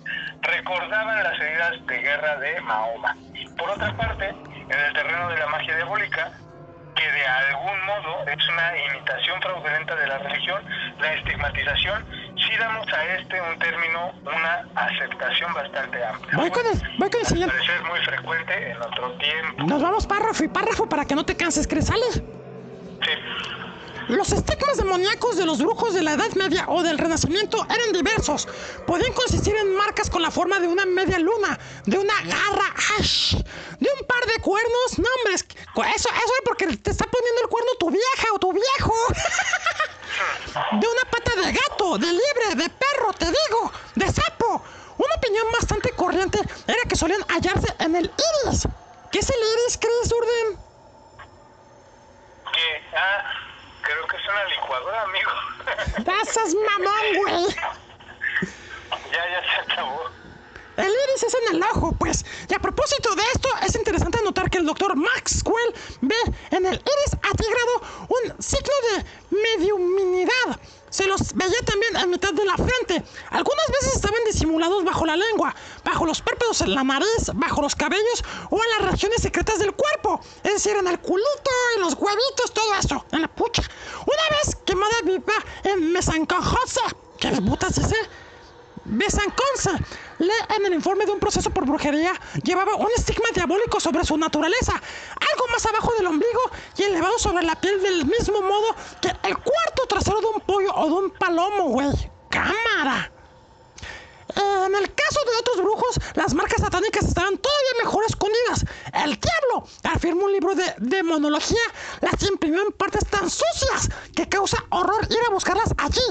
[0.42, 3.16] recordaban las heridas de guerra de Mahoma.
[3.58, 6.32] Por otra parte, en el terreno de la magia diabólica,
[7.02, 10.62] que de algún modo es una imitación fraudulenta de la religión,
[11.00, 12.06] la estigmatización,
[12.38, 16.38] sí damos a este un término, una aceptación bastante amplia.
[16.38, 19.64] Voy con el, voy con el parecer muy frecuente en otro tiempo.
[19.64, 22.12] Nos vamos párrafo y párrafo para que no te canses, Cresale.
[22.12, 22.22] Sí.
[24.12, 28.46] Los estigmas demoníacos de los brujos de la Edad Media o del Renacimiento eran diversos.
[28.86, 33.36] Podían consistir en marcas con la forma de una media luna, de una garra ash,
[33.36, 35.00] de un par de cuernos.
[35.00, 35.50] No, hombre, eso,
[35.86, 38.94] eso es porque te está poniendo el cuerno tu vieja o tu viejo.
[40.74, 44.62] De una pata de gato, de liebre, de perro, te digo, de sapo.
[44.98, 48.12] Una opinión bastante corriente era que solían hallarse en el
[48.44, 48.68] iris.
[49.10, 50.60] ¿Qué es el iris, Chris Durden?
[52.54, 53.42] Que, ah,
[53.82, 55.32] creo que es una licuadora, amigo.
[56.34, 57.56] Pasas mamón, güey.
[59.12, 60.04] ya, ya se acabó.
[60.78, 62.26] El iris es en el ojo, pues.
[62.48, 66.16] Y a propósito de esto, es interesante notar que el doctor Maxwell ve
[66.52, 70.58] en el iris atigrado un signo de mediuminidad.
[70.92, 73.02] Se los veía también en mitad de la frente.
[73.30, 75.56] Algunas veces estaban disimulados bajo la lengua,
[75.86, 79.74] bajo los párpados en la nariz, bajo los cabellos o en las regiones secretas del
[79.74, 80.20] cuerpo.
[80.44, 83.64] Es decir, en el culito, en los huevitos, todo eso, en la pucha.
[84.06, 86.82] Una vez quemada viva en Mesancojosa,
[87.18, 87.96] ¿qué putas dice?
[88.84, 94.04] Besanconza lee en el informe de un proceso por brujería llevaba un estigma diabólico sobre
[94.04, 96.42] su naturaleza, algo más abajo del ombligo
[96.78, 100.74] y elevado sobre la piel del mismo modo que el cuarto trasero de un pollo
[100.76, 101.90] o de un palomo, güey.
[102.30, 103.12] Cámara.
[104.36, 108.66] En el caso de otros brujos, las marcas satánicas estaban todavía mejor escondidas.
[108.94, 111.60] El diablo, afirma un libro de demonología,
[112.00, 116.02] las imprimió en partes tan sucias que causa horror ir a buscarlas allí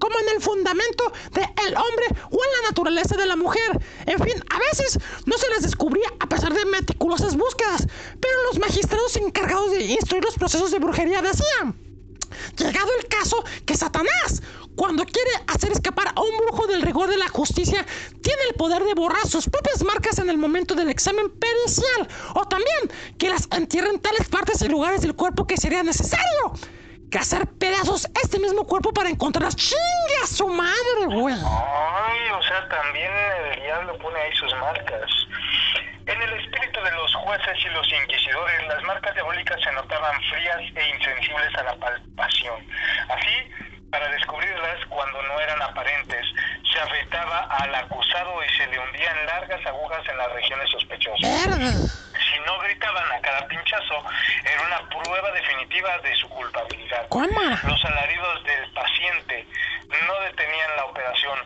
[0.00, 3.80] como en el fundamento del el hombre o en la naturaleza de la mujer.
[4.06, 7.86] En fin, a veces no se les descubría a pesar de meticulosas búsquedas,
[8.18, 11.76] pero los magistrados encargados de instruir los procesos de brujería decían,
[12.56, 14.42] llegado el caso que Satanás,
[14.74, 17.86] cuando quiere hacer escapar a un brujo del rigor de la justicia,
[18.22, 22.44] tiene el poder de borrar sus propias marcas en el momento del examen pericial, o
[22.46, 26.54] también que las entierren en tales partes y lugares del cuerpo que sería necesario
[27.10, 29.56] que hacer pedazos este mismo cuerpo para encontrarlas.
[29.56, 31.34] ¡Chingue a su madre, güey!
[31.34, 33.12] Ay, o sea, también
[33.52, 35.10] el diablo pone ahí sus marcas.
[36.06, 40.60] En el espíritu de los jueces y los inquisidores, las marcas diabólicas se notaban frías
[40.74, 42.66] e insensibles a la palpación.
[43.08, 46.26] Así, para descubrirlas cuando no eran aparentes,
[46.72, 51.20] se afeitaba al acusado y se le hundían largas agujas en las regiones sospechosas.
[51.20, 54.04] Si no gritaban a cada pinchazo,
[54.44, 57.06] era una prueba definitiva de su culpabilidad.
[57.08, 57.40] ¿Cómo?
[57.64, 59.46] Los alaridos del paciente
[60.06, 61.38] no detenían la operación,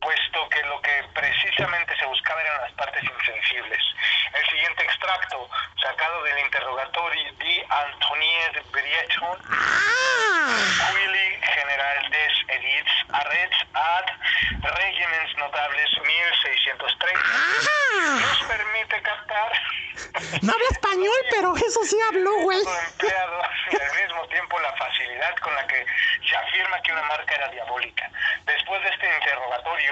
[0.00, 3.82] puesto que lo que precisamente se buscaba eran las partes insensibles.
[4.34, 5.48] El siguiente extracto,
[5.82, 9.38] sacado del interrogatorio de Antonier Breton.
[10.94, 14.04] Willy General des Edits Arrets ad
[14.62, 18.18] Regimens Notables 1630, ¡Ah!
[18.20, 19.52] nos permite captar
[20.42, 22.58] No habla español, pero eso sí habló, güey.
[22.58, 25.84] empleado y al mismo tiempo la facilidad con la que
[26.28, 28.10] se afirma que una marca era diabólica.
[28.46, 29.89] Después de este interrogatorio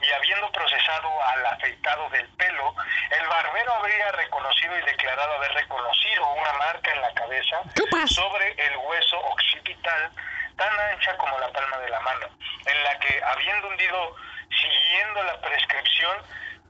[0.00, 2.74] y habiendo procesado al afeitado del pelo,
[3.10, 7.62] el barbero habría reconocido y declarado haber reconocido una marca en la cabeza
[8.06, 10.10] sobre el hueso occipital
[10.56, 12.26] tan ancha como la palma de la mano,
[12.66, 14.16] en la que habiendo hundido,
[14.50, 16.18] siguiendo la prescripción,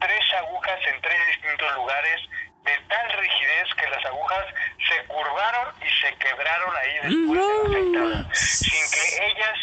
[0.01, 2.21] tres agujas en tres distintos lugares
[2.65, 4.45] de tal rigidez que las agujas
[4.89, 9.59] se curvaron y se quebraron ahí después de la afeitada, sin que ellas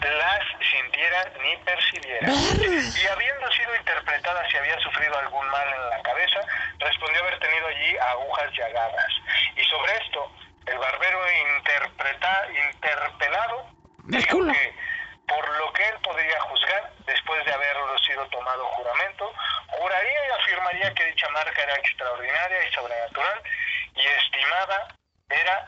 [0.00, 0.40] las
[0.70, 2.30] sintieran ni percibieran.
[2.30, 6.40] Y habiendo sido interpretada si había sufrido algún mal en la cabeza,
[6.78, 9.12] respondió haber tenido allí agujas llagadas.
[9.56, 10.32] Y sobre esto,
[10.66, 11.20] el barbero
[11.56, 13.66] interpreta, interpelado
[14.04, 14.74] dijo que
[15.28, 19.32] por lo que él podría juzgar, después de haberlo sido tomado juramento,
[19.68, 23.42] juraría y afirmaría que dicha marca era extraordinaria y sobrenatural
[23.94, 24.88] y estimada
[25.30, 25.66] era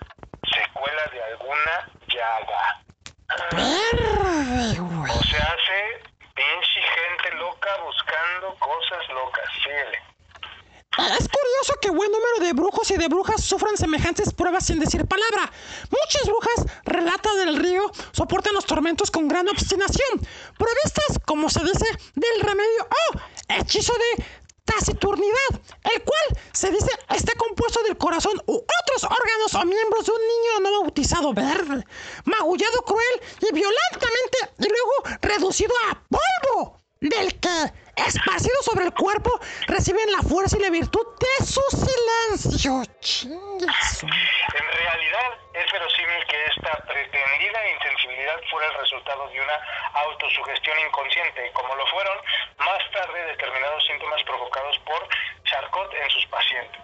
[0.52, 2.80] secuela de alguna llaga.
[3.52, 5.10] Verde, güey.
[5.10, 6.02] O sea, hace
[6.34, 9.44] pinche gente loca buscando cosas locas.
[9.62, 10.02] Síguele.
[11.18, 11.28] Es
[11.80, 15.50] que buen número de brujos y de brujas sufran semejantes pruebas sin decir palabra.
[15.90, 20.20] Muchas brujas, relata del río, soportan los tormentos con gran obstinación,
[20.58, 23.18] provistas, como se dice, del remedio o
[23.48, 24.24] hechizo de
[24.64, 25.60] taciturnidad,
[25.92, 30.20] el cual se dice está compuesto del corazón u otros órganos o miembros de un
[30.20, 31.84] niño no bautizado verde,
[32.24, 39.30] magullado cruel y violentamente y luego reducido a polvo, del que, esparcido sobre el cuerpo,
[39.66, 42.82] reciben la fuerza y la virtud de su silencio.
[43.00, 43.66] Chingue
[43.98, 49.54] su- En realidad, es verosímil que esta pretendida insensibilidad fuera el resultado de una
[49.94, 52.18] autosugestión inconsciente, como lo fueron
[52.58, 55.08] más tarde determinados síntomas provocados por
[55.44, 56.80] Charcot en sus pacientes.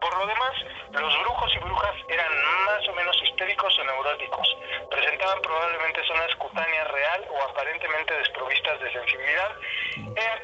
[0.00, 0.52] Por lo demás,
[0.92, 2.32] los brujos y brujas eran
[2.64, 4.56] más o menos histéricos o neuróticos.
[4.90, 9.50] Presentaban probablemente zonas cutáneas real o aparentemente desprovistas de sensibilidad.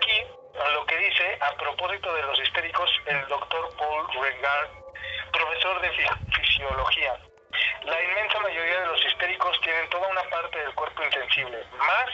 [0.02, 0.26] Aquí
[0.74, 4.68] lo que dice a propósito de los histéricos el doctor Paul Regard,
[5.32, 7.16] profesor de fi- fisiología.
[7.84, 12.08] La inmensa mayoría de los histéricos tienen toda una parte del cuerpo insensible, más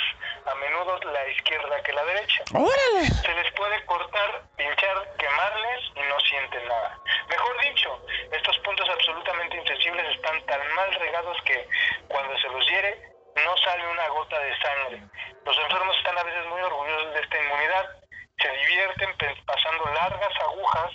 [0.46, 2.42] a menudo la izquierda que la derecha.
[2.54, 3.06] ¡Órale!
[3.06, 6.98] Se les puede cortar, pinchar, quemarles y no sienten nada.
[7.28, 8.02] Mejor dicho,
[8.32, 11.68] estos puntos absolutamente insensibles están tan mal regados que
[12.08, 13.02] cuando se los hiere
[13.44, 15.08] no sale una gota de sangre.
[15.44, 17.84] Los enfermos están a veces muy orgullosos de esta inmunidad.
[18.38, 19.10] Se divierten
[19.46, 20.90] pasando largas agujas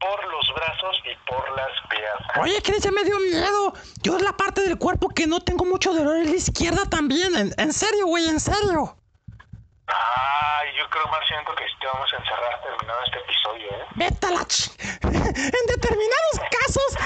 [0.00, 2.38] por los brazos y por las piernas.
[2.38, 3.72] Oye, Chris, ya me dio miedo.
[4.02, 7.34] Yo es la parte del cuerpo que no tengo mucho dolor en la izquierda también.
[7.36, 8.96] En, en serio, güey, en serio.
[9.86, 13.86] Ay, yo creo más siento que te vamos a encerrar terminado este episodio, ¿eh?
[13.96, 14.70] Vete a la ch...
[15.02, 16.96] En determinados casos...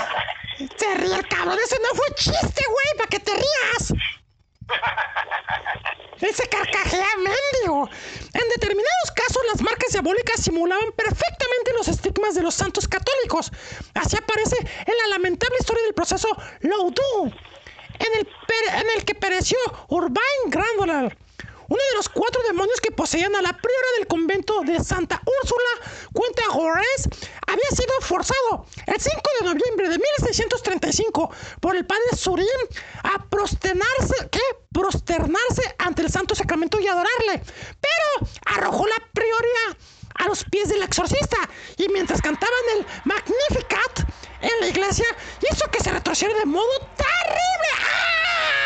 [0.59, 1.59] Se ríe el cabrón.
[1.64, 3.93] Eso no fue chiste, güey, para que te rías.
[6.20, 7.89] Ese carcajea mendigo.
[8.32, 13.51] En determinados casos, las marcas diabólicas simulaban perfectamente los estigmas de los santos católicos.
[13.94, 16.28] Así aparece en la lamentable historia del proceso
[16.60, 18.28] Loudou, en el,
[18.81, 19.59] en el que pereció
[19.89, 21.16] Urbain Grandolar,
[21.74, 25.90] uno de los cuatro demonios que poseían a la priora del convento de Santa Úrsula,
[26.12, 27.09] cuenta Gores,
[27.48, 31.30] había sido forzado el 5 de noviembre de 1635
[31.60, 32.46] por el padre Surín
[33.02, 34.40] a prosternarse, ¿qué?
[34.72, 37.42] prosternarse ante el santo sacramento y adorarle.
[37.80, 39.76] Pero arrojó la prioria
[40.14, 41.38] a los pies del exorcista
[41.76, 44.10] y mientras cantaban el Magnificat
[44.42, 45.06] en la iglesia
[45.51, 47.70] hizo que se retrocediera de modo terrible.
[47.80, 48.64] ¡Ah!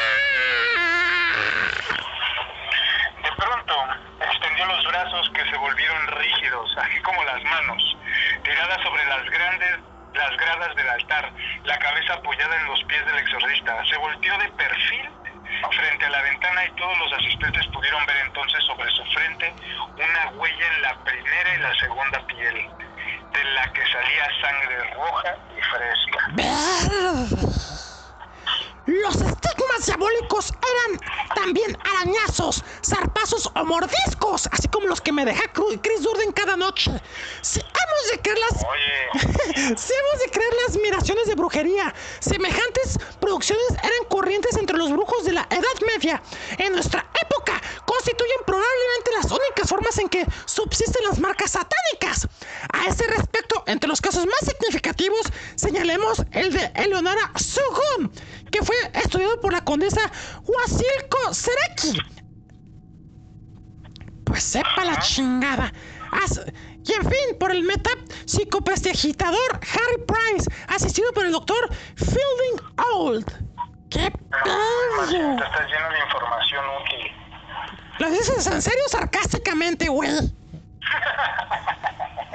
[3.39, 3.75] Pronto,
[4.21, 7.97] extendió los brazos que se volvieron rígidos, así como las manos,
[8.43, 9.79] tiradas sobre las grandes
[10.15, 11.31] las gradas del altar,
[11.65, 13.85] la cabeza apoyada en los pies del exorcista.
[13.89, 15.09] Se volteó de perfil
[15.71, 19.55] frente a la ventana y todos los asistentes pudieron ver entonces sobre su frente
[19.95, 22.69] una huella en la primera y la segunda piel,
[23.33, 26.19] de la que salía sangre roja y fresca.
[28.89, 30.99] Los estigmas diabólicos eran
[31.35, 36.91] también arañazos, zarpazos o mordiscos, así como los que me deja Chris Durden cada noche.
[37.43, 38.65] Si hemos de creer las...
[38.65, 44.91] Oye, si hemos de creer las admiraciones de brujería, semejantes producciones eran corrientes entre los
[44.91, 46.23] brujos de la Edad Media.
[46.57, 52.27] En nuestra época constituyen probablemente las únicas formas en que subsisten las marcas satánicas.
[52.73, 55.21] A ese respecto, entre los casos más significativos,
[55.57, 58.11] señalemos el de Eleonora Sugum,
[58.51, 60.01] que fue estudiado por la condesa
[60.45, 61.99] Wasilko Sereki.
[64.25, 65.73] Pues sepa la chingada.
[66.13, 66.41] As-
[66.85, 67.91] y en fin, por el meta
[68.25, 72.63] psicoprestidigitador Harry Price, asistido por el doctor Fielding
[72.95, 73.27] Old.
[73.91, 75.37] ¡Qué pedo!
[75.37, 77.13] te estás lleno de información útil.
[77.99, 80.11] ¿Lo dices en serio sarcásticamente, güey?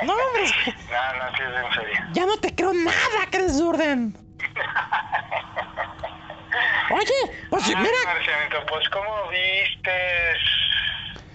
[0.03, 1.99] No, hombre, No, no, sí es en serio.
[2.13, 4.17] ya no te creo nada, Chris Durden.
[6.91, 10.37] Oye, pues Ay, mira, Marcianito, pues ¿cómo vistes?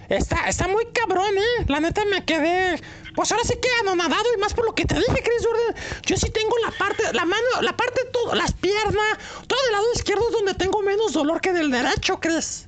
[0.09, 1.65] Está, está muy cabrón, ¿eh?
[1.67, 2.81] La neta me quedé.
[3.15, 6.01] Pues ahora sí que anonadado y más por lo que te dije, Chris Jordan.
[6.03, 9.85] Yo sí tengo la parte, la mano, la parte, todo, las piernas, todo el lado
[9.93, 12.67] izquierdo es donde tengo menos dolor que del derecho, Chris.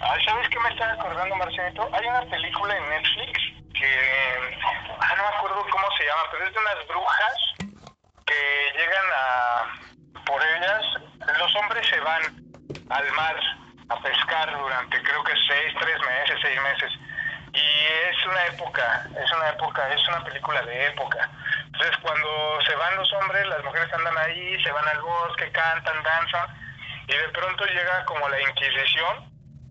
[0.00, 1.88] Ay, ¿sabes qué me estaba acordando, Marcianito?
[1.92, 3.40] Hay una película en Netflix
[3.74, 3.88] que...
[5.00, 7.36] Ah, no me acuerdo cómo se llama, pero es de unas brujas
[8.26, 9.95] que llegan a...
[10.26, 10.82] Por ellas,
[11.38, 12.22] los hombres se van
[12.90, 13.36] al mar
[13.88, 16.92] a pescar durante creo que seis, tres meses, seis meses.
[17.52, 21.30] Y es una época, es una época, es una película de época.
[21.66, 26.02] Entonces cuando se van los hombres, las mujeres andan ahí, se van al bosque, cantan,
[26.02, 26.48] danzan,
[27.06, 29.30] y de pronto llega como la Inquisición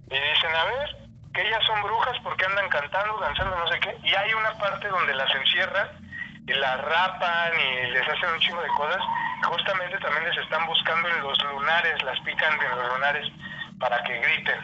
[0.10, 0.96] y dicen, a ver,
[1.34, 3.98] que ellas son brujas porque andan cantando, danzando, no sé qué.
[4.04, 6.05] Y hay una parte donde las encierran
[6.48, 9.02] y las rapan y les hacen un chingo de cosas.
[9.44, 13.32] Justamente también les están buscando en los lunares, las pican en los lunares
[13.80, 14.60] para que griten.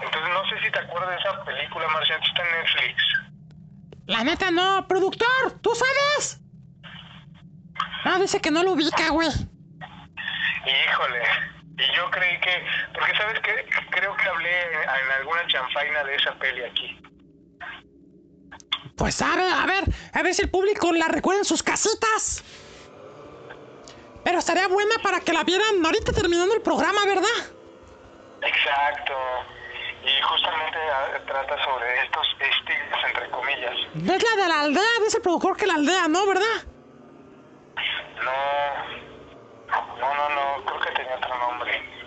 [0.00, 3.02] Entonces no sé si te acuerdas de esa película, Marcial, está en Netflix.
[4.06, 6.40] La neta no, productor, ¿tú sabes?
[8.04, 9.28] Ah, dice que no lo ubica, güey.
[9.28, 11.22] Híjole,
[11.78, 16.34] y yo creí que, porque sabes qué, creo que hablé en alguna chanfaina de esa
[16.34, 17.00] peli aquí.
[18.96, 22.44] Pues a ver, a ver, a ver si el público la recuerda en sus casitas.
[24.24, 27.54] Pero estaría buena para que la vieran ahorita terminando el programa, ¿verdad?
[28.42, 29.14] Exacto.
[30.04, 33.74] Y justamente ah, trata sobre estos estigmas, entre comillas.
[33.94, 36.26] Es la de la aldea, dice el productor que la aldea, ¿no?
[36.26, 36.64] ¿Verdad?
[38.16, 39.04] No,
[39.98, 42.03] no, no, no, creo que tenía otro nombre.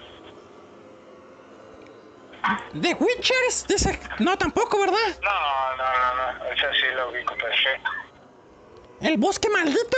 [2.74, 3.68] ¿The Witchers?
[3.68, 5.18] Dice, no, tampoco, ¿verdad?
[5.22, 7.92] No, no, no, no, esa sí lo ubico perfecto.
[9.02, 9.98] ¿El bosque maldito?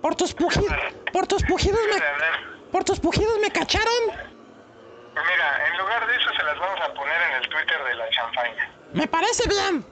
[0.00, 0.74] Por tus pujidos,
[1.12, 4.02] por tus pujidos me, por tus pujidos me cacharon.
[5.14, 8.10] Mira, en lugar de eso se las vamos a poner en el Twitter de la
[8.10, 8.70] chanfaina.
[8.92, 9.84] Me parece bien.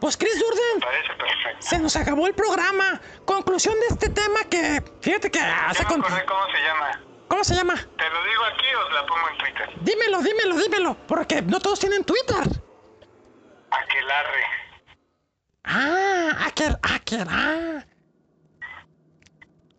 [0.00, 1.58] Pues Chris Durden, Parece perfecto.
[1.60, 3.00] se nos acabó el programa.
[3.26, 6.00] Conclusión de este tema que, fíjate que hace me con...
[6.00, 7.00] cómo se llama.
[7.30, 7.76] ¿Cómo se llama?
[7.76, 9.70] ¿Te lo digo aquí o te la pongo en Twitter?
[9.82, 12.42] Dímelo, dímelo, dímelo, porque no todos tienen Twitter.
[13.70, 14.44] Aquelarre.
[15.62, 17.84] Ah, aquel, aquel, ah.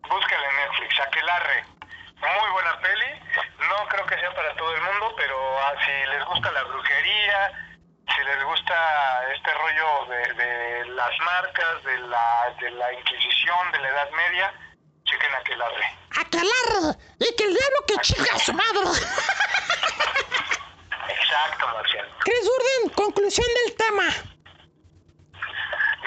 [0.08, 1.64] Búscala en Netflix, Aquelarre.
[2.16, 3.20] Muy buena peli.
[3.68, 7.52] No creo que sea para todo el mundo, pero ah, si les gusta la brujería,
[8.16, 13.78] si les gusta este rollo de, de las marcas, de la, de la Inquisición, de
[13.80, 14.54] la Edad Media,
[15.12, 15.98] chequen Aquelarre.
[16.18, 16.98] Aquelarre.
[17.18, 18.90] Y que el diablo que chinga a su madre.
[21.08, 22.08] Exacto, Marcial.
[22.20, 24.08] Chris Durden, conclusión del tema.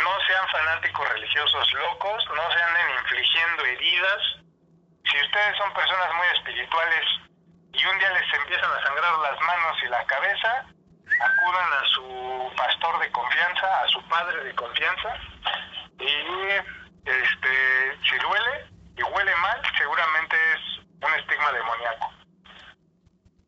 [0.03, 4.21] No sean fanáticos religiosos locos, no se anden infligiendo heridas.
[5.03, 7.05] Si ustedes son personas muy espirituales
[7.73, 10.65] y un día les empiezan a sangrar las manos y la cabeza,
[11.19, 15.17] acudan a su pastor de confianza, a su padre de confianza,
[15.99, 16.09] y
[17.05, 22.11] este, si duele y huele mal, seguramente es un estigma demoníaco.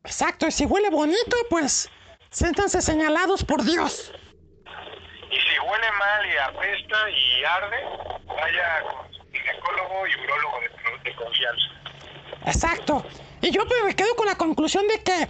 [0.04, 1.90] Exacto, y si huele bonito, pues
[2.30, 4.12] siéntanse señalados por Dios.
[5.30, 7.76] Y si huele mal y apesta y arde,
[8.26, 11.66] vaya con su ginecólogo y urólogo de, de confianza.
[12.46, 13.04] Exacto.
[13.40, 15.28] Y yo me quedo con la conclusión de que,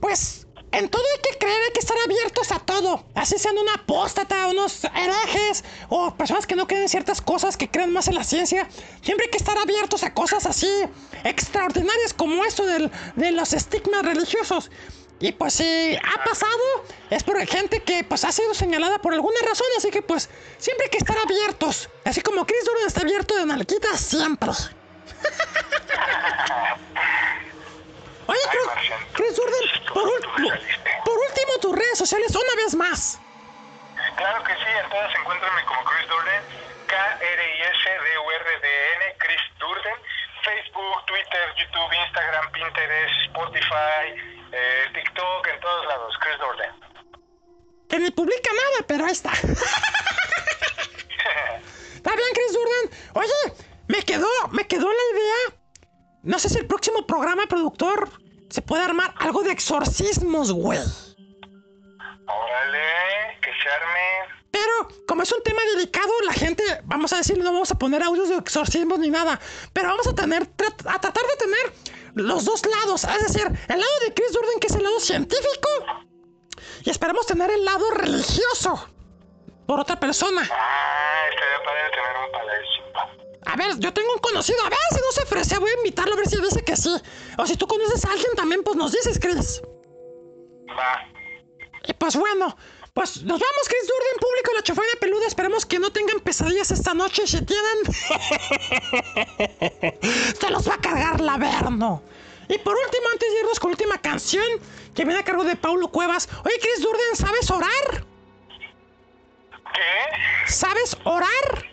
[0.00, 3.04] pues, en todo hay que creer, hay que estar abiertos a todo.
[3.14, 7.68] Así sean una apóstata, unos herejes, o personas que no creen en ciertas cosas, que
[7.68, 8.68] creen más en la ciencia.
[9.02, 10.70] Siempre hay que estar abiertos a cosas así
[11.24, 14.70] extraordinarias como esto del, de los estigmas religiosos.
[15.18, 19.38] Y pues si ha pasado, es por gente que pues ha sido señalada por alguna
[19.46, 21.90] razón, así que pues siempre hay que estar abiertos.
[22.04, 24.50] Así como Chris Durden está abierto de nalquita siempre.
[28.30, 29.06] Oye, Marciano.
[29.12, 30.06] Chris Durden, por,
[30.46, 30.90] saliste.
[31.04, 33.20] por último tus redes sociales una vez más.
[34.16, 36.42] Claro que sí, en todas encuéntrenme como Chris Durden,
[36.86, 38.04] K-R-I-S-D-U-R-D-N,
[39.18, 39.96] Chris Durden,
[40.44, 44.14] Facebook, Twitter, YouTube, Instagram, Pinterest, Spotify,
[44.52, 46.70] eh, TikTok, en todos lados, Chris Durden.
[47.88, 49.32] Que ni publica nada, pero ahí está.
[51.96, 52.90] Está bien, Chris Durden.
[53.14, 53.54] Oye,
[53.88, 55.56] me quedó, me quedó la idea.
[56.22, 58.19] No sé si el próximo programa productor
[58.50, 60.78] se puede armar algo de exorcismos, güey.
[62.26, 64.34] Órale, que se arme.
[64.50, 68.02] Pero, como es un tema delicado, la gente, vamos a decir, no vamos a poner
[68.02, 69.38] audios de exorcismos ni nada.
[69.72, 71.72] Pero vamos a tener, a tratar de tener
[72.14, 73.04] los dos lados.
[73.04, 75.68] Es decir, el lado de Chris Durden, que es el lado científico.
[76.82, 78.88] Y esperamos tener el lado religioso.
[79.66, 80.42] Por otra persona.
[80.50, 82.79] Ah, estaría padre tener un padrecito.
[83.50, 84.64] A ver, yo tengo un conocido.
[84.64, 85.58] A ver si no se ofrece.
[85.58, 86.94] Voy a invitarlo a ver si dice que sí.
[87.36, 89.60] O si tú conoces a alguien también, pues nos dices, Chris.
[90.68, 91.04] Va.
[91.84, 92.56] Y pues bueno,
[92.94, 95.26] pues nos vamos, Chris Durden, público la chofana peluda.
[95.26, 97.26] Esperemos que no tengan pesadillas esta noche.
[97.26, 97.92] Si tienen,
[100.40, 102.04] se los va a cargar la verno.
[102.48, 104.44] Y por último, antes de irnos con la última canción,
[104.94, 106.28] que viene a cargo de Paulo Cuevas.
[106.44, 108.06] Oye, Chris Durden, ¿sabes orar?
[109.74, 110.52] ¿Qué?
[110.52, 111.69] ¿Sabes orar?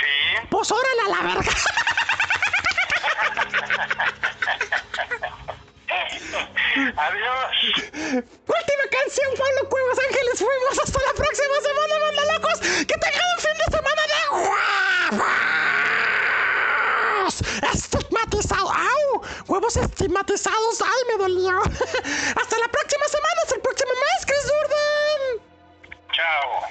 [0.00, 0.06] Sí.
[0.50, 1.52] Pues órale a la verga.
[6.96, 7.56] Adiós.
[8.12, 10.78] Última canción, Pablo Cuevas Ángeles Fuimos.
[10.84, 12.60] Hasta la próxima semana, manda locos.
[12.60, 14.60] Que tengan un fin de semana de huevos.
[17.74, 18.68] Estigmatizado.
[18.70, 19.22] ¡Au!
[19.46, 20.80] Huevos estigmatizados.
[20.82, 21.60] ¡Ay, me dolió!
[21.60, 23.40] Hasta la próxima semana.
[23.42, 25.40] Hasta el próximo mes, Chris Durden.
[26.12, 26.62] Chao.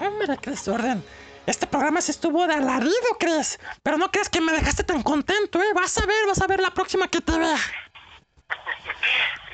[0.00, 1.04] Hombre, Chris Durden.
[1.46, 3.58] Este programa se estuvo de alarido, crees.
[3.82, 5.72] Pero no creas que me dejaste tan contento, ¿eh?
[5.74, 7.56] Vas a ver, vas a ver la próxima que te vea.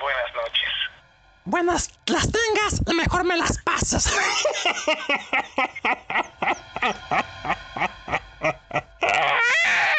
[0.01, 0.71] Buenas noches.
[1.45, 4.13] Buenas, las tengas y mejor me las pasas.